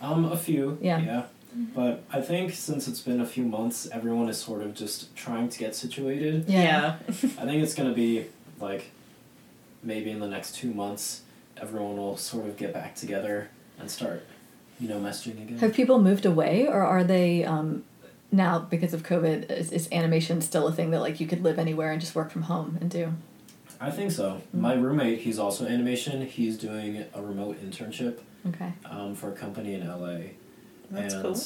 Um, 0.00 0.24
a 0.24 0.36
few. 0.36 0.78
Yeah. 0.80 0.98
Yeah. 0.98 1.22
But 1.74 2.02
I 2.10 2.22
think 2.22 2.52
since 2.52 2.88
it's 2.88 3.00
been 3.00 3.20
a 3.20 3.26
few 3.26 3.44
months, 3.44 3.86
everyone 3.92 4.28
is 4.28 4.38
sort 4.38 4.62
of 4.62 4.74
just 4.74 5.14
trying 5.14 5.50
to 5.50 5.58
get 5.58 5.74
situated. 5.74 6.46
Yeah. 6.48 6.96
I 7.08 7.12
think 7.12 7.62
it's 7.62 7.74
gonna 7.74 7.92
be 7.92 8.26
like 8.58 8.90
maybe 9.82 10.10
in 10.10 10.20
the 10.20 10.28
next 10.28 10.54
two 10.54 10.72
months, 10.72 11.21
everyone 11.62 11.96
will 11.96 12.16
sort 12.16 12.46
of 12.46 12.56
get 12.56 12.74
back 12.74 12.94
together 12.94 13.48
and 13.78 13.90
start, 13.90 14.26
you 14.80 14.88
know, 14.88 14.98
messaging 14.98 15.40
again. 15.42 15.58
Have 15.58 15.72
people 15.72 16.00
moved 16.00 16.26
away, 16.26 16.66
or 16.66 16.82
are 16.82 17.04
they 17.04 17.44
um, 17.44 17.84
now 18.30 18.58
because 18.58 18.92
of 18.92 19.02
COVID? 19.04 19.50
Is, 19.50 19.72
is 19.72 19.88
animation 19.92 20.40
still 20.42 20.66
a 20.66 20.72
thing 20.72 20.90
that 20.90 21.00
like 21.00 21.20
you 21.20 21.26
could 21.26 21.42
live 21.42 21.58
anywhere 21.58 21.92
and 21.92 22.00
just 22.00 22.14
work 22.14 22.30
from 22.30 22.42
home 22.42 22.76
and 22.80 22.90
do? 22.90 23.12
I 23.80 23.90
think 23.90 24.12
so. 24.12 24.42
My 24.52 24.74
roommate, 24.74 25.20
he's 25.20 25.38
also 25.38 25.66
animation. 25.66 26.26
He's 26.26 26.56
doing 26.58 27.04
a 27.14 27.22
remote 27.22 27.60
internship 27.64 28.18
Okay. 28.46 28.72
um, 28.88 29.14
for 29.14 29.30
a 29.30 29.32
company 29.32 29.74
in 29.74 29.86
LA. 29.86 30.18
That's 30.90 31.14
and 31.14 31.22
cool. 31.24 31.40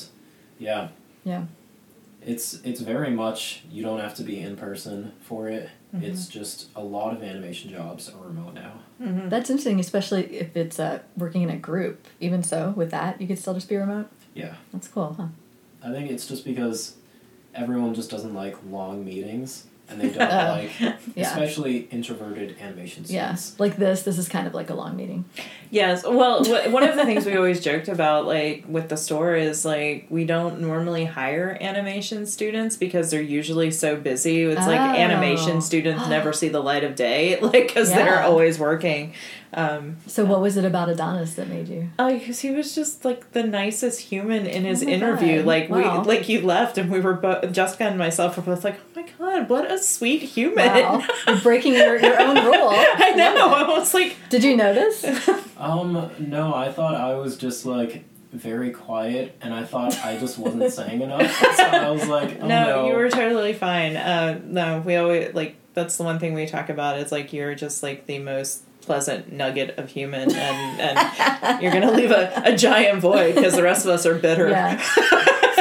yeah, 0.59 0.89
Yeah. 1.25 1.45
it's 2.23 2.55
it's 2.65 2.81
very 2.81 3.11
much 3.11 3.63
you 3.71 3.83
don't 3.83 4.01
have 4.01 4.15
to 4.17 4.23
be 4.23 4.41
in 4.41 4.57
person 4.57 5.13
for 5.21 5.49
it. 5.49 5.71
Mm-hmm. 5.97 6.05
It's 6.05 6.29
just 6.29 6.69
a 6.77 6.83
lot 6.83 7.15
of 7.15 7.23
animation 7.23 7.71
jobs 7.71 8.11
are 8.11 8.27
remote 8.27 8.55
now. 8.55 8.81
Mm-hmm. 9.03 9.29
That's 9.29 9.51
interesting, 9.51 9.81
especially 9.81 10.25
if 10.37 10.57
it's 10.57 10.79
uh, 10.79 11.01
working 11.17 11.43
in 11.43 11.51
a 11.51 11.57
group. 11.57 12.07
Even 12.21 12.43
so, 12.43 12.71
with 12.77 12.91
that, 12.91 13.21
you 13.21 13.27
could 13.27 13.39
still 13.39 13.55
just 13.55 13.69
be 13.69 13.77
remote. 13.77 14.09
Yeah. 14.35 14.55
That's 14.73 14.89
cool, 14.89 15.15
huh? 15.19 15.29
I 15.83 15.93
think 15.93 16.11
it's 16.11 16.27
just 16.27 16.45
because 16.45 16.97
everyone 17.55 17.95
just 17.95 18.11
doesn't 18.11 18.35
like 18.35 18.57
long 18.69 19.05
meetings 19.05 19.67
and 19.89 20.01
they 20.01 20.09
don't 20.11 20.23
Oh, 20.33 20.49
like 20.61 20.71
yeah. 21.15 21.31
especially 21.31 21.89
introverted 21.91 22.57
animation 22.61 23.05
Yeah. 23.07 23.35
students. 23.35 23.61
Like 23.61 23.77
this, 23.77 24.03
this 24.03 24.19
is 24.19 24.29
kind 24.29 24.47
of 24.47 24.55
like 24.55 24.71
a 24.71 24.75
long 24.75 24.97
meeting. 24.97 25.25
Yes. 25.71 26.05
Well, 26.05 26.45
one 26.71 26.83
of 26.83 26.95
the 26.97 27.05
things 27.05 27.25
we 27.27 27.37
always 27.37 27.61
joked 27.61 27.89
about, 27.89 28.27
like 28.27 28.65
with 28.69 28.89
the 28.89 28.97
store, 28.97 29.35
is 29.35 29.65
like 29.65 30.07
we 30.11 30.25
don't 30.25 30.61
normally 30.61 31.05
hire 31.05 31.57
animation 31.61 32.27
students 32.27 32.77
because 32.77 33.11
they're 33.11 33.21
usually 33.23 33.71
so 33.71 33.97
busy. 33.97 34.43
It's 34.43 34.67
like 34.67 34.81
Oh. 34.81 34.95
animation 34.97 35.61
students 35.61 36.07
never 36.09 36.33
see 36.41 36.49
the 36.49 36.61
light 36.61 36.85
of 36.85 36.95
day, 36.97 37.39
like 37.41 37.69
because 37.69 37.91
they're 37.91 38.23
always 38.23 38.59
working. 38.59 39.13
Um, 39.57 39.97
So, 40.07 40.25
what 40.27 40.41
was 40.43 40.57
it 40.59 40.65
about 40.67 40.91
Adonis 40.91 41.35
that 41.35 41.49
made 41.49 41.67
you? 41.69 41.89
oh, 41.99 42.13
because 42.19 42.41
he 42.41 42.51
was 42.51 42.75
just 42.75 43.05
like 43.07 43.33
the 43.33 43.43
nicest 43.43 44.01
human 44.03 44.45
in 44.47 44.65
his 44.65 44.83
Oh 44.83 44.87
interview. 44.87 45.39
God. 45.39 45.47
Like 45.47 45.71
Wow. 45.71 46.03
we, 46.03 46.07
like 46.07 46.29
you 46.29 46.43
left, 46.43 46.77
and 46.77 46.91
we 46.91 47.01
were 47.01 47.15
both 47.15 47.51
Jessica 47.53 47.85
and 47.85 47.97
myself 47.99 48.37
were 48.37 48.43
both 48.43 48.65
like, 48.65 48.79
"Oh 48.79 49.01
my 49.01 49.09
god, 49.19 49.49
what 49.49 49.71
a 49.71 49.79
sweet 49.79 50.21
human!" 50.23 50.67
Wow, 50.67 51.03
you're 51.27 51.41
breaking 51.41 51.73
your, 51.73 51.99
your 51.99 52.21
own 52.21 52.37
rule. 52.45 52.69
I 52.71 53.15
know. 53.17 53.49
I 53.55 53.67
was 53.79 53.95
like, 53.95 54.15
Did 54.29 54.45
you 54.45 54.57
notice? 54.57 55.05
Um, 55.59 56.11
no, 56.19 56.55
I 56.55 56.71
thought 56.71 56.95
I 56.97 57.15
was 57.15 57.39
just 57.39 57.65
like 57.65 58.05
very 58.31 58.71
quiet 58.73 59.35
and 59.41 59.55
I 59.55 59.65
thought 59.65 59.99
I 60.05 60.19
just 60.19 60.37
wasn't 60.37 60.71
saying 60.81 61.01
enough. 61.01 61.33
So 61.57 61.63
I 61.65 61.89
was 61.91 62.07
like, 62.09 62.37
oh, 62.43 62.47
no, 62.47 62.65
no, 62.67 62.87
you 62.89 62.95
were 62.95 63.09
totally 63.09 63.55
fine. 63.55 63.97
Uh, 63.97 64.39
no, 64.45 64.83
we 64.85 64.97
always 64.97 65.33
like 65.35 65.57
that's 65.73 65.97
the 65.97 66.03
one 66.05 66.19
thing 66.19 66.35
we 66.35 66.45
talk 66.45 66.69
about. 66.69 66.99
Is 66.99 67.11
like 67.11 67.33
you're 67.33 67.55
just 67.55 67.83
like 67.83 68.05
the 68.05 68.19
most 68.19 68.65
pleasant 68.87 69.33
nugget 69.33 69.79
of 69.79 69.91
human, 69.91 70.33
and 70.35 70.81
and 70.81 71.63
you're 71.63 71.73
gonna 71.73 71.93
leave 71.93 72.11
a, 72.11 72.33
a 72.45 72.57
giant 72.57 73.01
void 73.01 73.35
because 73.35 73.55
the 73.55 73.63
rest 73.63 73.85
of 73.85 73.91
us 73.91 74.07
are 74.07 74.15
bitter. 74.15 74.49
Yeah. 74.49 74.81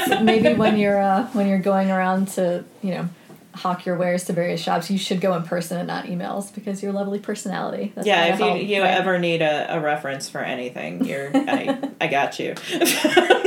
So 0.08 0.20
maybe 0.24 0.54
when 0.54 0.78
you're 0.78 1.02
uh, 1.02 1.28
when 1.34 1.48
you're 1.48 1.60
going 1.60 1.92
around 1.92 2.30
to 2.30 2.64
you 2.82 2.92
know 2.92 3.10
hawk 3.56 3.86
your 3.86 3.96
wares 3.96 4.26
to 4.26 4.34
various 4.34 4.62
shops, 4.62 4.92
you 4.92 4.98
should 4.98 5.22
go 5.22 5.34
in 5.36 5.44
person 5.44 5.78
and 5.78 5.88
not 5.88 6.06
emails 6.06 6.54
because 6.54 6.84
your 6.84 6.92
lovely 6.92 7.20
personality. 7.20 7.92
That's 7.96 8.06
yeah, 8.06 8.34
if 8.34 8.40
you, 8.40 8.46
help, 8.46 8.62
you 8.62 8.82
right? 8.82 8.92
ever 8.92 9.18
need 9.18 9.42
a, 9.42 9.78
a 9.78 9.80
reference 9.80 10.30
for 10.30 10.40
anything, 10.40 11.06
you're 11.06 11.32
I, 11.34 11.92
I 12.02 12.08
got 12.08 12.40
you. 12.40 12.56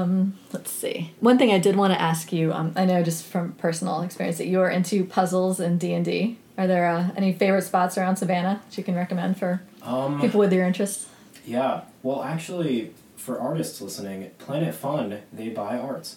Um, 0.00 0.38
let's 0.52 0.70
see. 0.70 1.12
One 1.20 1.38
thing 1.38 1.52
I 1.52 1.58
did 1.58 1.76
want 1.76 1.92
to 1.92 2.00
ask 2.00 2.32
you, 2.32 2.52
um, 2.52 2.72
I 2.76 2.84
know 2.84 3.02
just 3.02 3.24
from 3.24 3.52
personal 3.52 4.02
experience 4.02 4.38
that 4.38 4.46
you 4.46 4.60
are 4.60 4.70
into 4.70 5.04
puzzles 5.04 5.60
and 5.60 5.78
D 5.78 5.92
and 5.92 6.04
D. 6.04 6.38
Are 6.58 6.66
there 6.66 6.86
uh, 6.88 7.10
any 7.16 7.32
favorite 7.32 7.62
spots 7.62 7.96
around 7.96 8.16
Savannah 8.16 8.60
that 8.68 8.76
you 8.78 8.84
can 8.84 8.94
recommend 8.94 9.38
for 9.38 9.62
Um, 9.82 10.20
people 10.20 10.40
with 10.40 10.52
your 10.52 10.64
interests? 10.66 11.06
yeah. 11.46 11.82
Well, 12.02 12.22
actually, 12.22 12.92
for 13.16 13.38
artists 13.40 13.80
listening, 13.80 14.30
Planet 14.38 14.74
Fun 14.74 15.18
they 15.32 15.48
buy 15.50 15.78
arts. 15.78 16.16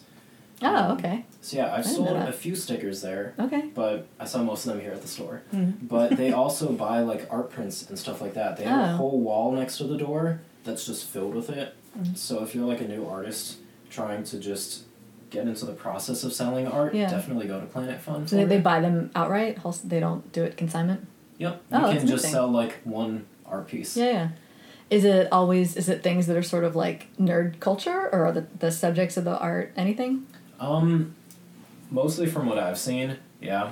Oh, 0.65 0.93
okay, 0.93 1.25
So 1.41 1.57
yeah, 1.57 1.73
I've 1.73 1.86
sold 1.86 2.15
a 2.15 2.31
few 2.31 2.55
stickers 2.55 3.01
there, 3.01 3.34
okay. 3.38 3.69
but 3.75 4.07
I 4.17 4.23
saw 4.23 4.41
most 4.43 4.65
of 4.65 4.71
them 4.71 4.81
here 4.81 4.93
at 4.93 5.01
the 5.01 5.09
store. 5.09 5.41
Mm-hmm. 5.53 5.88
But 5.88 6.15
they 6.15 6.31
also 6.41 6.71
buy 6.71 6.99
like 7.01 7.27
art 7.29 7.49
prints 7.51 7.89
and 7.89 7.99
stuff 7.99 8.21
like 8.21 8.34
that. 8.36 8.55
They 8.55 8.63
have 8.63 8.91
Oh. 8.91 8.93
a 8.93 8.97
whole 8.97 9.19
wall 9.19 9.51
next 9.51 9.77
to 9.79 9.84
the 9.86 9.97
door 9.97 10.39
that's 10.63 10.86
just 10.86 11.05
filled 11.05 11.36
with 11.36 11.49
it. 11.49 11.75
Mm-hmm. 11.99 12.15
So 12.15 12.43
if 12.43 12.55
you're 12.55 12.65
like 12.65 12.79
a 12.79 12.88
new 12.88 13.05
artist 13.05 13.57
trying 13.93 14.23
to 14.25 14.39
just 14.39 14.83
get 15.29 15.47
into 15.47 15.65
the 15.65 15.73
process 15.73 16.23
of 16.23 16.33
selling 16.33 16.67
art, 16.67 16.93
Yeah. 16.93 17.09
definitely 17.09 17.47
go 17.47 17.59
to 17.59 17.65
Planet 17.65 17.99
Fun. 18.01 18.27
So 18.27 18.35
they, 18.35 18.45
they 18.45 18.59
buy 18.59 18.81
them 18.81 19.11
outright. 19.15 19.59
They 19.85 19.99
don't 19.99 20.29
do 20.31 20.43
it 20.43 20.57
consignment. 20.57 21.07
Yep. 21.37 21.61
Oh, 21.71 21.77
you 21.79 21.85
that's 21.87 21.99
can 21.99 22.07
just 22.07 22.29
sell 22.31 22.47
like 22.47 22.79
one 22.83 23.25
art 23.45 23.67
piece. 23.67 23.95
Yeah, 23.97 24.05
yeah. 24.11 24.27
Is 24.89 25.05
it 25.05 25.27
always? 25.31 25.75
Is 25.75 25.89
it 25.89 26.03
things 26.03 26.27
that 26.27 26.37
are 26.37 26.43
sort 26.43 26.63
of 26.63 26.75
like 26.75 27.07
nerd 27.17 27.59
culture, 27.59 28.09
or 28.11 28.25
are 28.27 28.31
the 28.31 28.45
the 28.59 28.69
subjects 28.71 29.17
of 29.17 29.23
the 29.25 29.37
art 29.39 29.71
anything? 29.75 30.27
Um, 30.59 31.15
mostly 31.89 32.27
from 32.27 32.45
what 32.47 32.59
I've 32.59 32.77
seen, 32.77 33.17
yeah. 33.41 33.71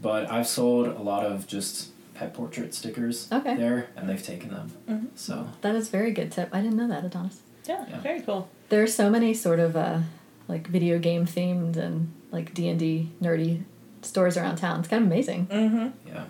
But 0.00 0.30
I've 0.30 0.46
sold 0.46 0.86
a 0.86 1.02
lot 1.02 1.24
of 1.24 1.46
just 1.48 1.90
pet 2.14 2.34
portrait 2.34 2.72
stickers 2.74 3.28
Okay. 3.32 3.56
there, 3.56 3.88
and 3.96 4.08
they've 4.08 4.22
taken 4.22 4.50
them. 4.50 4.70
Mhm. 4.88 5.06
So 5.16 5.48
That 5.62 5.74
is 5.74 5.88
very 5.88 6.12
good 6.12 6.30
tip. 6.30 6.50
I 6.52 6.60
didn't 6.60 6.76
know 6.76 6.86
that, 6.88 7.04
Adonis. 7.04 7.40
yeah, 7.66 7.84
Yeah. 7.88 8.00
very 8.00 8.20
cool. 8.20 8.48
There 8.68 8.82
are 8.82 8.86
so 8.86 9.10
many 9.10 9.34
sort 9.34 9.60
of 9.60 9.76
uh, 9.76 10.00
like 10.48 10.66
video 10.68 10.98
game 10.98 11.26
themed 11.26 11.76
and 11.76 12.12
like 12.30 12.54
D 12.54 12.68
and 12.68 12.78
D 12.78 13.10
nerdy 13.22 13.62
stores 14.02 14.36
around 14.36 14.56
town. 14.56 14.80
It's 14.80 14.88
kind 14.88 15.02
of 15.02 15.10
amazing. 15.10 15.46
Mm-hmm. 15.46 16.08
yeah, 16.08 16.24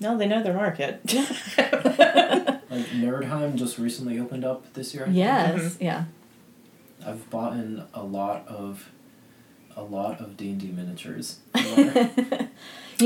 No, 0.00 0.16
they 0.16 0.26
know 0.26 0.42
their 0.42 0.54
market. 0.54 1.00
like 2.70 2.86
Nerdheim 2.88 3.54
just 3.56 3.78
recently 3.78 4.18
opened 4.18 4.44
up 4.44 4.72
this 4.74 4.94
year. 4.94 5.02
I 5.02 5.06
think. 5.06 5.16
Yes, 5.16 5.76
yeah. 5.80 6.04
I've 7.04 7.28
bought 7.30 7.54
in 7.54 7.84
a 7.94 8.02
lot 8.02 8.46
of, 8.46 8.90
a 9.76 9.82
lot 9.82 10.20
of 10.20 10.36
D 10.36 10.50
and 10.50 10.60
D 10.60 10.68
miniatures. 10.68 11.40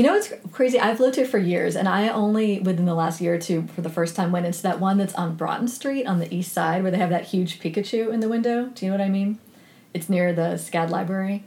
there. 0.03 0.13
You 0.13 0.21
know 0.21 0.27
what's 0.39 0.51
crazy? 0.51 0.79
I've 0.79 0.99
lived 0.99 1.15
here 1.15 1.25
for 1.25 1.37
years, 1.37 1.75
and 1.75 1.87
I 1.87 2.09
only 2.09 2.59
within 2.59 2.85
the 2.85 2.95
last 2.95 3.21
year 3.21 3.35
or 3.35 3.37
two, 3.39 3.67
for 3.75 3.81
the 3.81 3.89
first 3.89 4.15
time, 4.15 4.31
went 4.31 4.45
into 4.45 4.61
that 4.63 4.79
one 4.79 4.97
that's 4.97 5.13
on 5.15 5.35
Broughton 5.35 5.67
Street 5.67 6.05
on 6.05 6.19
the 6.19 6.33
east 6.33 6.51
side, 6.53 6.81
where 6.83 6.91
they 6.91 6.97
have 6.97 7.09
that 7.09 7.25
huge 7.25 7.59
Pikachu 7.59 8.13
in 8.13 8.19
the 8.19 8.29
window. 8.29 8.65
Do 8.67 8.85
you 8.85 8.91
know 8.91 8.97
what 8.97 9.05
I 9.05 9.09
mean? 9.09 9.39
It's 9.93 10.09
near 10.09 10.33
the 10.33 10.57
SCAD 10.57 10.89
library. 10.89 11.43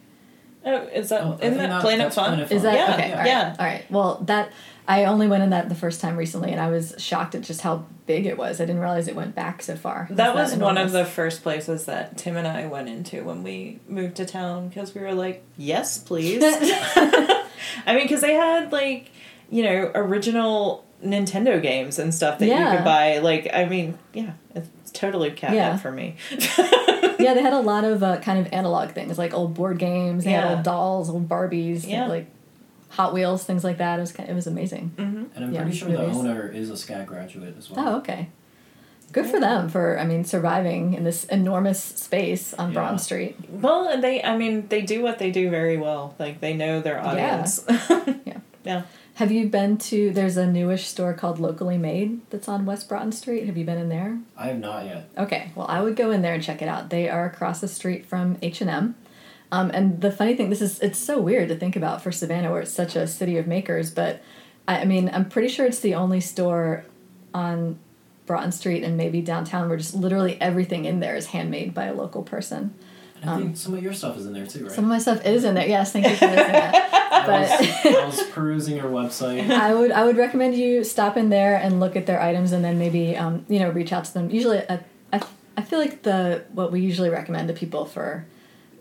Oh, 0.65 0.83
is 0.89 1.09
that 1.09 1.23
oh, 1.23 1.39
isn't 1.41 1.57
that 1.57 1.69
that- 1.69 1.81
Planet 1.81 2.13
Fun? 2.13 2.27
Planet 2.35 2.53
Is 2.53 2.63
that 2.63 2.75
Yeah, 2.75 2.95
okay? 2.95 3.09
yeah. 3.09 3.13
All 3.13 3.19
right. 3.19 3.27
yeah. 3.27 3.57
All 3.59 3.67
right. 3.67 3.91
Well, 3.91 4.23
that 4.27 4.53
I 4.87 5.05
only 5.05 5.27
went 5.27 5.43
in 5.43 5.51
that 5.51 5.69
the 5.69 5.75
first 5.75 6.01
time 6.01 6.17
recently, 6.17 6.51
and 6.53 6.61
I 6.61 6.69
was 6.69 6.95
shocked 6.99 7.35
at 7.35 7.43
just 7.43 7.63
how 7.63 7.87
big 8.07 8.27
it 8.27 8.37
was. 8.37 8.61
I 8.61 8.65
didn't 8.65 8.81
realize 8.81 9.09
it 9.09 9.15
went 9.15 9.35
back 9.35 9.63
so 9.63 9.77
far. 9.77 10.09
It's 10.11 10.17
That 10.17 10.35
was 10.35 10.55
one 10.57 10.77
of 10.77 10.93
the 10.93 11.05
first 11.05 11.43
places 11.43 11.87
that 11.87 12.19
Tim 12.19 12.37
and 12.37 12.47
I 12.47 12.67
went 12.67 12.89
into 12.89 13.23
when 13.25 13.43
we 13.43 13.79
moved 13.89 14.17
to 14.17 14.27
town 14.27 14.69
because 14.69 14.95
we 14.95 15.01
were 15.01 15.15
like, 15.15 15.45
yes, 15.57 15.97
please. 15.97 16.43
I 17.87 17.95
mean, 17.95 18.05
because 18.05 18.21
they 18.21 18.35
had 18.35 18.73
like, 18.73 19.11
you 19.51 19.63
know, 19.63 19.91
original 19.95 20.85
Nintendo 21.05 21.61
games 21.61 21.99
and 21.99 22.15
stuff 22.15 22.39
that 22.39 22.47
you 22.47 22.77
could 22.77 22.85
buy. 22.85 23.19
Like, 23.19 23.51
I 23.53 23.65
mean, 23.65 23.99
yeah, 24.13 24.33
it's 24.55 24.69
totally 24.93 25.31
catnip 25.31 25.57
Yeah. 25.57 25.77
for 25.77 25.91
me. 25.91 26.17
yeah, 27.19 27.35
they 27.35 27.43
had 27.43 27.53
a 27.53 27.61
lot 27.61 27.85
of 27.85 28.03
uh, 28.03 28.19
kind 28.21 28.39
of 28.45 28.53
analog 28.53 28.91
things 28.91 29.19
like 29.19 29.33
old 29.35 29.55
board 29.55 29.79
games. 29.79 30.25
They 30.25 30.33
Yeah. 30.33 30.43
had 30.49 30.55
old 30.57 30.63
dolls, 30.65 31.11
old 31.11 31.29
Barbies, 31.29 31.87
Yeah. 31.89 32.07
like 32.07 32.27
Hot 32.91 33.13
Wheels, 33.15 33.45
things 33.45 33.63
like 33.65 33.79
that. 33.79 33.99
It 33.99 34.03
was 34.03 34.13
kind 34.13 34.29
it 34.29 34.35
was 34.35 34.47
amazing. 34.47 34.93
and 34.99 35.31
I'm 35.37 35.53
Yeah, 35.53 35.63
pretty 35.63 35.77
sure 35.77 35.89
movies. 35.89 36.13
the 36.13 36.19
owner 36.19 36.49
is 36.49 36.71
a 36.71 36.75
SCAD 36.77 37.07
graduate 37.07 37.55
as 37.59 37.71
well. 37.71 37.89
Oh, 37.89 37.97
okay. 37.99 38.29
Good 39.13 39.27
for 39.27 39.41
them 39.41 39.69
for 39.69 39.99
I 39.99 40.05
mean 40.05 40.25
surviving 40.25 40.95
in 40.95 41.05
this 41.05 41.25
enormous 41.25 41.83
space 41.83 42.55
on 42.55 42.69
Yeah. 42.71 42.75
Broughton 42.75 42.99
Street. 42.99 43.37
well, 43.51 43.89
and 43.89 44.03
they, 44.05 44.23
I 44.23 44.37
mean, 44.37 44.69
they 44.69 44.83
do 44.83 45.03
what 45.03 45.19
they 45.19 45.31
do 45.31 45.51
very 45.51 45.77
well. 45.77 46.15
Like, 46.19 46.41
they 46.41 46.55
know 46.55 46.81
their 46.81 47.05
audience. 47.05 47.65
Yeah. 48.25 48.41
yeah. 48.65 48.83
Have 49.15 49.33
you 49.33 49.49
been 49.49 49.77
to? 49.79 50.13
There's 50.13 50.37
a 50.37 50.47
newish 50.47 50.87
store 50.87 51.13
called 51.15 51.39
Locally 51.39 51.77
Made 51.79 52.21
that's 52.31 52.49
on 52.49 52.65
West 52.67 52.89
Broughton 52.89 53.13
Street. 53.13 53.47
Have 53.47 53.57
you 53.57 53.65
been 53.65 53.79
in 53.79 53.89
there? 53.89 54.19
I 54.37 54.47
have 54.49 54.59
not 54.59 54.85
yet. 54.87 55.09
Okay, 55.19 55.51
well, 55.55 55.67
I 55.69 55.81
would 55.83 55.97
go 55.97 56.11
in 56.11 56.23
there 56.23 56.35
and 56.35 56.43
check 56.43 56.63
it 56.63 56.69
out. 56.69 56.91
They 56.91 57.09
are 57.09 57.25
across 57.27 57.61
the 57.61 57.69
street 57.69 58.07
from 58.07 58.39
H 58.43 58.61
and 58.61 58.71
M. 58.71 58.95
Um, 59.53 59.71
and 59.75 60.01
the 60.01 60.13
funny 60.13 60.37
thing, 60.37 60.49
this 60.51 60.63
is 60.63 60.79
it's 60.81 60.99
so 60.99 61.21
weird 61.21 61.49
to 61.49 61.57
think 61.57 61.75
about 61.77 62.03
for 62.03 62.13
Savannah, 62.13 62.51
where 62.53 62.61
it's 62.63 62.73
such 62.73 62.95
a 62.97 63.07
city 63.07 63.37
of 63.37 63.47
makers. 63.47 63.91
But 63.91 64.23
I, 64.69 64.83
I 64.83 64.85
mean, 64.85 65.11
I'm 65.13 65.29
pretty 65.29 65.49
sure 65.49 65.67
it's 65.67 65.81
the 65.81 65.95
only 65.97 66.21
store 66.21 66.85
on 67.35 67.79
Broughton 68.31 68.53
Street 68.53 68.85
and 68.85 68.97
maybe 68.97 69.21
downtown 69.21 69.69
where 69.69 69.77
just 69.77 69.93
literally 69.93 70.41
everything 70.41 70.85
in 70.85 71.01
there 71.01 71.17
is 71.17 71.27
handmade 71.27 71.75
by 71.75 71.87
a 71.87 71.93
local 71.93 72.23
person. 72.23 72.73
And 73.21 73.29
I 73.29 73.39
think 73.39 73.57
some 73.57 73.75
of 73.75 73.83
your 73.83 73.93
stuff 73.93 74.17
is 74.17 74.25
in 74.25 74.33
there 74.33 74.47
too, 74.47 74.67
right? 74.67 74.73
Some 74.73 74.85
of 74.85 74.91
my 74.91 75.01
stuff 75.01 75.27
is 75.27 75.43
in 75.43 75.55
there. 75.55 75.67
Yes, 75.67 75.91
thank 75.91 76.07
you 76.09 76.15
for 76.15 76.27
that. 76.27 76.75
I, 77.13 77.41
was, 77.41 77.51
I 77.85 78.07
was 78.07 78.23
perusing 78.31 78.77
your 78.77 78.85
website. 78.85 79.51
I 79.51 79.75
would 79.75 79.91
I 79.91 80.05
would 80.05 80.17
recommend 80.17 80.55
you 80.55 80.85
stop 80.85 81.17
in 81.17 81.29
there 81.29 81.57
and 81.57 81.81
look 81.81 81.97
at 81.97 82.07
their 82.07 82.23
items 82.23 82.53
and 82.53 82.65
then 82.65 82.79
maybe 82.79 83.17
um, 83.17 83.45
you 83.49 83.59
know 83.59 83.71
reach 83.71 83.93
out 83.93 84.05
to 84.05 84.15
them. 84.15 84.31
Usually, 84.31 84.61
I, 84.61 84.85
I, 85.13 85.21
I 85.57 85.63
feel 85.63 85.81
like 85.81 86.03
the 86.03 86.45
what 86.53 86.71
we 86.71 86.83
usually 86.83 87.11
recommend 87.11 87.49
to 87.49 87.55
people 87.55 87.85
for 87.85 88.27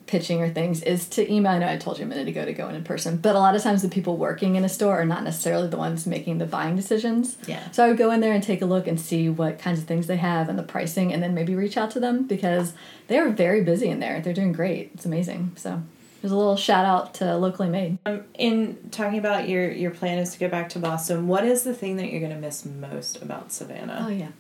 pitching 0.10 0.42
or 0.42 0.50
things 0.50 0.82
is 0.82 1.08
to 1.10 1.32
email. 1.32 1.52
I 1.52 1.60
know 1.60 1.70
I 1.70 1.78
told 1.78 2.00
you 2.00 2.06
a 2.06 2.08
minute 2.08 2.28
ago 2.28 2.44
to 2.44 2.52
go 2.52 2.68
in 2.68 2.76
in 2.76 2.84
person, 2.84 3.18
but 3.18 3.36
a 3.36 3.40
lot 3.40 3.56
of 3.56 3.62
times 3.62 3.84
the 3.84 3.90
people 3.90 4.18
working 4.18 4.56
in 4.56 4.66
a 4.66 4.70
store 4.70 5.00
are 5.00 5.06
not 5.06 5.24
necessarily 5.24 5.68
the 5.68 5.78
ones 5.78 6.08
making 6.08 6.40
the 6.40 6.46
buying 6.46 6.76
decisions. 6.76 7.38
Yeah. 7.48 7.70
So 7.72 7.86
I 7.86 7.90
would 7.90 7.98
go 7.98 8.12
in 8.12 8.20
there 8.20 8.34
and 8.34 8.44
take 8.44 8.62
a 8.62 8.66
look 8.66 8.88
and 8.88 9.00
see 9.00 9.30
what 9.30 9.60
kinds 9.60 9.80
of 9.80 9.86
things 9.86 10.08
they 10.08 10.18
have 10.18 10.50
and 10.50 10.58
the 10.58 10.64
pricing, 10.64 11.14
and 11.14 11.22
then 11.22 11.34
maybe 11.34 11.54
reach 11.54 11.78
out 11.78 11.92
to 11.92 12.00
them 12.00 12.24
because 12.24 12.74
they 13.08 13.18
are 13.20 13.30
very 13.30 13.64
busy 13.64 13.88
in 13.88 14.00
there. 14.00 14.20
They're 14.20 14.34
doing 14.34 14.52
great. 14.52 14.92
It's 14.96 15.06
amazing. 15.06 15.54
So. 15.56 15.84
There's 16.22 16.34
a 16.34 16.36
little 16.36 16.58
shout 16.58 16.86
out 16.86 17.14
to 17.16 17.38
locally 17.38 17.70
made. 17.70 17.98
Um, 18.06 18.26
in 18.34 18.90
talking 18.92 19.20
about 19.20 19.48
your 19.48 19.72
your 19.72 19.92
plan 19.92 20.20
is 20.20 20.34
to 20.34 20.40
go 20.40 20.50
back 20.50 20.68
to 20.70 20.80
Boston, 20.80 21.28
what 21.28 21.46
is 21.46 21.64
the 21.64 21.74
thing 21.74 21.96
that 21.96 22.12
you're 22.12 22.20
going 22.20 22.34
to 22.34 22.38
miss 22.38 22.66
most 22.66 23.22
about 23.22 23.54
Savannah? 23.54 24.06
Oh 24.06 24.10
yeah. 24.10 24.32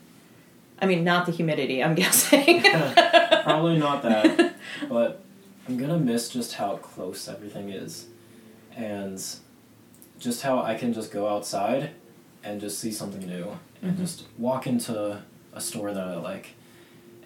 I 0.82 0.88
mean, 0.88 1.06
not 1.06 1.26
the 1.26 1.32
humidity, 1.32 1.82
I'm 1.82 1.96
guessing. 2.04 2.64
Probably 3.44 3.78
not 3.78 4.04
that, 4.04 4.56
but 4.90 5.24
I'm 5.70 5.78
gonna 5.78 6.00
miss 6.00 6.30
just 6.30 6.56
how 6.56 6.78
close 6.78 7.28
everything 7.28 7.70
is, 7.70 8.08
and 8.76 9.24
just 10.18 10.42
how 10.42 10.64
I 10.64 10.74
can 10.74 10.94
just 10.94 11.12
go 11.12 11.28
outside 11.28 11.92
and 12.44 12.60
just 12.60 12.80
see 12.80 12.92
something 12.92 13.22
new 13.22 13.60
and 13.84 13.92
mm-hmm. 13.94 14.02
just 14.02 14.26
walk 14.40 14.66
into 14.66 15.22
a 15.54 15.62
store 15.62 15.94
that 15.94 16.08
I 16.08 16.16
like, 16.16 16.56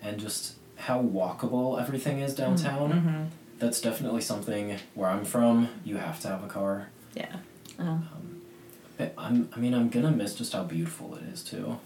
and 0.01 0.19
just 0.19 0.55
how 0.75 1.01
walkable 1.01 1.81
everything 1.81 2.19
is 2.19 2.33
mm-hmm. 2.33 2.55
downtown. 2.55 2.91
mm-hmm. 2.91 3.23
That's 3.59 3.79
definitely 3.79 4.19
something 4.19 4.77
where 4.93 5.09
I'm 5.09 5.23
from. 5.23 5.69
You 5.85 5.95
have 5.95 6.19
to 6.21 6.27
have 6.27 6.43
a 6.43 6.47
car. 6.47 6.89
Yeah. 7.15 7.37
Oh. 7.79 8.01
But 8.97 9.13
I'm. 9.17 9.47
I 9.55 9.59
mean, 9.59 9.73
I'm 9.73 9.87
gonna 9.87 10.11
miss 10.11 10.35
just 10.35 10.51
how 10.51 10.63
beautiful 10.63 11.15
it 11.15 11.23
is 11.31 11.45
too. 11.45 11.79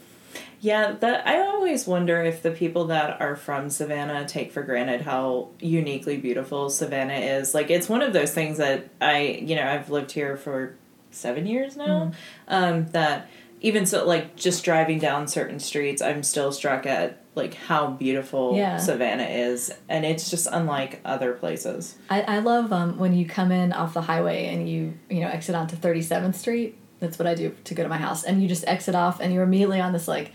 Yeah, 0.59 0.93
that 0.99 1.27
I 1.27 1.39
always 1.45 1.85
wonder 1.85 2.21
if 2.23 2.41
the 2.41 2.51
people 2.51 2.85
that 2.87 3.21
are 3.21 3.35
from 3.35 3.69
Savannah 3.69 4.25
take 4.27 4.51
for 4.51 4.63
granted 4.63 5.01
how 5.01 5.49
uniquely 5.59 6.17
beautiful 6.17 6.69
Savannah 6.69 7.13
is. 7.13 7.53
Like 7.53 7.69
it's 7.69 7.87
one 7.87 8.01
of 8.01 8.13
those 8.13 8.31
things 8.33 8.57
that 8.57 8.89
I, 8.99 9.41
you 9.43 9.55
know, 9.55 9.67
I've 9.67 9.89
lived 9.89 10.11
here 10.11 10.35
for 10.37 10.75
7 11.11 11.45
years 11.45 11.77
now. 11.77 12.11
Um 12.47 12.87
that 12.87 13.29
even 13.61 13.85
so 13.85 14.05
like 14.05 14.35
just 14.35 14.63
driving 14.63 14.99
down 14.99 15.27
certain 15.27 15.59
streets, 15.59 16.01
I'm 16.01 16.21
still 16.23 16.51
struck 16.51 16.85
at 16.85 17.21
like 17.35 17.53
how 17.53 17.87
beautiful 17.91 18.55
Yeah. 18.55 18.77
Savannah 18.77 19.23
is 19.23 19.71
and 19.89 20.05
it's 20.05 20.29
just 20.29 20.47
unlike 20.51 21.01
other 21.05 21.33
places. 21.33 21.95
I, 22.09 22.21
I 22.21 22.39
love 22.39 22.73
um, 22.73 22.97
when 22.97 23.15
you 23.15 23.25
come 23.27 23.51
in 23.51 23.73
off 23.73 23.93
the 23.93 24.01
highway 24.01 24.47
and 24.47 24.67
you 24.69 24.93
you 25.09 25.19
know 25.21 25.27
exit 25.27 25.53
onto 25.55 25.75
37th 25.75 26.35
Street. 26.35 26.77
That's 26.99 27.19
what 27.19 27.27
I 27.27 27.35
do 27.35 27.55
to 27.65 27.75
go 27.75 27.83
to 27.83 27.89
my 27.89 27.97
house. 27.97 28.23
And 28.23 28.41
you 28.41 28.47
just 28.47 28.65
exit 28.67 28.95
off 28.95 29.19
and 29.19 29.31
you're 29.31 29.43
immediately 29.43 29.79
on 29.79 29.93
this 29.93 30.07
like 30.07 30.31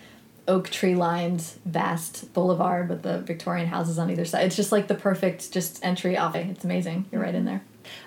oak 0.48 0.68
tree 0.70 0.94
lined 0.94 1.40
vast 1.64 2.32
boulevard 2.32 2.88
with 2.88 3.02
the 3.02 3.18
Victorian 3.20 3.68
houses 3.68 3.98
on 3.98 4.10
either 4.10 4.24
side. 4.24 4.46
It's 4.46 4.56
just 4.56 4.72
like 4.72 4.88
the 4.88 4.94
perfect 4.94 5.52
just 5.52 5.84
entry 5.84 6.16
off. 6.16 6.34
It's 6.34 6.64
amazing. 6.64 7.06
You're 7.12 7.22
right 7.22 7.34
in 7.34 7.44
there. 7.44 7.62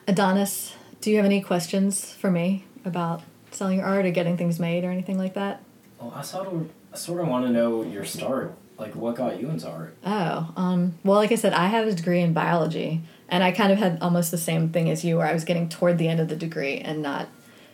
Adonis, 0.08 0.76
do 1.02 1.12
you 1.12 1.18
have 1.18 1.26
any 1.26 1.42
questions 1.42 2.14
for 2.14 2.32
me 2.32 2.66
about 2.84 3.24
selling 3.52 3.80
your 3.80 3.88
art 3.88 4.06
or 4.06 4.12
getting 4.12 4.38
things 4.38 4.60
made 4.60 4.84
or 4.84 4.92
anything 4.92 5.18
like 5.18 5.34
that? 5.34 5.64
Well, 6.00 6.14
I 6.16 6.22
sort 6.22 6.48
of, 6.48 6.70
I 6.94 6.98
sort 6.98 7.22
of 7.22 7.28
want 7.28 7.46
to 7.46 7.52
know 7.52 7.84
your 7.84 8.06
start 8.06 8.56
like 8.78 8.96
what 8.96 9.16
got 9.16 9.40
you 9.40 9.50
into 9.50 9.70
art? 9.70 9.96
Oh, 10.06 10.52
um, 10.56 10.96
well, 11.04 11.18
like 11.18 11.32
I 11.32 11.36
said, 11.36 11.54
I 11.54 11.68
have 11.68 11.88
a 11.88 11.94
degree 11.94 12.22
in 12.22 12.34
biology, 12.34 13.02
and 13.30 13.44
I 13.44 13.52
kind 13.52 13.72
of 13.72 13.78
had 13.78 14.00
almost 14.02 14.32
the 14.32 14.38
same 14.38 14.70
thing 14.70 14.90
as 14.90 15.06
you, 15.06 15.18
where 15.18 15.28
I 15.28 15.34
was 15.34 15.46
getting 15.46 15.70
toward 15.70 15.98
the 15.98 16.08
end 16.08 16.20
of 16.20 16.28
the 16.28 16.36
degree 16.36 16.78
and 16.80 17.02
not 17.02 17.30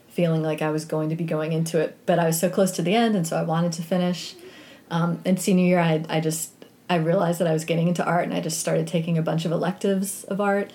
feeling 0.09 0.43
like 0.43 0.61
I 0.61 0.69
was 0.69 0.85
going 0.85 1.09
to 1.09 1.15
be 1.15 1.23
going 1.23 1.53
into 1.53 1.79
it, 1.79 1.97
but 2.05 2.19
I 2.19 2.25
was 2.25 2.39
so 2.39 2.49
close 2.49 2.71
to 2.73 2.81
the 2.81 2.95
end, 2.95 3.15
and 3.15 3.25
so 3.25 3.37
I 3.37 3.43
wanted 3.43 3.71
to 3.73 3.81
finish. 3.81 4.35
Um, 4.91 5.21
and 5.25 5.41
senior 5.41 5.65
year, 5.65 5.79
I, 5.79 6.03
I 6.09 6.19
just 6.19 6.51
I 6.89 6.97
realized 6.97 7.39
that 7.39 7.47
I 7.47 7.53
was 7.53 7.65
getting 7.65 7.87
into 7.87 8.05
art, 8.05 8.25
and 8.25 8.33
I 8.33 8.41
just 8.41 8.59
started 8.59 8.85
taking 8.85 9.17
a 9.17 9.21
bunch 9.21 9.45
of 9.45 9.51
electives 9.51 10.25
of 10.25 10.39
art, 10.39 10.71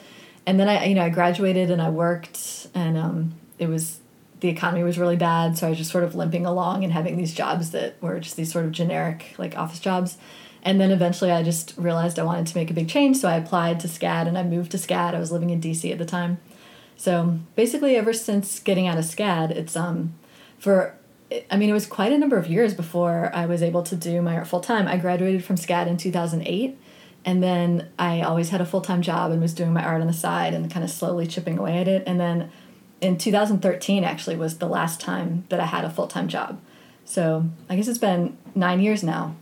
and 0.47 0.59
then 0.59 0.69
I 0.69 0.87
you 0.87 0.95
know 0.95 1.05
I 1.05 1.11
graduated 1.11 1.71
and 1.71 1.81
I 1.81 1.91
worked, 1.91 2.67
and 2.75 2.97
um, 2.97 3.35
it 3.59 3.69
was 3.69 4.01
the 4.41 4.49
economy 4.49 4.83
was 4.83 4.99
really 4.99 5.17
bad, 5.17 5.57
so 5.57 5.67
I 5.67 5.71
was 5.71 5.79
just 5.79 5.91
sort 5.91 6.05
of 6.05 6.15
limping 6.15 6.47
along 6.47 6.83
and 6.83 6.93
having 6.93 7.17
these 7.17 7.35
jobs 7.35 7.71
that 7.71 8.03
were 8.03 8.19
just 8.19 8.37
these 8.37 8.51
sort 8.51 8.65
of 8.65 8.73
generic 8.73 9.35
like 9.39 9.57
office 9.57 9.81
jobs. 9.81 10.19
And 10.63 10.81
then 10.81 10.91
eventually 10.91 11.31
I 11.31 11.45
just 11.45 11.75
realized 11.77 12.19
I 12.19 12.25
wanted 12.25 12.49
to 12.49 12.59
make 12.59 12.71
a 12.71 12.75
big 12.75 12.89
change, 12.89 13.19
so 13.19 13.29
I 13.29 13.37
applied 13.37 13.81
to 13.81 13.89
SCAD 13.89 14.27
and 14.27 14.37
I 14.37 14.43
moved 14.43 14.73
to 14.73 14.79
SCAD. 14.79 15.15
I 15.15 15.19
was 15.19 15.31
living 15.31 15.51
in 15.51 15.61
DC 15.61 15.91
at 15.93 15.99
the 15.99 16.05
time. 16.05 16.39
So 16.97 17.39
basically 17.55 17.95
ever 17.97 18.13
since 18.13 18.59
getting 18.59 18.87
out 18.87 18.99
of 18.99 19.05
SCAD, 19.05 19.51
it's 19.51 19.77
um 19.77 20.15
for 20.59 20.97
I 21.51 21.57
mean 21.57 21.69
it 21.69 21.73
was 21.73 21.87
quite 21.87 22.13
a 22.13 22.19
number 22.19 22.37
of 22.37 22.47
years 22.47 22.75
before 22.75 23.31
I 23.35 23.47
was 23.47 23.63
able 23.63 23.83
to 23.85 23.97
do 23.97 24.23
my 24.23 24.37
art 24.37 24.47
full 24.47 24.61
time. 24.61 24.89
I 24.89 24.97
graduated 24.97 25.45
from 25.45 25.57
SCAD 25.57 25.87
in 25.87 25.97
2008 25.97 26.79
and 27.25 27.43
then 27.43 27.89
I 27.99 28.23
always 28.23 28.51
had 28.51 28.61
a 28.61 28.65
full-time 28.65 29.03
job 29.03 29.33
and 29.33 29.43
was 29.43 29.53
doing 29.53 29.73
my 29.73 29.85
art 29.85 30.01
on 30.01 30.07
the 30.07 30.13
side 30.13 30.55
and 30.55 30.71
kind 30.71 30.85
of 30.85 30.91
slowly 30.91 31.27
chipping 31.27 31.59
away 31.59 31.79
at 31.79 31.89
it 31.89 32.05
and 32.07 32.21
then 32.21 32.51
in 33.01 33.19
2013 33.19 34.05
actually 34.05 34.37
was 34.37 34.59
the 34.59 34.69
last 34.69 35.01
time 35.01 35.45
that 35.49 35.61
I 35.61 35.67
had 35.67 35.85
a 35.85 35.91
full 35.91 36.07
time 36.07 36.29
job. 36.29 36.61
So 37.05 37.45
I 37.69 37.77
guess 37.77 37.89
it's 37.89 37.99
been 37.99 38.37
nine 38.55 38.81
years 38.81 39.03
now 39.03 39.35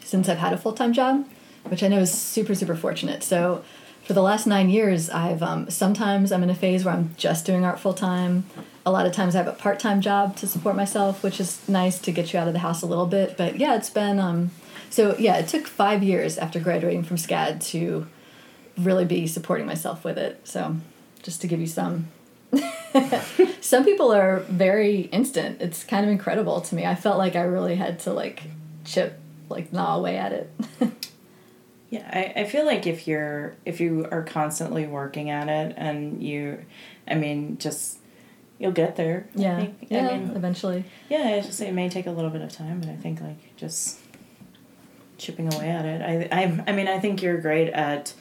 since 0.00 0.28
I've 0.28 0.38
had 0.38 0.52
a 0.52 0.58
full 0.58 0.72
time 0.72 0.92
job, 0.92 1.26
which 1.64 1.82
I 1.82 1.88
know 1.88 2.00
is 2.00 2.12
super 2.12 2.54
super 2.54 2.74
fortunate. 2.74 3.22
So 3.22 3.64
for 4.04 4.12
the 4.12 4.22
last 4.22 4.46
nine 4.46 4.68
years, 4.68 5.10
I've 5.10 5.42
um, 5.42 5.70
sometimes 5.70 6.32
I'm 6.32 6.42
in 6.42 6.50
a 6.50 6.54
phase 6.54 6.84
where 6.84 6.94
I'm 6.94 7.14
just 7.16 7.46
doing 7.46 7.64
art 7.64 7.78
full 7.78 7.94
time. 7.94 8.44
A 8.84 8.90
lot 8.90 9.06
of 9.06 9.12
times 9.12 9.36
I 9.36 9.38
have 9.38 9.46
a 9.46 9.52
part 9.52 9.78
time 9.78 10.00
job 10.00 10.36
to 10.36 10.46
support 10.46 10.74
myself, 10.74 11.22
which 11.22 11.38
is 11.38 11.66
nice 11.68 12.00
to 12.00 12.12
get 12.12 12.32
you 12.32 12.38
out 12.38 12.48
of 12.48 12.52
the 12.52 12.58
house 12.60 12.82
a 12.82 12.86
little 12.86 13.06
bit. 13.06 13.36
But 13.36 13.58
yeah, 13.58 13.76
it's 13.76 13.90
been 13.90 14.18
um, 14.18 14.50
so 14.90 15.16
yeah, 15.18 15.36
it 15.36 15.48
took 15.48 15.66
five 15.66 16.02
years 16.02 16.36
after 16.36 16.58
graduating 16.58 17.04
from 17.04 17.16
SCAD 17.16 17.64
to 17.70 18.06
really 18.76 19.04
be 19.04 19.26
supporting 19.26 19.66
myself 19.66 20.04
with 20.04 20.18
it. 20.18 20.40
So 20.44 20.76
just 21.22 21.40
to 21.42 21.46
give 21.46 21.60
you 21.60 21.66
some 21.66 22.08
some 23.60 23.84
people 23.84 24.12
are 24.12 24.40
very 24.40 25.02
instant. 25.12 25.62
It's 25.62 25.84
kind 25.84 26.04
of 26.04 26.10
incredible 26.10 26.60
to 26.60 26.74
me. 26.74 26.84
I 26.84 26.94
felt 26.94 27.18
like 27.18 27.36
I 27.36 27.42
really 27.42 27.76
had 27.76 28.00
to 28.00 28.12
like 28.12 28.42
chip, 28.84 29.18
like 29.48 29.72
gnaw 29.72 29.96
away 29.96 30.18
at 30.18 30.32
it. 30.32 30.50
yeah, 31.92 32.08
I, 32.10 32.40
I 32.40 32.44
feel 32.44 32.64
like 32.64 32.86
if 32.86 33.06
you're 33.06 33.54
if 33.66 33.78
you 33.78 34.08
are 34.10 34.22
constantly 34.22 34.86
working 34.86 35.28
at 35.28 35.50
it 35.50 35.74
and 35.76 36.22
you, 36.22 36.64
I 37.06 37.16
mean, 37.16 37.58
just 37.58 37.98
you'll 38.58 38.72
get 38.72 38.96
there. 38.96 39.28
Yeah, 39.34 39.58
I 39.58 39.60
think. 39.60 39.86
yeah, 39.90 40.08
I 40.08 40.16
mean, 40.16 40.30
eventually. 40.34 40.84
yeah. 41.10 41.34
I 41.36 41.40
just 41.42 41.58
say 41.58 41.68
it 41.68 41.74
may 41.74 41.90
take 41.90 42.06
a 42.06 42.10
little 42.10 42.30
bit 42.30 42.40
of 42.40 42.50
time, 42.50 42.80
but 42.80 42.88
I 42.88 42.96
think 42.96 43.20
like 43.20 43.56
just 43.56 43.98
chipping 45.18 45.52
away 45.52 45.68
at 45.68 45.84
it. 45.84 46.00
I 46.00 46.28
I 46.34 46.64
I 46.66 46.72
mean, 46.72 46.88
I 46.88 46.98
think 46.98 47.20
you're 47.20 47.38
great 47.38 47.68
at 47.74 48.14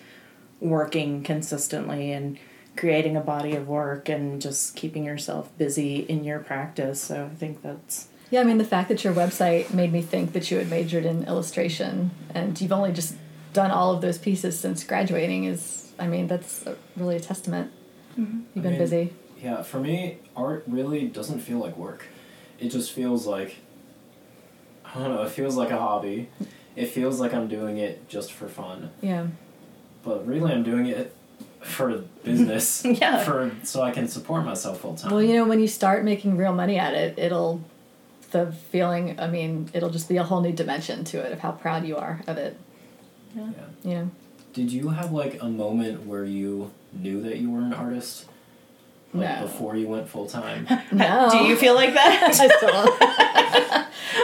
working 0.60 1.24
consistently 1.24 2.12
and 2.12 2.38
creating 2.76 3.16
a 3.16 3.22
body 3.22 3.56
of 3.56 3.70
work 3.70 4.10
and 4.10 4.42
just 4.42 4.76
keeping 4.76 5.06
yourself 5.06 5.50
busy 5.58 6.00
in 6.00 6.26
your 6.26 6.40
practice. 6.40 7.00
So 7.00 7.30
I 7.32 7.36
think 7.36 7.62
that's 7.62 8.10
Yeah, 8.32 8.42
I 8.42 8.44
mean 8.44 8.58
the 8.58 8.66
fact 8.66 8.90
that 8.90 9.06
your 9.06 9.14
website 9.14 9.74
made 9.74 9.94
me 9.94 10.02
think 10.02 10.34
that 10.34 10.52
you 10.52 10.58
had 10.58 10.70
majored 10.70 11.06
in 11.06 11.24
illustration 11.24 12.12
and 12.34 12.60
you've 12.60 12.74
only 12.74 12.92
just 12.92 13.16
done 13.54 13.72
all 13.72 13.94
of 13.94 14.02
those 14.02 14.18
pieces 14.18 14.60
since 14.60 14.84
graduating 14.84 15.46
is 15.46 15.92
I 16.00 16.08
mean 16.08 16.28
that's 16.28 16.66
a, 16.66 16.76
really 16.96 17.16
a 17.16 17.20
testament. 17.20 17.72
Mm-hmm. 18.18 18.40
You've 18.54 18.66
I 18.66 18.70
been 18.70 18.72
mean, 18.72 18.80
busy. 18.80 19.14
Yeah, 19.42 19.64
for 19.64 19.80
me, 19.80 20.20
art 20.36 20.64
really 20.68 21.08
doesn't 21.08 21.40
feel 21.40 21.58
like 21.58 21.78
work. 21.78 22.06
It 22.60 22.70
just 22.70 22.92
feels 22.92 23.26
like 23.26 23.58
I 24.86 25.00
don't 25.00 25.16
know, 25.16 25.24
it 25.24 25.32
feels 25.32 25.56
like 25.56 25.72
a 25.72 25.78
hobby. 25.78 26.30
It 26.76 26.88
feels 26.88 27.20
like 27.20 27.34
I'm 27.34 27.48
doing 27.48 27.78
it 27.78 28.08
just 28.08 28.32
for 28.32 28.48
fun. 28.48 28.92
Yeah. 29.02 29.28
But 30.04 30.26
really 30.26 30.52
I'm 30.52 30.64
doing 30.64 30.88
it 30.88 31.16
for 31.62 32.04
business. 32.24 32.84
Yeah. 32.86 33.24
For 33.24 33.52
so 33.64 33.82
I 33.82 33.92
can 33.92 34.08
support 34.08 34.46
myself 34.46 34.82
full 34.82 34.96
time. 34.96 35.12
Well, 35.12 35.24
you 35.24 35.34
know, 35.34 35.46
when 35.46 35.60
you 35.60 35.68
start 35.68 36.04
making 36.04 36.38
real 36.38 36.54
money 36.54 36.78
at 36.78 36.94
it, 36.94 37.18
it'll 37.18 37.62
the 38.32 38.52
feeling. 38.72 39.20
I 39.20 39.28
mean, 39.28 39.70
it'll 39.74 39.90
just 39.90 40.10
be 40.10 40.18
a 40.18 40.24
whole 40.24 40.42
new 40.42 40.52
dimension 40.54 41.04
to 41.06 41.20
it 41.20 41.32
of 41.32 41.40
how 41.40 41.52
proud 41.52 41.86
you 41.86 41.98
are 41.98 42.22
of 42.28 42.38
it. 42.38 42.58
Yeah. 43.36 43.50
You 43.84 43.96
know. 43.96 44.12
Did 44.54 44.72
you 44.72 44.90
have 44.90 45.12
like 45.12 45.42
a 45.42 45.48
moment 45.48 46.06
where 46.06 46.26
you 46.26 46.72
knew 46.94 47.22
that 47.22 47.38
you 47.38 47.50
were 47.52 47.62
an 47.62 47.74
artist? 47.74 48.26
Like 49.14 49.40
No. 49.40 49.42
before 49.48 49.76
you 49.76 49.88
went 49.88 50.08
full 50.10 50.28
time? 50.28 50.68
No. 50.92 51.30
Do 51.32 51.38
you 51.40 51.56
feel 51.56 51.76
like 51.76 51.94
that? 51.94 52.24
I 52.28 52.48
still 52.48 52.72
don't. 52.72 53.02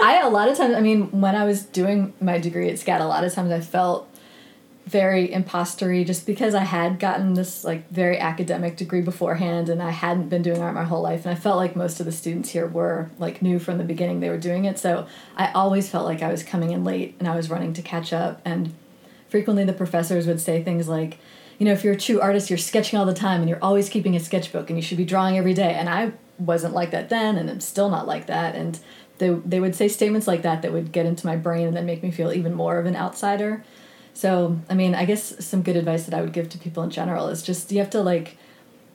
I 0.03 0.21
a 0.23 0.29
lot 0.29 0.49
of 0.49 0.57
times. 0.57 0.75
I 0.75 0.81
mean, 0.81 1.21
when 1.21 1.35
I 1.35 1.45
was 1.45 1.63
doing 1.63 2.13
my 2.19 2.37
degree 2.37 2.69
at 2.69 2.75
SCAD, 2.75 2.99
a 3.01 3.05
lot 3.05 3.23
of 3.23 3.33
times 3.33 3.51
I 3.51 3.61
felt 3.61 4.07
very 4.85 5.33
impostery 5.33 6.05
just 6.05 6.25
because 6.25 6.55
I 6.55 6.63
had 6.63 6.97
gotten 6.97 7.33
this 7.33 7.65
like 7.65 7.89
very 7.89 8.17
academic 8.17 8.77
degree 8.77 9.01
beforehand 9.01 9.67
and 9.67 9.83
I 9.83 9.91
hadn't 9.91 10.29
been 10.29 10.41
doing 10.41 10.61
art 10.61 10.73
my 10.73 10.85
whole 10.85 11.01
life 11.01 11.25
and 11.25 11.35
I 11.35 11.39
felt 11.39 11.57
like 11.57 11.75
most 11.75 11.99
of 11.99 12.05
the 12.05 12.11
students 12.13 12.49
here 12.51 12.65
were 12.65 13.09
like 13.19 13.41
new 13.41 13.59
from 13.59 13.79
the 13.79 13.83
beginning 13.83 14.21
they 14.21 14.29
were 14.29 14.37
doing 14.37 14.63
it 14.63 14.79
so 14.79 15.05
I 15.35 15.51
always 15.51 15.89
felt 15.89 16.05
like 16.05 16.21
I 16.21 16.31
was 16.31 16.41
coming 16.41 16.71
in 16.71 16.85
late 16.85 17.15
and 17.19 17.27
I 17.27 17.35
was 17.35 17.49
running 17.49 17.73
to 17.73 17.81
catch 17.81 18.13
up 18.13 18.41
and 18.45 18.73
frequently 19.29 19.63
the 19.63 19.73
professors 19.73 20.27
would 20.27 20.39
say 20.39 20.63
things 20.63 20.87
like 20.87 21.17
you 21.59 21.65
know 21.65 21.71
if 21.71 21.83
you're 21.83 21.93
a 21.93 21.97
true 21.97 22.19
artist 22.21 22.49
you're 22.49 22.57
sketching 22.57 22.97
all 22.97 23.05
the 23.05 23.13
time 23.13 23.41
and 23.41 23.49
you're 23.49 23.63
always 23.63 23.89
keeping 23.89 24.15
a 24.15 24.19
sketchbook 24.19 24.69
and 24.69 24.77
you 24.77 24.83
should 24.83 24.97
be 24.97 25.05
drawing 25.05 25.37
every 25.37 25.53
day. 25.53 25.73
And 25.73 25.89
I 25.89 26.13
wasn't 26.39 26.73
like 26.73 26.91
that 26.91 27.09
then 27.09 27.37
and 27.37 27.49
I'm 27.49 27.61
still 27.61 27.89
not 27.89 28.07
like 28.07 28.27
that. 28.27 28.55
And 28.55 28.79
they, 29.17 29.29
they 29.29 29.59
would 29.59 29.75
say 29.75 29.87
statements 29.87 30.27
like 30.27 30.43
that 30.43 30.61
that 30.61 30.71
would 30.71 30.91
get 30.91 31.05
into 31.05 31.25
my 31.25 31.35
brain 31.35 31.67
and 31.67 31.75
then 31.75 31.85
make 31.85 32.03
me 32.03 32.11
feel 32.11 32.31
even 32.31 32.53
more 32.53 32.77
of 32.77 32.85
an 32.85 32.95
outsider. 32.95 33.63
So, 34.13 34.59
I 34.69 34.73
mean, 34.73 34.95
I 34.95 35.05
guess 35.05 35.45
some 35.45 35.61
good 35.61 35.75
advice 35.75 36.05
that 36.05 36.13
I 36.13 36.21
would 36.21 36.33
give 36.33 36.49
to 36.49 36.57
people 36.57 36.83
in 36.83 36.89
general 36.89 37.27
is 37.29 37.43
just 37.43 37.71
you 37.71 37.79
have 37.79 37.89
to 37.91 38.01
like, 38.01 38.37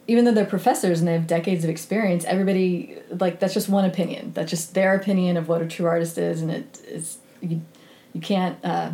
even 0.08 0.24
though 0.24 0.32
they're 0.32 0.44
professors 0.44 0.98
and 0.98 1.06
they 1.06 1.12
have 1.12 1.26
decades 1.26 1.62
of 1.62 1.70
experience, 1.70 2.24
everybody 2.24 2.98
like 3.08 3.38
that's 3.38 3.54
just 3.54 3.68
one 3.68 3.84
opinion. 3.84 4.32
That's 4.32 4.50
just 4.50 4.74
their 4.74 4.96
opinion 4.96 5.36
of 5.36 5.48
what 5.48 5.62
a 5.62 5.68
true 5.68 5.86
artist 5.86 6.18
is, 6.18 6.42
and 6.42 6.50
it 6.50 6.80
is 6.88 7.18
you, 7.40 7.62
you 8.12 8.20
can't 8.20 8.58
uh, 8.64 8.90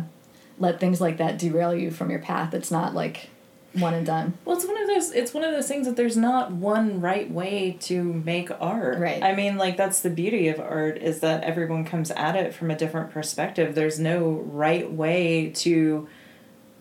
let 0.59 0.79
things 0.79 1.01
like 1.01 1.17
that 1.17 1.39
derail 1.39 1.73
you 1.73 1.89
from 1.89 2.09
your 2.09 2.19
path. 2.19 2.53
It's 2.53 2.71
not 2.71 2.93
like 2.93 3.29
one 3.73 3.93
and 3.93 4.05
done. 4.05 4.37
Well, 4.45 4.55
it's 4.55 4.65
one 4.65 4.81
of 4.81 4.87
those. 4.87 5.11
It's 5.11 5.33
one 5.33 5.43
of 5.43 5.51
those 5.51 5.67
things 5.67 5.87
that 5.87 5.95
there's 5.95 6.17
not 6.17 6.51
one 6.51 7.01
right 7.01 7.29
way 7.29 7.77
to 7.81 8.03
make 8.03 8.49
art. 8.59 8.99
Right. 8.99 9.23
I 9.23 9.35
mean, 9.35 9.57
like 9.57 9.77
that's 9.77 10.01
the 10.01 10.09
beauty 10.09 10.47
of 10.47 10.59
art 10.59 10.97
is 10.97 11.19
that 11.19 11.43
everyone 11.43 11.85
comes 11.85 12.11
at 12.11 12.35
it 12.35 12.53
from 12.53 12.71
a 12.71 12.75
different 12.75 13.11
perspective. 13.11 13.75
There's 13.75 13.99
no 13.99 14.31
right 14.31 14.91
way 14.91 15.51
to 15.57 16.07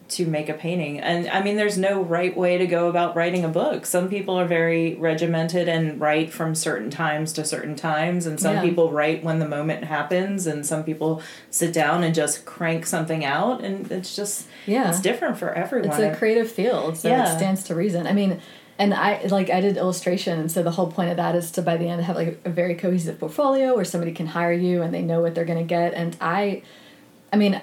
to 0.09 0.27
make 0.27 0.49
a 0.49 0.55
painting, 0.55 0.99
and 1.01 1.29
I 1.29 1.43
mean, 1.43 1.57
there's 1.57 1.77
no 1.77 2.01
right 2.03 2.35
way 2.37 2.57
to 2.57 2.67
go 2.67 2.89
about 2.89 3.15
writing 3.15 3.45
a 3.45 3.49
book. 3.49 3.85
Some 3.85 4.09
people 4.09 4.39
are 4.41 4.47
very 4.47 4.95
regimented 4.95 5.69
and 5.69 6.01
write 6.01 6.33
from 6.33 6.55
certain 6.55 6.89
times 6.91 7.33
to 7.35 7.45
certain 7.45 7.77
times, 7.77 8.25
and 8.25 8.41
some 8.41 8.57
Yeah. 8.57 8.63
people 8.63 8.91
write 8.91 9.23
when 9.23 9.39
the 9.39 9.49
moment 9.49 9.85
happens, 9.85 10.47
and 10.47 10.65
some 10.65 10.83
people 10.83 11.21
sit 11.51 11.73
down 11.75 12.05
and 12.05 12.15
just 12.15 12.47
crank 12.47 12.87
something 12.87 13.25
out, 13.25 13.63
and 13.63 13.91
it's 13.93 14.17
just 14.17 14.47
Yeah. 14.67 14.89
it's 14.89 15.01
different 15.01 15.37
for 15.37 15.53
everyone. 15.53 15.91
It's 15.91 15.99
a 15.99 16.15
creative 16.17 16.51
field, 16.51 16.97
so 16.97 17.09
Yeah. 17.09 17.31
it 17.33 17.37
stands 17.37 17.63
to 17.65 17.75
reason. 17.75 18.07
I 18.07 18.13
mean, 18.15 18.41
and 18.79 18.95
I 18.95 19.21
like 19.29 19.51
I 19.51 19.61
did 19.61 19.77
illustration, 19.77 20.39
and 20.41 20.51
so 20.51 20.63
the 20.63 20.71
whole 20.71 20.87
point 20.87 21.11
of 21.11 21.17
that 21.19 21.35
is 21.35 21.51
to 21.53 21.63
by 21.63 21.77
the 21.77 21.87
end 21.89 22.01
have 22.03 22.17
like 22.17 22.41
a 22.47 22.49
very 22.51 22.75
cohesive 22.77 23.19
portfolio 23.21 23.75
where 23.75 23.85
somebody 23.85 24.13
can 24.13 24.29
hire 24.29 24.53
you 24.53 24.83
and 24.83 24.95
they 24.95 25.03
know 25.03 25.21
what 25.21 25.35
they're 25.35 25.45
going 25.45 25.59
to 25.59 25.65
get. 25.65 25.93
And 25.95 26.17
I, 26.21 26.63
I 27.33 27.37
mean, 27.37 27.61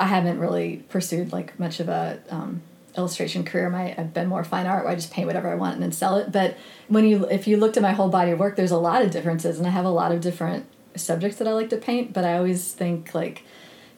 I 0.00 0.06
haven't 0.06 0.40
really 0.40 0.78
pursued 0.88 1.32
like 1.32 1.58
much 1.60 1.78
of 1.78 1.88
a 1.88 2.20
um, 2.30 2.62
illustration 2.96 3.44
career. 3.44 3.68
My 3.68 3.94
I've 3.96 4.14
been 4.14 4.28
more 4.28 4.42
fine 4.42 4.66
art 4.66 4.84
where 4.84 4.92
I 4.92 4.96
just 4.96 5.12
paint 5.12 5.26
whatever 5.26 5.48
I 5.48 5.54
want 5.54 5.74
and 5.74 5.82
then 5.82 5.92
sell 5.92 6.16
it. 6.16 6.32
But 6.32 6.56
when 6.88 7.04
you 7.04 7.26
if 7.26 7.46
you 7.46 7.56
looked 7.58 7.76
at 7.76 7.82
my 7.82 7.92
whole 7.92 8.08
body 8.08 8.30
of 8.30 8.38
work, 8.38 8.56
there's 8.56 8.70
a 8.70 8.78
lot 8.78 9.02
of 9.02 9.10
differences, 9.10 9.58
and 9.58 9.66
I 9.66 9.70
have 9.70 9.84
a 9.84 9.90
lot 9.90 10.10
of 10.10 10.20
different 10.20 10.66
subjects 10.96 11.38
that 11.38 11.46
I 11.46 11.52
like 11.52 11.70
to 11.70 11.76
paint. 11.76 12.12
But 12.12 12.24
I 12.24 12.36
always 12.36 12.72
think 12.72 13.14
like 13.14 13.44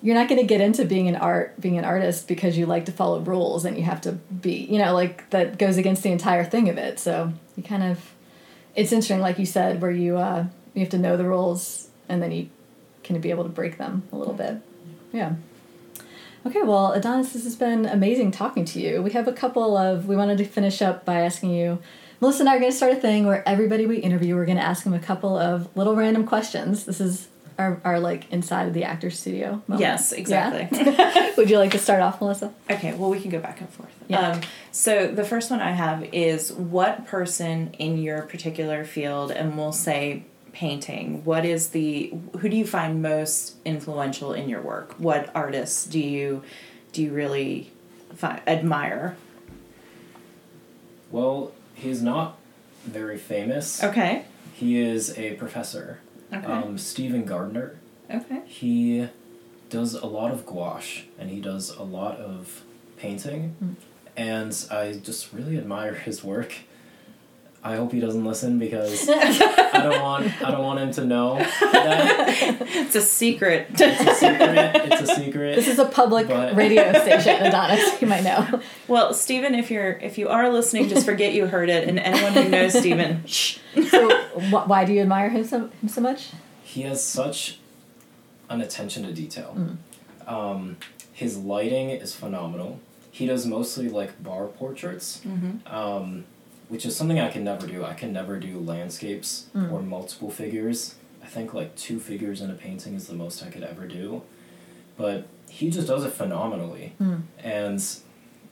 you're 0.02 0.16
not 0.16 0.28
going 0.28 0.40
to 0.40 0.46
get 0.46 0.60
into 0.60 0.84
being 0.84 1.08
an 1.08 1.16
art 1.16 1.58
being 1.60 1.78
an 1.78 1.84
artist 1.84 2.26
because 2.26 2.58
you 2.58 2.66
like 2.66 2.86
to 2.86 2.92
follow 2.92 3.20
rules 3.20 3.64
and 3.64 3.76
you 3.76 3.84
have 3.84 4.00
to 4.00 4.12
be 4.12 4.54
you 4.68 4.78
know 4.78 4.92
like 4.92 5.30
that 5.30 5.58
goes 5.58 5.76
against 5.76 6.02
the 6.02 6.10
entire 6.10 6.44
thing 6.44 6.68
of 6.68 6.76
it 6.76 6.98
so 6.98 7.32
you 7.56 7.62
kind 7.62 7.84
of 7.84 8.12
it's 8.74 8.90
interesting 8.90 9.20
like 9.20 9.38
you 9.38 9.46
said 9.46 9.80
where 9.80 9.92
you 9.92 10.18
uh 10.18 10.44
you 10.74 10.80
have 10.80 10.90
to 10.90 10.98
know 10.98 11.16
the 11.16 11.24
rules 11.24 11.88
and 12.08 12.20
then 12.20 12.32
you 12.32 12.48
can 13.04 13.20
be 13.20 13.30
able 13.30 13.44
to 13.44 13.48
break 13.48 13.78
them 13.78 14.02
a 14.12 14.16
little 14.16 14.34
bit 14.34 14.56
yeah 15.12 15.34
okay 16.46 16.62
well 16.62 16.92
adonis 16.92 17.32
this 17.32 17.44
has 17.44 17.56
been 17.56 17.86
amazing 17.86 18.30
talking 18.30 18.64
to 18.64 18.80
you 18.80 19.02
we 19.02 19.10
have 19.10 19.28
a 19.28 19.32
couple 19.32 19.76
of 19.76 20.06
we 20.06 20.16
wanted 20.16 20.38
to 20.38 20.44
finish 20.44 20.82
up 20.82 21.04
by 21.04 21.20
asking 21.20 21.50
you 21.50 21.78
melissa 22.20 22.40
and 22.40 22.48
i 22.48 22.56
are 22.56 22.60
going 22.60 22.70
to 22.70 22.76
start 22.76 22.92
a 22.92 22.96
thing 22.96 23.26
where 23.26 23.46
everybody 23.48 23.86
we 23.86 23.98
interview 23.98 24.34
we're 24.34 24.46
going 24.46 24.58
to 24.58 24.62
ask 24.62 24.84
them 24.84 24.94
a 24.94 25.00
couple 25.00 25.36
of 25.36 25.74
little 25.76 25.96
random 25.96 26.26
questions 26.26 26.84
this 26.84 27.00
is 27.00 27.28
our, 27.58 27.80
our 27.84 28.00
like 28.00 28.30
inside 28.30 28.68
of 28.68 28.74
the 28.74 28.84
actor's 28.84 29.18
studio. 29.18 29.62
moment. 29.66 29.80
Yes, 29.80 30.12
exactly. 30.12 30.68
Yeah? 30.76 31.34
Would 31.36 31.50
you 31.50 31.58
like 31.58 31.72
to 31.72 31.78
start 31.78 32.00
off, 32.00 32.20
Melissa? 32.20 32.52
Okay, 32.70 32.94
well, 32.94 33.10
we 33.10 33.20
can 33.20 33.30
go 33.30 33.40
back 33.40 33.60
and 33.60 33.68
forth. 33.70 33.92
Yeah. 34.08 34.32
Um, 34.32 34.40
so 34.70 35.08
the 35.08 35.24
first 35.24 35.50
one 35.50 35.60
I 35.60 35.72
have 35.72 36.02
is 36.12 36.52
what 36.52 37.06
person 37.06 37.74
in 37.78 37.98
your 37.98 38.22
particular 38.22 38.84
field, 38.84 39.30
and 39.30 39.56
we'll 39.56 39.72
say 39.72 40.24
painting, 40.52 41.24
what 41.24 41.44
is 41.44 41.70
the, 41.70 42.12
who 42.38 42.48
do 42.48 42.56
you 42.56 42.66
find 42.66 43.02
most 43.02 43.56
influential 43.64 44.32
in 44.32 44.48
your 44.48 44.60
work? 44.60 44.94
What 44.98 45.30
artists 45.34 45.86
do 45.86 45.98
you, 45.98 46.42
do 46.92 47.02
you 47.02 47.12
really 47.12 47.70
fi- 48.14 48.42
admire? 48.46 49.16
Well, 51.10 51.52
he's 51.74 52.02
not 52.02 52.38
very 52.84 53.18
famous. 53.18 53.82
Okay. 53.82 54.24
He 54.54 54.78
is 54.80 55.16
a 55.18 55.34
professor. 55.34 56.00
Okay. 56.32 56.46
Um, 56.46 56.78
Stephen 56.78 57.24
Gardner. 57.24 57.78
okay. 58.10 58.42
He 58.46 59.08
does 59.70 59.94
a 59.94 60.06
lot 60.06 60.30
of 60.30 60.44
gouache 60.46 61.08
and 61.18 61.30
he 61.30 61.40
does 61.40 61.70
a 61.70 61.82
lot 61.82 62.16
of 62.16 62.62
painting. 62.96 63.50
Hmm. 63.58 63.72
And 64.16 64.66
I 64.70 64.92
just 64.94 65.32
really 65.32 65.56
admire 65.56 65.94
his 65.94 66.22
work. 66.22 66.54
I 67.64 67.76
hope 67.76 67.92
he 67.92 68.00
doesn't 68.00 68.24
listen 68.24 68.58
because 68.58 69.08
I 69.10 69.82
don't 69.84 70.02
want 70.02 70.42
I 70.42 70.50
don't 70.50 70.64
want 70.64 70.80
him 70.80 70.90
to 70.92 71.04
know 71.04 71.36
that 71.38 72.26
It's 72.60 72.96
a 72.96 73.00
secret. 73.00 73.68
it's 73.70 73.80
a 73.80 74.14
secret. 74.14 74.74
It's 74.92 75.10
a 75.10 75.14
secret. 75.14 75.54
This 75.56 75.68
is 75.68 75.78
a 75.78 75.84
public 75.84 76.26
But- 76.28 76.56
radio 76.56 76.92
station, 76.92 77.40
Adonis. 77.46 78.00
You 78.02 78.08
might 78.08 78.24
know. 78.24 78.60
well, 78.88 79.14
Stephen, 79.14 79.54
if 79.54 79.70
you're 79.70 79.92
if 79.92 80.18
you 80.18 80.28
are 80.28 80.50
listening, 80.52 80.88
just 80.88 81.06
forget 81.06 81.34
you 81.34 81.46
heard 81.46 81.68
it, 81.68 81.88
and 81.88 81.98
anyone 82.00 82.32
who 82.32 82.48
knows 82.48 82.76
Stephen, 82.78 83.22
shh. 83.26 83.58
So, 83.90 84.10
wh- 84.50 84.68
why 84.68 84.84
do 84.84 84.92
you 84.92 85.00
admire 85.02 85.30
him 85.30 85.44
so, 85.44 85.68
him 85.80 85.88
so 85.88 86.00
much? 86.00 86.30
he 86.64 86.82
has 86.82 87.04
such 87.04 87.58
an 88.48 88.60
attention 88.60 89.02
to 89.04 89.12
detail. 89.12 89.54
Mm. 89.56 89.76
Um, 90.32 90.76
his 91.12 91.36
lighting 91.38 91.90
is 91.90 92.14
phenomenal. 92.14 92.80
He 93.10 93.26
does 93.26 93.44
mostly 93.46 93.88
like 93.88 94.22
bar 94.22 94.46
portraits, 94.46 95.20
Mm-hmm. 95.26 95.74
um, 95.74 96.24
which 96.72 96.86
is 96.86 96.96
something 96.96 97.20
I 97.20 97.28
can 97.28 97.44
never 97.44 97.66
do. 97.66 97.84
I 97.84 97.92
can 97.92 98.14
never 98.14 98.38
do 98.38 98.58
landscapes 98.58 99.44
Mm. 99.54 99.70
or 99.70 99.82
multiple 99.82 100.30
figures. 100.30 100.94
I 101.22 101.26
think 101.26 101.52
like 101.52 101.76
two 101.76 102.00
figures 102.00 102.40
in 102.40 102.50
a 102.50 102.54
painting 102.54 102.94
is 102.94 103.06
the 103.08 103.14
most 103.14 103.44
I 103.44 103.50
could 103.50 103.62
ever 103.62 103.86
do. 103.86 104.22
But 104.96 105.26
he 105.50 105.68
just 105.70 105.86
does 105.86 106.02
it 106.04 106.12
phenomenally. 106.14 106.94
Mm. 106.98 107.22
And 107.42 107.84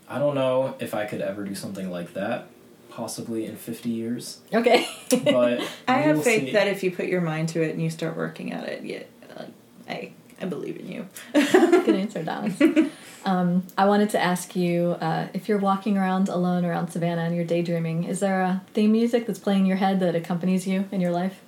I 0.06 0.18
don't 0.18 0.34
know 0.34 0.74
if 0.80 0.92
I 0.94 1.06
could 1.06 1.22
ever 1.22 1.44
do 1.44 1.54
something 1.54 1.90
like 1.90 2.12
that, 2.12 2.46
possibly 2.90 3.46
in 3.46 3.56
50 3.56 3.88
years. 3.88 4.40
Okay. 4.52 4.86
But 5.24 5.66
I 5.88 5.98
have 6.02 6.22
faith 6.22 6.44
see. 6.46 6.52
that 6.52 6.68
if 6.68 6.82
you 6.82 6.90
put 6.90 7.06
your 7.06 7.22
mind 7.22 7.48
to 7.50 7.62
it 7.62 7.70
and 7.70 7.80
you 7.82 7.88
start 7.88 8.16
working 8.18 8.52
at 8.52 8.64
it, 8.68 8.84
yeah, 8.84 9.02
I 9.88 10.12
I 10.40 10.46
believe 10.46 10.76
in 10.78 10.88
you. 10.90 11.06
Good 11.32 11.94
answer, 11.94 12.20
Adonis. 12.20 12.60
Um, 13.22 13.64
I 13.76 13.84
wanted 13.84 14.08
to 14.10 14.18
ask 14.18 14.56
you 14.56 14.92
uh, 14.98 15.26
if 15.34 15.46
you're 15.46 15.58
walking 15.58 15.98
around 15.98 16.30
alone 16.30 16.64
around 16.64 16.88
Savannah 16.88 17.20
and 17.20 17.36
you're 17.36 17.44
daydreaming, 17.44 18.04
is 18.04 18.20
there 18.20 18.40
a 18.40 18.62
theme 18.72 18.92
music 18.92 19.26
that's 19.26 19.38
playing 19.38 19.60
in 19.60 19.66
your 19.66 19.76
head 19.76 20.00
that 20.00 20.14
accompanies 20.14 20.66
you 20.66 20.88
in 20.90 21.02
your 21.02 21.10
life? 21.10 21.38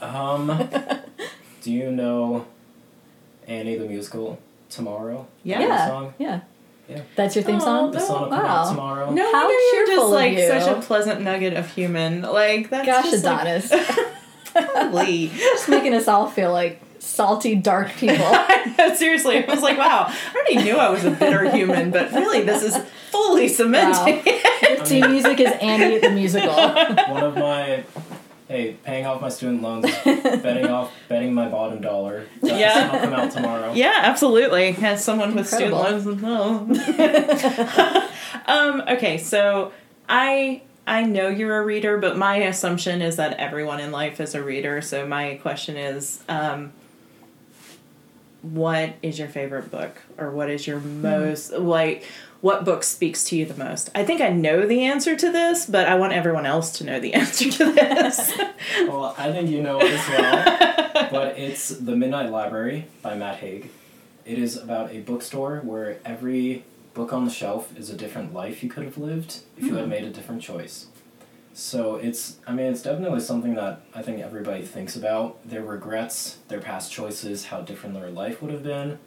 Um, 0.00 0.68
do 1.62 1.72
you 1.72 1.90
know 1.92 2.46
Annie 3.46 3.76
the 3.76 3.86
musical 3.86 4.40
tomorrow? 4.70 5.26
Yeah. 5.44 5.60
Yeah. 5.60 5.86
Song? 5.86 6.14
Yeah. 6.18 6.40
Yeah. 6.88 7.02
That's 7.14 7.34
your 7.34 7.44
theme 7.44 7.56
Oh, 7.56 7.60
song? 7.60 7.90
The 7.92 7.98
No, 7.98 8.04
song 8.04 8.22
will 8.22 8.28
come 8.30 8.40
out 8.40 8.64
wow. 8.64 8.70
tomorrow. 8.70 9.10
No 9.12 9.22
How 9.32 9.44
wonder 9.44 9.54
you're 9.54 9.86
cheerful 9.86 10.02
just 10.04 10.12
like 10.12 10.32
you. 10.36 10.46
such 10.48 10.68
a 10.76 10.80
pleasant 10.80 11.20
nugget 11.20 11.54
of 11.54 11.70
human. 11.70 12.22
Like 12.22 12.70
that's 12.70 12.86
Gosh, 12.86 13.10
just 13.10 13.24
like, 13.24 13.40
Adonis. 13.42 13.72
Holy. 14.54 15.28
Just 15.28 15.68
making 15.68 15.94
us 15.94 16.08
all 16.08 16.28
feel 16.28 16.52
like 16.52 16.80
salty, 16.98 17.54
dark 17.54 17.92
people. 17.96 18.16
Seriously, 18.94 19.44
I 19.46 19.52
was 19.52 19.62
like, 19.62 19.78
wow, 19.78 20.06
I 20.08 20.34
already 20.34 20.56
knew 20.64 20.76
I 20.76 20.88
was 20.90 21.04
a 21.04 21.10
bitter 21.10 21.50
human, 21.50 21.90
but 21.90 22.12
really, 22.12 22.42
this 22.42 22.62
is 22.62 22.76
fully 23.10 23.48
cementing. 23.48 24.22
Your 24.62 24.84
theme 24.84 25.10
music 25.10 25.40
is 25.40 25.52
Annie 25.60 25.98
the 25.98 26.10
musical. 26.10 26.52
One 26.54 27.22
of 27.22 27.34
my 27.34 27.84
hey, 28.48 28.76
paying 28.84 29.06
off 29.06 29.20
my 29.20 29.28
student 29.28 29.62
loans, 29.62 29.86
betting 30.04 30.66
off 30.66 30.92
betting 31.08 31.34
my 31.34 31.48
bottom 31.48 31.80
dollar. 31.80 32.26
That 32.42 32.60
Yeah. 32.60 32.74
song 32.74 32.92
will 32.92 33.00
come 33.08 33.12
out 33.14 33.30
tomorrow. 33.32 33.72
yeah, 33.74 34.00
absolutely. 34.02 34.76
As 34.80 35.04
someone 35.04 35.34
with 35.34 35.48
student 35.48 35.72
loans, 35.74 36.06
oh. 36.22 38.10
um, 38.46 38.82
okay, 38.88 39.18
so 39.18 39.72
I 40.08 40.62
I 40.86 41.02
know 41.02 41.28
you're 41.28 41.58
a 41.58 41.64
reader, 41.64 41.98
but 41.98 42.16
my 42.16 42.36
assumption 42.36 43.02
is 43.02 43.16
that 43.16 43.34
everyone 43.38 43.80
in 43.80 43.90
life 43.90 44.20
is 44.20 44.34
a 44.34 44.42
reader. 44.42 44.80
So 44.80 45.06
my 45.06 45.34
question 45.42 45.76
is, 45.76 46.22
um, 46.28 46.72
what 48.52 48.94
is 49.02 49.18
your 49.18 49.28
favorite 49.28 49.70
book, 49.70 50.02
or 50.18 50.30
what 50.30 50.50
is 50.50 50.66
your 50.66 50.78
hmm. 50.78 51.02
most 51.02 51.52
like? 51.52 52.04
What 52.42 52.64
book 52.64 52.84
speaks 52.84 53.24
to 53.24 53.36
you 53.36 53.46
the 53.46 53.54
most? 53.54 53.90
I 53.94 54.04
think 54.04 54.20
I 54.20 54.28
know 54.28 54.66
the 54.66 54.84
answer 54.84 55.16
to 55.16 55.32
this, 55.32 55.66
but 55.66 55.88
I 55.88 55.94
want 55.96 56.12
everyone 56.12 56.46
else 56.46 56.70
to 56.78 56.84
know 56.84 57.00
the 57.00 57.14
answer 57.20 57.50
to 57.50 57.72
this. 57.72 58.32
Well, 58.86 59.14
I 59.16 59.32
think 59.32 59.48
you 59.48 59.62
know 59.62 59.80
it 59.80 59.92
as 59.92 60.08
well. 60.08 61.08
but 61.10 61.38
it's 61.38 61.68
The 61.68 61.94
Midnight 61.94 62.30
Library 62.30 62.86
by 63.00 63.14
Matt 63.14 63.36
Haig. 63.36 63.70
It 64.24 64.38
is 64.38 64.56
about 64.56 64.92
a 64.92 65.00
bookstore 65.00 65.60
where 65.60 65.98
every 66.04 66.64
book 66.94 67.12
on 67.12 67.24
the 67.24 67.30
shelf 67.30 67.76
is 67.78 67.90
a 67.90 67.96
different 67.96 68.34
life 68.34 68.62
you 68.62 68.68
could 68.68 68.84
have 68.84 68.98
lived 68.98 69.40
if 69.56 69.64
you 69.64 69.74
had 69.74 69.84
hmm. 69.84 69.90
made 69.90 70.04
a 70.04 70.10
different 70.10 70.42
choice. 70.42 70.86
So 71.58 71.96
it's, 71.96 72.36
I 72.46 72.52
mean, 72.52 72.66
it's 72.66 72.82
definitely 72.82 73.20
something 73.20 73.54
that 73.54 73.80
I 73.94 74.02
think 74.02 74.20
everybody 74.20 74.62
thinks 74.62 74.94
about 74.94 75.38
their 75.48 75.62
regrets, 75.62 76.36
their 76.48 76.60
past 76.60 76.92
choices, 76.92 77.46
how 77.46 77.62
different 77.62 77.94
their 77.94 78.10
life 78.10 78.42
would 78.42 78.52
have 78.52 78.62
been. 78.62 78.98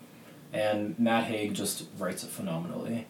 And 0.52 0.98
Matt 0.98 1.26
Haig 1.26 1.54
just 1.54 1.86
writes 2.00 2.24
it 2.24 2.32
phenomenally. 2.32 3.06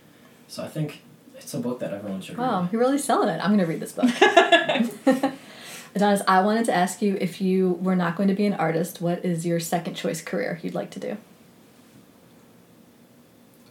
So 0.49 0.61
I 0.61 0.67
think 0.67 1.03
it's 1.37 1.53
a 1.53 1.59
book 1.61 1.79
that 1.79 1.93
everyone 1.93 2.19
should 2.19 2.37
Wow, 2.37 2.63
read. 2.63 2.73
you're 2.73 2.81
really 2.81 2.97
selling 2.97 3.29
it. 3.29 3.39
I'm 3.41 3.55
going 3.55 3.59
to 3.59 3.65
read 3.65 3.79
this 3.79 3.93
book. 3.93 4.09
Adonis, 5.95 6.21
I 6.27 6.41
wanted 6.41 6.65
to 6.65 6.73
ask 6.73 7.01
you 7.01 7.17
if 7.21 7.39
you 7.39 7.79
were 7.81 7.95
not 7.95 8.17
going 8.17 8.27
to 8.27 8.35
be 8.35 8.45
an 8.45 8.55
artist, 8.55 8.99
what 8.99 9.23
is 9.23 9.45
your 9.45 9.61
second 9.61 9.93
choice 9.93 10.21
career 10.21 10.59
you'd 10.61 10.75
like 10.75 10.91
to 10.91 10.99
do? 10.99 11.15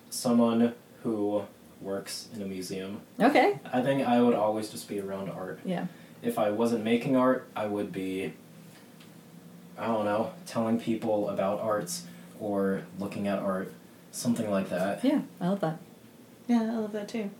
Someone 0.08 0.72
who 1.02 1.42
works 1.80 2.28
in 2.34 2.42
a 2.42 2.46
museum. 2.46 3.00
Okay. 3.20 3.58
I 3.72 3.80
think 3.82 4.06
I 4.06 4.20
would 4.20 4.34
always 4.34 4.68
just 4.68 4.88
be 4.88 5.00
around 5.00 5.30
art. 5.30 5.60
Yeah. 5.64 5.86
If 6.22 6.38
I 6.38 6.50
wasn't 6.50 6.84
making 6.84 7.16
art, 7.16 7.48
I 7.54 7.66
would 7.66 7.92
be, 7.92 8.32
I 9.78 9.86
don't 9.86 10.04
know, 10.04 10.32
telling 10.46 10.80
people 10.80 11.28
about 11.28 11.60
arts 11.60 12.04
or 12.40 12.82
looking 12.98 13.28
at 13.28 13.38
art, 13.38 13.72
something 14.10 14.50
like 14.50 14.68
that. 14.70 15.04
Yeah, 15.04 15.22
I 15.40 15.48
love 15.48 15.60
that. 15.60 15.78
Yeah, 16.48 16.62
I 16.62 16.76
love 16.76 16.92
that 16.92 17.08
too. 17.08 17.30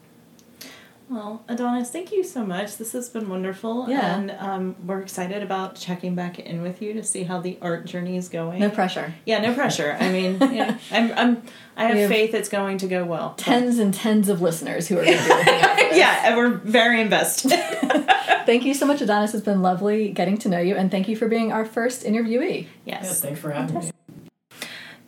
Well, 1.09 1.43
Adonis, 1.49 1.91
thank 1.91 2.13
you 2.13 2.23
so 2.23 2.45
much. 2.45 2.77
This 2.77 2.93
has 2.93 3.09
been 3.09 3.29
wonderful. 3.29 3.89
Yeah. 3.89 4.17
And 4.17 4.31
um, 4.33 4.77
we're 4.85 5.01
excited 5.01 5.43
about 5.43 5.75
checking 5.75 6.15
back 6.15 6.39
in 6.39 6.61
with 6.61 6.83
you 6.83 6.93
to 6.95 7.03
see 7.03 7.23
how 7.23 7.41
the 7.41 7.59
art 7.63 7.87
journey 7.87 8.17
is 8.17 8.29
going. 8.29 8.61
No 8.61 8.69
pressure. 8.69 9.15
Yeah, 9.25 9.41
no 9.41 9.55
pressure. 9.55 9.97
I 9.99 10.13
mean, 10.13 10.39
yeah, 10.53 10.79
I'm, 10.91 11.13
I'm, 11.13 11.43
I 11.77 11.85
have, 11.87 11.97
have 11.97 12.11
faith 12.11 12.35
it's 12.35 12.51
going 12.51 12.79
to 12.79 12.89
go 12.89 13.05
well. 13.07 13.35
Tens 13.39 13.79
and 13.79 13.95
tens 13.95 14.29
of 14.29 14.43
listeners 14.43 14.89
who 14.89 14.99
are 14.99 15.05
going 15.05 15.17
to 15.17 15.25
be 15.25 15.29
looking 15.31 15.55
out 15.55 15.71
for 15.71 15.77
this. 15.89 15.97
yeah, 15.97 16.21
and 16.25 16.37
we're 16.37 16.51
very 16.51 17.01
invested. 17.01 17.53
Thank 18.47 18.65
you 18.65 18.75
so 18.75 18.87
much, 18.87 19.01
Adonis. 19.01 19.35
It's 19.35 19.45
been 19.45 19.63
lovely 19.63 20.11
getting 20.11 20.37
to 20.39 20.49
know 20.49 20.61
you, 20.61 20.75
and 20.75 20.91
thank 20.91 21.07
you 21.07 21.17
for 21.17 21.29
being 21.29 21.53
our 21.53 21.67
first 21.67 22.03
interviewee. 22.03 22.67
Yeah, 22.87 23.03
yes. 23.03 23.21
thanks 23.21 23.41
for 23.41 23.51
having 23.51 23.79
me. 23.79 23.91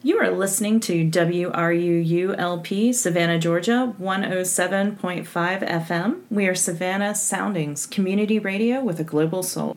You 0.03 0.19
are 0.21 0.31
listening 0.31 0.81
to 0.81 1.05
WRUULP, 1.11 2.95
Savannah, 2.95 3.39
Georgia, 3.39 3.95
107.5 4.01 5.27
FM. 5.29 6.21
We 6.31 6.47
are 6.47 6.55
Savannah 6.55 7.15
Soundings, 7.15 7.85
community 7.85 8.39
radio 8.39 8.81
with 8.81 8.99
a 8.99 9.05
global 9.05 9.43
soul. 9.43 9.77